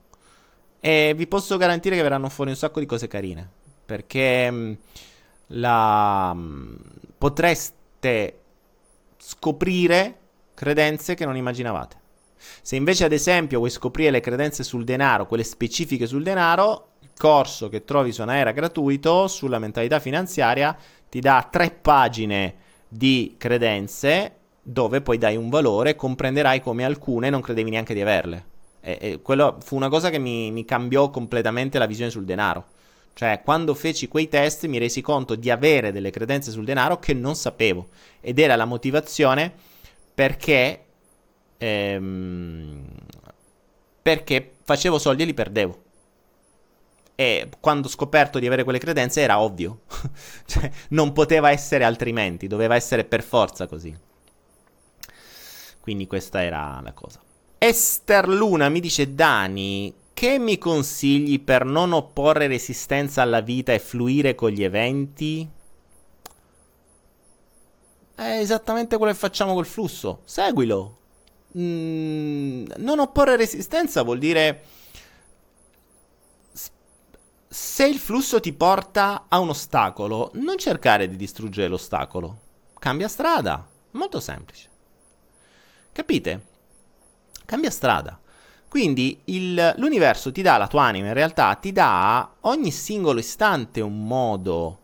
E 0.82 1.14
vi 1.16 1.28
posso 1.28 1.58
garantire 1.58 1.96
che 1.96 2.02
verranno 2.02 2.30
fuori 2.30 2.52
un 2.52 2.58
sacco 2.58 2.80
di 2.80 2.86
cose 2.86 3.08
carine. 3.08 3.50
Perché 3.86 4.52
mm, 4.52 4.74
la, 5.48 6.34
mm, 6.34 6.76
potreste 7.18 8.40
scoprire 9.18 10.18
credenze 10.54 11.16
che 11.16 11.26
non 11.26 11.38
immaginavate. 11.38 11.98
Se 12.62 12.76
invece 12.76 13.06
ad 13.06 13.12
esempio 13.12 13.60
vuoi 13.60 13.70
scoprire 13.70 14.12
le 14.12 14.20
credenze 14.20 14.64
sul 14.64 14.84
denaro, 14.84 15.26
quelle 15.26 15.44
specifiche 15.44 16.08
sul 16.08 16.24
denaro, 16.24 16.92
il 17.02 17.12
corso 17.18 17.70
che 17.70 17.84
trovi 17.84 18.12
su 18.12 18.22
Anaera 18.22 18.52
gratuito 18.52 19.28
sulla 19.28 19.60
mentalità 19.60 20.00
finanziaria 20.00 20.76
ti 21.10 21.20
dà 21.20 21.48
tre 21.52 21.72
pagine 21.72 22.56
di 22.88 23.36
credenze 23.38 24.36
dove 24.62 25.02
poi 25.02 25.18
dai 25.18 25.36
un 25.36 25.50
valore, 25.50 25.96
comprenderai 25.96 26.62
come 26.62 26.86
alcune 26.86 27.30
non 27.30 27.42
credevi 27.42 27.70
neanche 27.70 27.94
di 27.94 28.02
averle. 28.02 28.46
E, 28.82 28.98
e 29.02 29.22
quello 29.22 29.58
fu 29.62 29.76
una 29.76 29.90
cosa 29.90 30.10
che 30.10 30.20
mi, 30.20 30.52
mi 30.52 30.66
cambiò 30.66 31.10
completamente 31.10 31.80
la 31.80 31.88
visione 31.88 32.12
sul 32.12 32.26
denaro. 32.26 32.66
Cioè, 33.14 33.42
quando 33.44 33.74
feci 33.74 34.08
quei 34.08 34.30
test 34.30 34.66
mi 34.68 34.78
resi 34.78 35.02
conto 35.02 35.36
di 35.36 35.50
avere 35.50 35.92
delle 35.92 36.12
credenze 36.12 36.52
sul 36.52 36.64
denaro 36.64 37.00
che 37.00 37.14
non 37.14 37.36
sapevo. 37.36 37.88
Ed 38.22 38.40
era 38.40 38.56
la 38.56 38.66
motivazione 38.66 39.52
perché. 40.14 40.84
Ehm, 41.58 42.86
perché 44.02 44.54
facevo 44.64 44.98
soldi 44.98 45.24
e 45.24 45.26
li 45.26 45.34
perdevo. 45.34 45.84
E 47.20 47.50
quando 47.60 47.88
ho 47.88 47.92
scoperto 47.92 48.40
di 48.40 48.48
avere 48.48 48.64
quelle 48.64 48.80
credenze 48.80 49.20
era 49.20 49.42
ovvio. 49.42 49.82
cioè, 50.48 50.72
non 50.92 51.12
poteva 51.12 51.52
essere 51.52 51.84
altrimenti, 51.84 52.48
doveva 52.48 52.76
essere 52.76 53.04
per 53.04 53.24
forza 53.24 53.68
così. 53.68 53.94
Quindi 55.82 56.08
questa 56.08 56.42
era 56.42 56.80
la 56.82 56.94
cosa. 56.94 57.20
Esther 57.58 58.30
Luna 58.30 58.70
mi 58.70 58.80
dice 58.80 59.16
Dani, 59.16 59.94
che 60.14 60.40
mi 60.40 60.58
consigli 60.58 61.42
per 61.42 61.66
non 61.66 61.92
opporre 61.92 62.48
resistenza 62.48 63.22
alla 63.22 63.42
vita 63.42 63.74
e 63.74 63.80
fluire 63.80 64.34
con 64.34 64.52
gli 64.52 64.64
eventi? 64.64 65.46
È 68.16 68.40
esattamente 68.40 68.96
quello 68.96 69.12
che 69.12 69.18
facciamo 69.18 69.54
col 69.54 69.66
flusso. 69.66 70.22
Seguilo. 70.24 71.00
Mm, 71.58 72.66
non 72.78 73.00
opporre 73.00 73.36
resistenza 73.36 74.04
vuol 74.04 74.20
dire 74.20 74.64
se 77.52 77.88
il 77.88 77.98
flusso 77.98 78.40
ti 78.40 78.54
porta 78.54 79.26
a 79.28 79.40
un 79.40 79.50
ostacolo, 79.50 80.30
non 80.36 80.60
cercare 80.60 81.08
di 81.08 81.16
distruggere 81.16 81.68
l'ostacolo. 81.68 82.42
Cambia 82.78 83.08
strada. 83.08 83.68
Molto 83.92 84.20
semplice. 84.20 84.70
Capite? 85.92 86.46
Cambia 87.46 87.72
strada. 87.72 88.20
Quindi 88.70 89.22
il, 89.26 89.74
l'universo 89.78 90.32
ti 90.32 90.44
dà, 90.44 90.58
la 90.58 90.68
tua 90.68 90.84
anima 90.84 91.08
in 91.08 91.16
realtà 91.16 91.56
ti 91.56 91.72
dà 91.72 92.36
ogni 92.42 92.70
singolo 92.70 93.18
istante 93.18 93.82
un 93.82 94.06
modo 94.06 94.80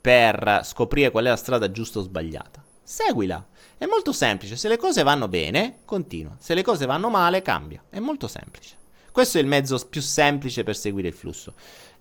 per 0.00 0.62
scoprire 0.64 1.12
qual 1.12 1.26
è 1.26 1.28
la 1.28 1.36
strada 1.36 1.70
giusta 1.70 2.00
o 2.00 2.02
sbagliata. 2.02 2.64
Seguila. 2.82 3.46
È 3.78 3.86
molto 3.86 4.12
semplice. 4.12 4.56
Se 4.56 4.66
le 4.66 4.76
cose 4.76 5.04
vanno 5.04 5.28
bene, 5.28 5.82
continua. 5.84 6.34
Se 6.40 6.54
le 6.54 6.62
cose 6.62 6.84
vanno 6.84 7.10
male, 7.10 7.42
cambia. 7.42 7.84
È 7.88 8.00
molto 8.00 8.26
semplice. 8.26 8.77
Questo 9.18 9.38
è 9.38 9.40
il 9.40 9.48
mezzo 9.48 9.76
più 9.90 10.00
semplice 10.00 10.62
per 10.62 10.76
seguire 10.76 11.08
il 11.08 11.12
flusso. 11.12 11.54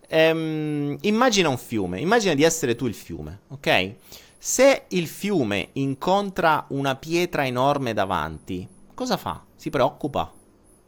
Ehm, 0.07 0.97
immagina 1.01 1.49
un 1.49 1.57
fiume. 1.57 1.99
Immagina 1.99 2.36
di 2.36 2.43
essere 2.43 2.76
tu 2.76 2.86
il 2.86 2.93
fiume, 2.93 3.39
ok? 3.47 3.95
Se 4.38 4.84
il 4.89 5.07
fiume 5.07 5.70
incontra 5.74 6.68
una 6.70 6.95
pietra 6.95 7.43
enorme 7.43 7.93
davanti, 7.93 8.68
cosa 8.93 9.18
fa? 9.18 9.43
Si 9.55 9.72
preoccupa? 9.72 10.32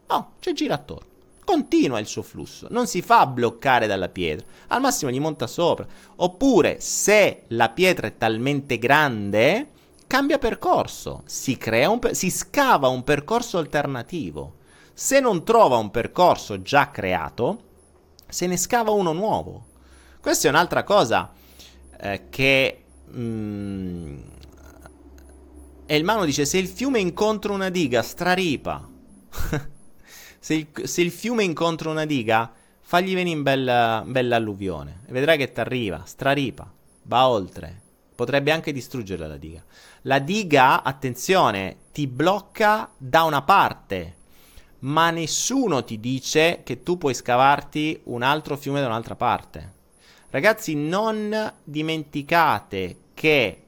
No, 0.09 0.33
ci 0.37 0.53
gira 0.53 0.75
attorno. 0.75 1.07
Continua 1.43 1.97
il 1.97 2.05
suo 2.05 2.21
flusso, 2.21 2.67
non 2.69 2.85
si 2.85 3.01
fa 3.01 3.25
bloccare 3.25 3.87
dalla 3.87 4.09
pietra, 4.09 4.45
al 4.67 4.81
massimo 4.81 5.09
gli 5.09 5.19
monta 5.19 5.47
sopra. 5.47 5.87
Oppure, 6.17 6.79
se 6.79 7.45
la 7.47 7.69
pietra 7.69 8.05
è 8.05 8.17
talmente 8.17 8.77
grande, 8.77 9.69
cambia 10.05 10.37
percorso, 10.37 11.23
si, 11.25 11.57
per- 11.57 12.15
si 12.15 12.29
scava 12.29 12.87
un 12.87 13.03
percorso 13.03 13.57
alternativo. 13.57 14.57
Se 14.99 15.21
non 15.21 15.45
trova 15.45 15.77
un 15.77 15.91
percorso 15.91 16.61
già 16.61 16.91
creato, 16.91 17.63
se 18.27 18.47
ne 18.47 18.57
scava 18.57 18.91
uno 18.91 19.13
nuovo. 19.13 19.67
Questa 20.19 20.49
è 20.49 20.51
un'altra 20.51 20.83
cosa 20.83 21.31
eh, 22.01 22.23
che... 22.29 22.83
Mm, 23.15 24.19
e 25.85 25.95
il 25.95 26.03
mano 26.03 26.25
dice: 26.25 26.43
Se 26.43 26.57
il 26.57 26.67
fiume 26.67 26.99
incontra 26.99 27.53
una 27.53 27.69
diga, 27.69 28.01
straripa. 28.01 28.89
se, 30.37 30.53
il, 30.53 30.67
se 30.83 31.01
il 31.01 31.11
fiume 31.11 31.45
incontra 31.45 31.89
una 31.89 32.05
diga, 32.05 32.51
fagli 32.81 33.13
venire 33.13 33.37
in 33.37 33.41
bella, 33.41 34.03
bella 34.05 34.35
alluvione 34.35 35.03
e 35.05 35.13
vedrai 35.13 35.37
che 35.37 35.53
ti 35.53 35.61
arriva, 35.61 36.01
straripa, 36.03 36.69
va 37.03 37.25
oltre. 37.29 37.83
Potrebbe 38.15 38.51
anche 38.51 38.73
distruggere 38.73 39.27
la 39.27 39.37
diga. 39.37 39.63
La 40.01 40.19
diga, 40.19 40.83
attenzione, 40.83 41.83
ti 41.93 42.05
blocca 42.05 42.91
da 42.97 43.23
una 43.23 43.43
parte, 43.43 44.17
ma 44.79 45.09
nessuno 45.09 45.83
ti 45.83 45.99
dice 45.99 46.61
che 46.63 46.83
tu 46.83 46.97
puoi 46.97 47.13
scavarti 47.13 48.01
un 48.05 48.21
altro 48.21 48.55
fiume 48.55 48.79
da 48.79 48.87
un'altra 48.87 49.15
parte. 49.15 49.73
Ragazzi, 50.29 50.75
non 50.75 51.53
dimenticate 51.63 52.97
che 53.13 53.63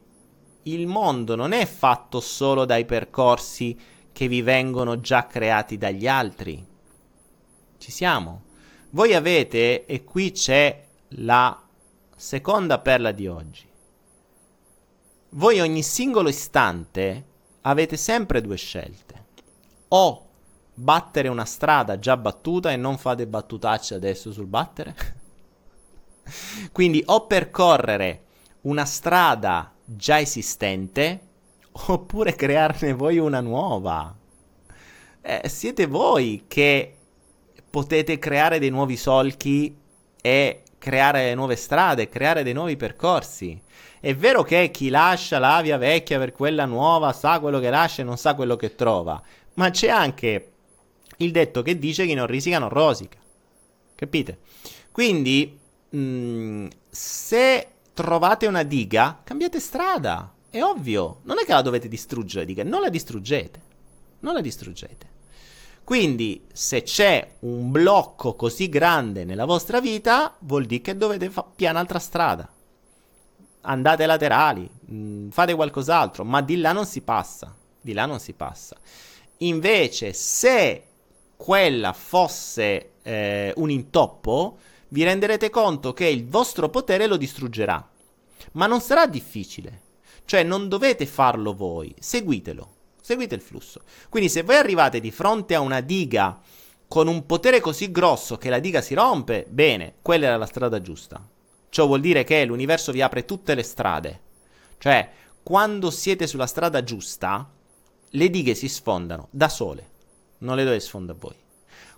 il 0.64 0.88
mondo 0.88 1.36
non 1.36 1.52
è 1.52 1.66
fatto 1.66 2.20
solo 2.20 2.66
dai 2.66 2.86
percorsi 2.86 3.78
che 4.12 4.28
vi 4.28 4.42
vengono 4.42 5.00
già 5.00 5.26
creati 5.26 5.78
dagli 5.78 6.08
altri. 6.08 6.64
Ci 7.78 7.92
siamo. 7.92 8.44
Voi 8.92 9.14
avete, 9.14 9.86
e 9.86 10.04
qui 10.04 10.32
c'è 10.32 10.86
la 11.16 11.62
seconda 12.16 12.80
perla 12.80 13.12
di 13.12 13.28
oggi. 13.28 13.68
Voi 15.30 15.60
ogni 15.60 15.82
singolo 15.82 16.30
istante 16.30 17.26
avete 17.62 17.98
sempre 17.98 18.42
due 18.42 18.58
scelte. 18.58 19.26
O 19.90 20.31
battere 20.82 21.28
una 21.28 21.46
strada 21.46 22.00
già 22.00 22.18
battuta 22.18 22.72
e 22.72 22.76
non 22.76 22.98
fate 22.98 23.28
battutacce 23.28 23.94
adesso 23.94 24.32
sul 24.32 24.48
battere. 24.48 24.96
Quindi 26.72 27.04
o 27.06 27.28
percorrere 27.28 28.24
una 28.62 28.86
strada 28.86 29.72
già 29.86 30.20
esistente 30.20 31.20
oppure 31.72 32.36
crearne 32.36 32.94
voi 32.94 33.20
una 33.20 33.42
nuova. 33.42 34.16
Eh, 35.22 35.48
siete 35.48 35.86
voi 35.86 36.46
che 36.48 36.96
potete 37.70 38.18
creare 38.18 38.58
dei 38.58 38.70
nuovi 38.72 38.98
solchi 38.98 39.78
e 40.20 40.64
creare 40.80 41.36
nuove 41.36 41.56
strade, 41.58 42.10
creare 42.10 42.42
dei 42.42 42.54
nuovi 42.54 42.76
percorsi. 42.76 43.62
È 44.00 44.16
vero 44.16 44.42
che 44.42 44.72
chi 44.72 44.90
lascia 44.90 45.38
la 45.38 45.62
via 45.62 45.78
vecchia 45.78 46.18
per 46.18 46.32
quella 46.32 46.66
nuova 46.66 47.14
sa 47.14 47.40
quello 47.40 47.60
che 47.60 47.70
lascia 47.70 48.02
e 48.02 48.06
non 48.06 48.18
sa 48.18 48.34
quello 48.34 48.56
che 48.56 48.74
trova, 48.74 49.22
ma 49.54 49.70
c'è 49.70 49.90
anche 49.90 50.51
il 51.24 51.32
detto 51.32 51.62
che 51.62 51.78
dice 51.78 52.06
chi 52.06 52.14
non 52.14 52.28
risica 52.28 52.60
non 52.60 52.70
rosica. 52.70 53.18
Capite? 53.96 54.40
Quindi, 54.92 55.58
mh, 55.90 55.98
mm, 55.98 56.68
se 56.90 57.68
trovate 57.94 58.48
una 58.48 58.64
diga, 58.64 59.22
cambiate 59.24 59.60
strada. 59.60 60.34
È 60.50 60.62
ovvio, 60.62 61.20
non 61.24 61.40
è 61.40 61.46
che 61.46 61.54
la 61.54 61.62
dovete 61.62 61.88
distruggere, 61.88 62.46
dica, 62.46 62.64
non 62.64 62.82
la 62.82 62.90
distruggete. 62.90 63.62
Non 64.20 64.34
la 64.34 64.42
distruggete. 64.42 65.10
Quindi, 65.84 66.46
se 66.52 66.84
c'è 66.84 67.36
un 67.40 67.72
blocco 67.72 68.36
così 68.36 68.70
grande 68.70 69.24
nella 69.24 69.46
vostra 69.46 69.80
vita, 69.80 70.36
vuol 70.40 70.66
dire 70.66 70.82
che 70.82 70.98
dovete 70.98 71.30
fare 71.30 71.48
piano 71.56 71.80
altra 71.80 72.00
strada. 72.00 72.50
Andate 73.62 74.06
laterali, 74.06 74.70
mh, 74.86 74.96
mm, 74.96 75.30
fate 75.30 75.54
qualcos'altro, 75.54 76.24
ma 76.24 76.42
di 76.42 76.58
là 76.58 76.72
non 76.72 76.86
si 76.86 77.02
passa. 77.02 77.56
Di 77.80 77.94
là 77.94 78.06
non 78.06 78.20
si 78.20 78.34
passa. 78.34 78.78
Invece, 79.38 80.14
se 80.14 80.84
quella 81.42 81.92
fosse 81.92 82.92
eh, 83.02 83.52
un 83.56 83.72
intoppo, 83.72 84.60
vi 84.90 85.04
renderete 85.04 85.50
conto 85.50 85.92
che 85.92 86.06
il 86.06 86.28
vostro 86.28 86.70
potere 86.70 87.08
lo 87.08 87.18
distruggerà. 87.18 87.90
Ma 88.52 88.68
non 88.68 88.80
sarà 88.80 89.08
difficile. 89.08 89.82
Cioè 90.24 90.44
non 90.44 90.70
dovete 90.70 91.08
farlo 91.08 91.56
voi, 91.56 91.96
seguitelo, 91.98 92.70
seguite 93.02 93.34
il 93.34 93.42
flusso. 93.42 93.82
Quindi 94.08 94.30
se 94.30 94.44
voi 94.44 94.58
arrivate 94.58 95.00
di 95.00 95.10
fronte 95.10 95.56
a 95.56 95.62
una 95.62 95.82
diga 95.82 96.40
con 96.88 97.08
un 97.08 97.26
potere 97.26 97.60
così 97.60 97.90
grosso 97.92 98.38
che 98.38 98.52
la 98.52 98.60
diga 98.60 98.82
si 98.82 98.94
rompe, 98.94 99.48
bene, 99.50 99.96
quella 100.04 100.28
era 100.28 100.38
la 100.38 100.46
strada 100.46 100.80
giusta. 100.80 101.28
Ciò 101.70 101.88
vuol 101.88 102.02
dire 102.02 102.24
che 102.24 102.46
l'universo 102.46 102.92
vi 102.92 103.02
apre 103.02 103.26
tutte 103.26 103.56
le 103.56 103.64
strade. 103.64 104.20
Cioè, 104.78 105.10
quando 105.42 105.90
siete 105.90 106.28
sulla 106.28 106.46
strada 106.46 106.84
giusta, 106.84 107.50
le 108.10 108.30
dighe 108.30 108.54
si 108.54 108.70
sfondano 108.70 109.28
da 109.32 109.50
sole. 109.50 109.91
Non 110.42 110.56
le 110.56 110.64
dovete 110.64 110.84
sfondare 110.84 111.18
voi. 111.20 111.36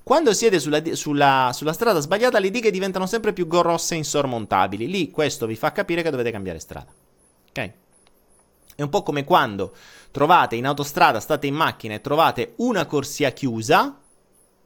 Quando 0.03 0.33
siete 0.33 0.59
sulla, 0.59 0.81
sulla, 0.95 1.51
sulla, 1.53 1.73
strada 1.73 1.99
sbagliata, 1.99 2.39
le 2.39 2.51
dighe 2.51 2.71
diventano 2.71 3.05
sempre 3.05 3.31
più 3.31 3.47
grosse 3.47 3.93
e 3.93 3.97
insormontabili. 3.97 4.87
Lì 4.87 5.11
questo 5.11 5.45
vi 5.45 5.55
fa 5.55 5.71
capire 5.71 6.01
che 6.01 6.09
dovete 6.09 6.31
cambiare 6.31 6.59
strada. 6.59 6.91
Ok? 7.49 7.71
È 8.75 8.81
un 8.81 8.89
po' 8.89 9.03
come 9.03 9.23
quando 9.23 9.73
trovate 10.11 10.55
in 10.55 10.65
autostrada, 10.65 11.19
state 11.19 11.47
in 11.47 11.55
macchina 11.55 11.93
e 11.93 12.01
trovate 12.01 12.53
una 12.57 12.85
corsia 12.85 13.31
chiusa 13.31 13.97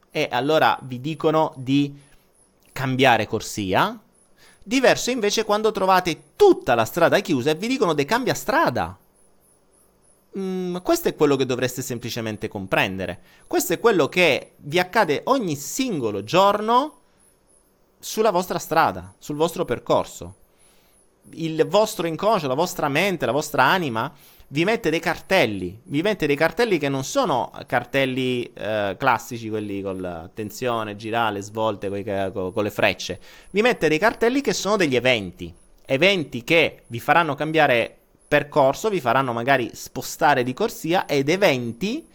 e 0.10 0.28
allora 0.32 0.80
vi 0.84 1.00
dicono 1.00 1.54
di 1.58 1.96
cambiare 2.72 3.28
corsia. 3.28 4.00
Diverso 4.64 5.12
invece 5.12 5.46
quando 5.46 5.72
trovate 5.72 6.32
tutta 6.36 6.74
la 6.74 6.86
strada 6.86 7.20
chiusa 7.20 7.52
e 7.52 7.56
vi 7.56 7.68
dicono 7.68 7.94
di 7.94 8.06
cambia 8.06 8.34
strada. 8.34 8.98
Mh, 10.38 10.42
mm, 10.42 10.76
questo 10.84 11.10
è 11.10 11.16
quello 11.16 11.36
che 11.36 11.46
dovreste 11.46 11.82
semplicemente 11.82 12.48
comprendere. 12.48 13.20
Questo 13.48 13.74
è 13.74 13.80
quello 13.80 14.08
che 14.08 14.54
vi 14.58 14.80
accade 14.80 15.22
ogni 15.26 15.56
singolo 15.56 16.24
giorno 16.24 16.94
sulla 18.00 18.32
vostra 18.32 18.60
strada, 18.60 19.14
sul 19.18 19.36
vostro 19.36 19.66
percorso. 19.66 20.36
Il 21.32 21.66
vostro 21.68 22.08
inconscio, 22.08 22.48
la 22.48 22.54
vostra 22.54 22.88
mente, 22.88 23.26
la 23.26 23.34
vostra 23.34 23.64
anima 23.64 24.14
vi 24.50 24.64
mette 24.64 24.90
dei 24.90 25.02
cartelli, 25.02 25.82
vi 25.84 26.02
mette 26.02 26.26
dei 26.26 26.38
cartelli 26.38 26.78
che 26.78 26.88
non 26.88 27.04
sono 27.04 27.52
cartelli 27.66 28.50
eh, 28.54 28.96
classici, 28.98 29.50
quelli 29.50 29.82
con 29.82 30.32
tensione, 30.34 30.96
girare, 30.96 31.42
svolte, 31.42 31.90
con, 32.32 32.54
con 32.54 32.64
le 32.64 32.72
frecce, 32.72 33.20
vi 33.52 33.62
mette 33.62 33.90
dei 33.90 34.00
cartelli 34.00 34.40
che 34.40 34.54
sono 34.54 34.78
degli 34.78 34.96
eventi, 34.96 35.54
eventi 35.86 36.46
che 36.46 36.84
vi 36.88 37.02
faranno 37.02 37.36
cambiare 37.36 37.98
percorso, 38.28 38.90
vi 38.90 39.00
faranno 39.00 39.34
magari 39.34 39.72
spostare 39.74 40.44
di 40.44 40.54
corsia 40.54 41.06
ed 41.06 41.30
eventi 41.30 42.06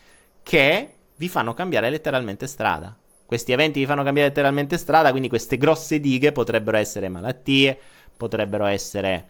che 0.42 0.94
vi 1.16 1.28
fanno 1.28 1.54
cambiare 1.54 1.88
letteralmente 1.90 2.46
strada. 2.46 2.96
Questi 3.24 3.52
eventi 3.52 3.80
vi 3.80 3.86
fanno 3.86 4.02
cambiare 4.02 4.28
letteralmente 4.28 4.76
strada, 4.76 5.10
quindi 5.10 5.28
queste 5.28 5.56
grosse 5.56 6.00
dighe 6.00 6.32
potrebbero 6.32 6.76
essere 6.76 7.08
malattie, 7.08 7.78
potrebbero 8.16 8.66
essere 8.66 9.28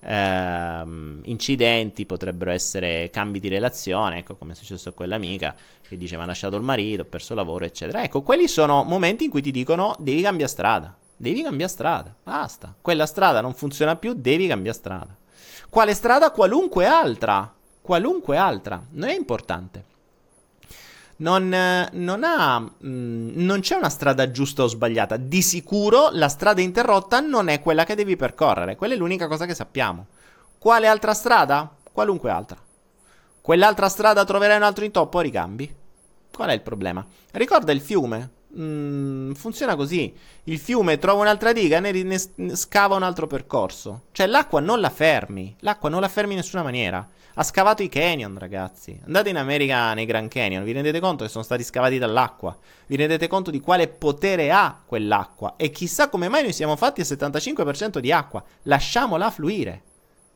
ehm, 0.00 1.20
incidenti, 1.24 2.06
potrebbero 2.06 2.50
essere 2.50 3.10
cambi 3.10 3.40
di 3.40 3.48
relazione, 3.48 4.18
ecco 4.18 4.36
come 4.36 4.52
è 4.52 4.54
successo 4.56 4.88
a 4.88 4.92
quell'amica 4.92 5.54
che 5.86 5.96
dice 5.96 6.16
mi 6.16 6.22
ha 6.22 6.26
lasciato 6.26 6.56
il 6.56 6.62
marito, 6.62 7.02
ho 7.02 7.06
perso 7.06 7.34
lavoro, 7.34 7.64
eccetera. 7.64 8.02
Ecco, 8.02 8.22
quelli 8.22 8.48
sono 8.48 8.82
momenti 8.82 9.24
in 9.24 9.30
cui 9.30 9.42
ti 9.42 9.50
dicono 9.50 9.94
devi 9.98 10.22
cambiare 10.22 10.50
strada, 10.50 10.96
devi 11.16 11.42
cambiare 11.42 11.70
strada, 11.70 12.14
basta, 12.22 12.74
quella 12.80 13.06
strada 13.06 13.40
non 13.40 13.54
funziona 13.54 13.96
più, 13.96 14.14
devi 14.14 14.46
cambiare 14.46 14.76
strada. 14.76 15.16
Quale 15.68 15.94
strada? 15.94 16.30
Qualunque 16.30 16.86
altra, 16.86 17.52
qualunque 17.80 18.36
altra, 18.36 18.82
non 18.90 19.08
è 19.08 19.14
importante. 19.14 19.92
Non, 21.16 21.48
non, 21.92 22.24
ha, 22.24 22.58
mh, 22.58 22.68
mm, 22.86 23.30
non, 23.36 23.60
c'è 23.60 23.76
una 23.76 23.88
strada 23.88 24.30
giusta 24.30 24.64
o 24.64 24.66
sbagliata. 24.66 25.16
Di 25.16 25.42
sicuro 25.42 26.08
la 26.10 26.28
strada 26.28 26.60
interrotta 26.60 27.20
non 27.20 27.48
è 27.48 27.60
quella 27.60 27.84
che 27.84 27.94
devi 27.94 28.16
percorrere. 28.16 28.76
Quella 28.76 28.94
è 28.94 28.96
l'unica 28.96 29.28
cosa 29.28 29.46
che 29.46 29.54
sappiamo. 29.54 30.06
Quale 30.58 30.86
altra 30.86 31.14
strada? 31.14 31.70
Qualunque 31.92 32.30
altra. 32.30 32.58
Quell'altra 33.40 33.88
strada 33.88 34.24
troverai 34.24 34.56
un 34.56 34.62
altro 34.62 34.84
intoppo? 34.84 35.20
Ricambi. 35.20 35.72
Qual 36.34 36.48
è 36.48 36.52
il 36.52 36.62
problema? 36.62 37.06
Ricorda 37.32 37.70
il 37.70 37.80
fiume. 37.80 38.33
Mm, 38.56 39.32
funziona 39.32 39.74
così. 39.74 40.14
Il 40.44 40.58
fiume 40.58 40.98
trova 40.98 41.22
un'altra 41.22 41.52
diga, 41.52 41.80
ne, 41.80 41.90
ne, 41.90 42.56
scava 42.56 42.94
un 42.94 43.02
altro 43.02 43.26
percorso. 43.26 44.04
Cioè 44.12 44.26
l'acqua 44.26 44.60
non 44.60 44.80
la 44.80 44.90
fermi. 44.90 45.56
L'acqua 45.60 45.88
non 45.88 46.00
la 46.00 46.08
fermi 46.08 46.32
in 46.32 46.38
nessuna 46.38 46.62
maniera. 46.62 47.06
Ha 47.36 47.42
scavato 47.42 47.82
i 47.82 47.88
canyon, 47.88 48.38
ragazzi. 48.38 48.98
Andate 49.06 49.30
in 49.30 49.36
America 49.36 49.92
nei 49.92 50.06
Grand 50.06 50.28
Canyon, 50.28 50.62
vi 50.62 50.70
rendete 50.70 51.00
conto 51.00 51.24
che 51.24 51.30
sono 51.30 51.42
stati 51.42 51.64
scavati 51.64 51.98
dall'acqua. 51.98 52.56
Vi 52.86 52.94
rendete 52.94 53.26
conto 53.26 53.50
di 53.50 53.58
quale 53.58 53.88
potere 53.88 54.52
ha 54.52 54.80
quell'acqua. 54.86 55.54
E 55.56 55.70
chissà 55.70 56.08
come 56.08 56.28
mai 56.28 56.42
noi 56.42 56.52
siamo 56.52 56.76
fatti 56.76 57.00
al 57.00 57.08
75% 57.08 57.98
di 57.98 58.12
acqua. 58.12 58.44
Lasciamola 58.62 59.32
fluire. 59.32 59.82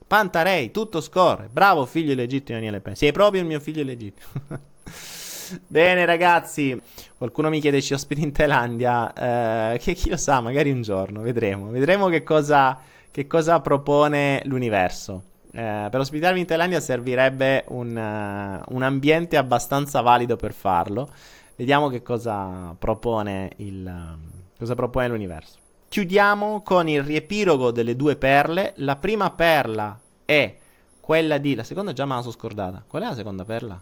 Pantarei, 0.09 0.73
tutto 0.73 1.01
scorre. 1.01 1.49
Bravo 1.53 1.87
figlio 1.87 2.13
illegittimo 2.13 2.59
Daniele 2.59 2.81
Pensi. 2.81 3.05
Sei 3.05 3.13
proprio 3.13 3.43
il 3.43 3.47
mio 3.47 3.61
figlio 3.61 3.83
illegittimo. 3.83 4.27
Bene 5.67 6.05
ragazzi, 6.05 6.79
qualcuno 7.17 7.49
mi 7.49 7.61
chiede 7.61 7.81
ci 7.81 7.95
ospiti 7.95 8.23
in 8.23 8.33
Thailandia, 8.33 9.73
eh, 9.73 9.79
che 9.79 9.95
chi 9.95 10.11
lo 10.11 10.17
sa, 10.17 10.41
magari 10.41 10.71
un 10.71 10.83
giorno, 10.83 11.23
vedremo, 11.23 11.71
vedremo 11.71 12.09
che 12.09 12.23
cosa, 12.23 12.79
che 13.11 13.27
cosa 13.27 13.61
propone 13.61 14.43
l'universo. 14.45 15.23
Eh, 15.51 15.89
per 15.91 16.01
ospitarvi 16.01 16.41
in 16.41 16.47
Thailandia 16.47 16.81
servirebbe 16.81 17.65
un, 17.69 17.97
uh, 17.97 18.75
un, 18.75 18.83
ambiente 18.83 19.37
abbastanza 19.37 20.03
valido 20.03 20.37
per 20.37 20.53
farlo. 20.53 21.09
Vediamo 21.57 21.89
che 21.89 22.03
cosa 22.03 22.75
propone, 22.79 23.53
il, 23.57 24.17
cosa 24.59 24.75
propone 24.75 25.09
l'universo. 25.09 25.57
Chiudiamo 25.89 26.63
con 26.63 26.89
il 26.89 27.03
riepilogo 27.03 27.71
delle 27.71 27.97
due 27.97 28.17
perle. 28.17 28.75
La 28.77 28.97
prima 28.97 29.31
perla 29.31 29.99
è 30.25 30.55
quella 31.01 31.39
di... 31.39 31.55
La 31.55 31.65
seconda 31.65 31.95
già 31.95 32.05
me 32.05 32.17
la 32.17 32.21
sono 32.21 32.33
scordata. 32.33 32.85
Qual 32.87 33.03
è 33.03 33.07
la 33.07 33.15
seconda 33.15 33.45
perla? 33.45 33.81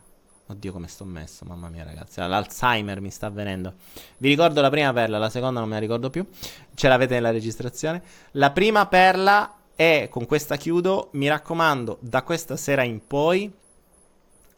Oddio 0.48 0.70
come 0.70 0.86
sto 0.86 1.04
messo, 1.04 1.44
mamma 1.44 1.68
mia 1.68 1.82
ragazzi, 1.82 2.20
l'Alzheimer 2.20 3.00
mi 3.00 3.10
sta 3.10 3.26
avvenendo. 3.26 3.74
Vi 4.18 4.28
ricordo 4.28 4.60
la 4.60 4.70
prima 4.70 4.92
perla, 4.92 5.18
la 5.18 5.28
seconda 5.28 5.58
non 5.58 5.68
me 5.68 5.74
la 5.74 5.80
ricordo 5.80 6.08
più, 6.08 6.24
ce 6.72 6.86
l'avete 6.86 7.14
nella 7.14 7.32
registrazione. 7.32 8.00
La 8.32 8.52
prima 8.52 8.86
perla 8.86 9.56
e 9.74 10.06
con 10.08 10.24
questa 10.24 10.54
chiudo, 10.54 11.08
mi 11.14 11.26
raccomando, 11.26 11.98
da 12.00 12.22
questa 12.22 12.56
sera 12.56 12.84
in 12.84 13.04
poi, 13.04 13.52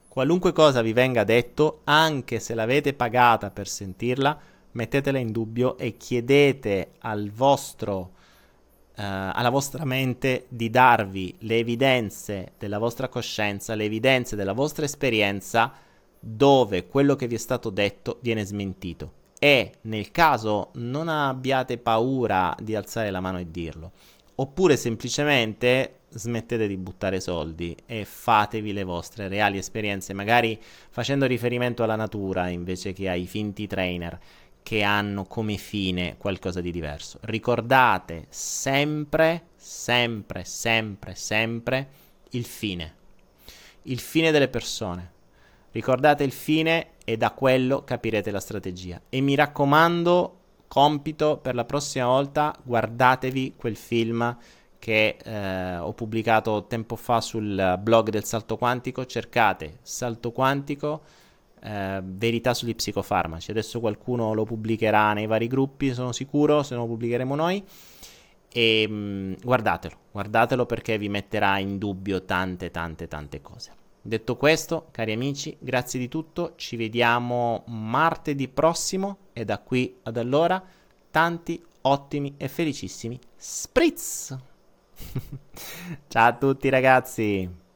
qualunque 0.09 0.53
cosa 0.53 0.83
vi 0.83 0.93
venga 0.93 1.25
detto, 1.25 1.81
anche 1.85 2.39
se 2.39 2.55
l'avete 2.55 2.93
pagata 2.93 3.51
per 3.51 3.67
sentirla, 3.67 4.39
mettetela 4.73 5.19
in 5.19 5.33
dubbio 5.33 5.79
e 5.79 5.97
chiedete 5.97 6.93
al 6.99 7.31
vostro, 7.31 8.11
alla 9.03 9.51
vostra 9.51 9.85
mente 9.85 10.47
di 10.49 10.71
darvi 10.71 11.37
le 11.41 11.59
evidenze 11.59 12.53
della 12.59 12.79
vostra 12.79 13.09
coscienza, 13.09 13.75
le 13.75 13.85
evidenze 13.85 14.35
della 14.35 14.53
vostra 14.53 14.85
esperienza, 14.85 15.73
dove 16.19 16.87
quello 16.87 17.15
che 17.15 17.29
vi 17.29 17.37
è 17.37 17.39
stato 17.39 17.71
detto 17.71 18.19
viene 18.23 18.45
smentito. 18.45 19.13
E 19.39 19.75
nel 19.83 20.11
caso 20.11 20.71
non 20.75 21.09
abbiate 21.09 21.79
paura 21.79 22.57
di 22.61 22.75
alzare 22.75 23.11
la 23.11 23.21
mano 23.21 23.39
e 23.39 23.51
dirlo 23.51 23.93
oppure 24.41 24.77
semplicemente 24.77 25.95
smettete 26.11 26.67
di 26.67 26.77
buttare 26.77 27.21
soldi 27.21 27.77
e 27.87 28.05
fatevi 28.05 28.73
le 28.73 28.85
vostre 28.85 29.29
reali 29.29 29.59
esperienze, 29.59 30.13
magari 30.13 30.59
facendo 30.91 31.27
riferimento 31.27 31.83
alla 31.83 31.97
natura 31.97 32.49
invece 32.49 32.93
che 32.93 33.09
ai 33.09 33.27
finti 33.27 33.67
trainer 33.67 34.19
che 34.69 34.83
hanno 34.83 35.25
come 35.25 35.57
fine 35.57 36.19
qualcosa 36.19 36.61
di 36.61 36.71
diverso. 36.71 37.17
Ricordate 37.23 38.27
sempre, 38.29 39.47
sempre, 39.57 40.45
sempre, 40.45 41.15
sempre 41.15 41.89
il 42.33 42.45
fine. 42.45 42.95
Il 43.85 43.99
fine 43.99 44.31
delle 44.31 44.49
persone. 44.49 45.13
Ricordate 45.71 46.23
il 46.23 46.33
fine 46.33 46.97
e 47.03 47.17
da 47.17 47.31
quello 47.31 47.83
capirete 47.83 48.31
la 48.31 48.41
strategia. 48.41 49.01
E 49.09 49.23
mi 49.23 49.35
raccomando, 49.35 50.39
compito 50.69 51.39
per 51.39 51.55
la 51.55 51.65
prossima 51.65 52.05
volta, 52.05 52.55
guardatevi 52.63 53.55
quel 53.57 53.75
film 53.75 54.37
che 54.79 55.17
eh, 55.25 55.79
ho 55.79 55.95
pubblicato 55.95 56.67
tempo 56.67 56.95
fa 56.95 57.23
sul 57.23 57.79
blog 57.81 58.11
del 58.11 58.25
salto 58.25 58.59
quantico, 58.59 59.07
cercate 59.07 59.79
salto 59.81 60.31
quantico, 60.31 61.01
eh, 61.63 62.01
verità 62.05 62.55
sugli 62.55 62.75
psicofarmaci, 62.75 63.51
adesso 63.51 63.81
qualcuno 63.81 64.35
lo 64.35 64.45
pubblicherà 64.45 65.13
nei 65.13 65.27
vari 65.27 65.47
gruppi, 65.47 65.93
sono 65.93 66.13
sicuro, 66.13 66.63
se 66.63 66.75
no 66.75 66.83
lo 66.83 66.87
pubblicheremo 66.89 67.35
noi, 67.35 67.63
e 68.51 68.89
mh, 68.89 68.95
mm, 68.95 69.33
guardatelo, 69.43 69.97
guardatelo 70.11 70.67
perché 70.67 70.99
vi 70.99 71.09
metterà 71.09 71.59
in 71.59 71.79
dubbio 71.79 72.25
tante 72.25 72.71
tante 72.71 73.09
tante 73.09 73.41
cose. 73.41 73.73
Detto 74.01 74.37
questo, 74.37 74.89
cari 74.91 75.13
amici, 75.13 75.57
grazie 75.59 75.99
di 75.99 76.09
tutto, 76.09 76.55
ci 76.57 76.77
vediamo 76.77 77.65
martedì 77.67 78.49
prossimo 78.49 79.19
e 79.33 79.45
da 79.45 79.59
qui 79.59 79.99
ad 80.05 80.17
allora 80.17 80.63
tanti 81.11 81.63
ottimi 81.83 82.35
e 82.37 82.49
felicissimi 82.49 83.19
spritz! 83.37 84.37
Ciao 86.09 86.29
a 86.29 86.33
tutti 86.33 86.69
ragazzi! 86.69 87.68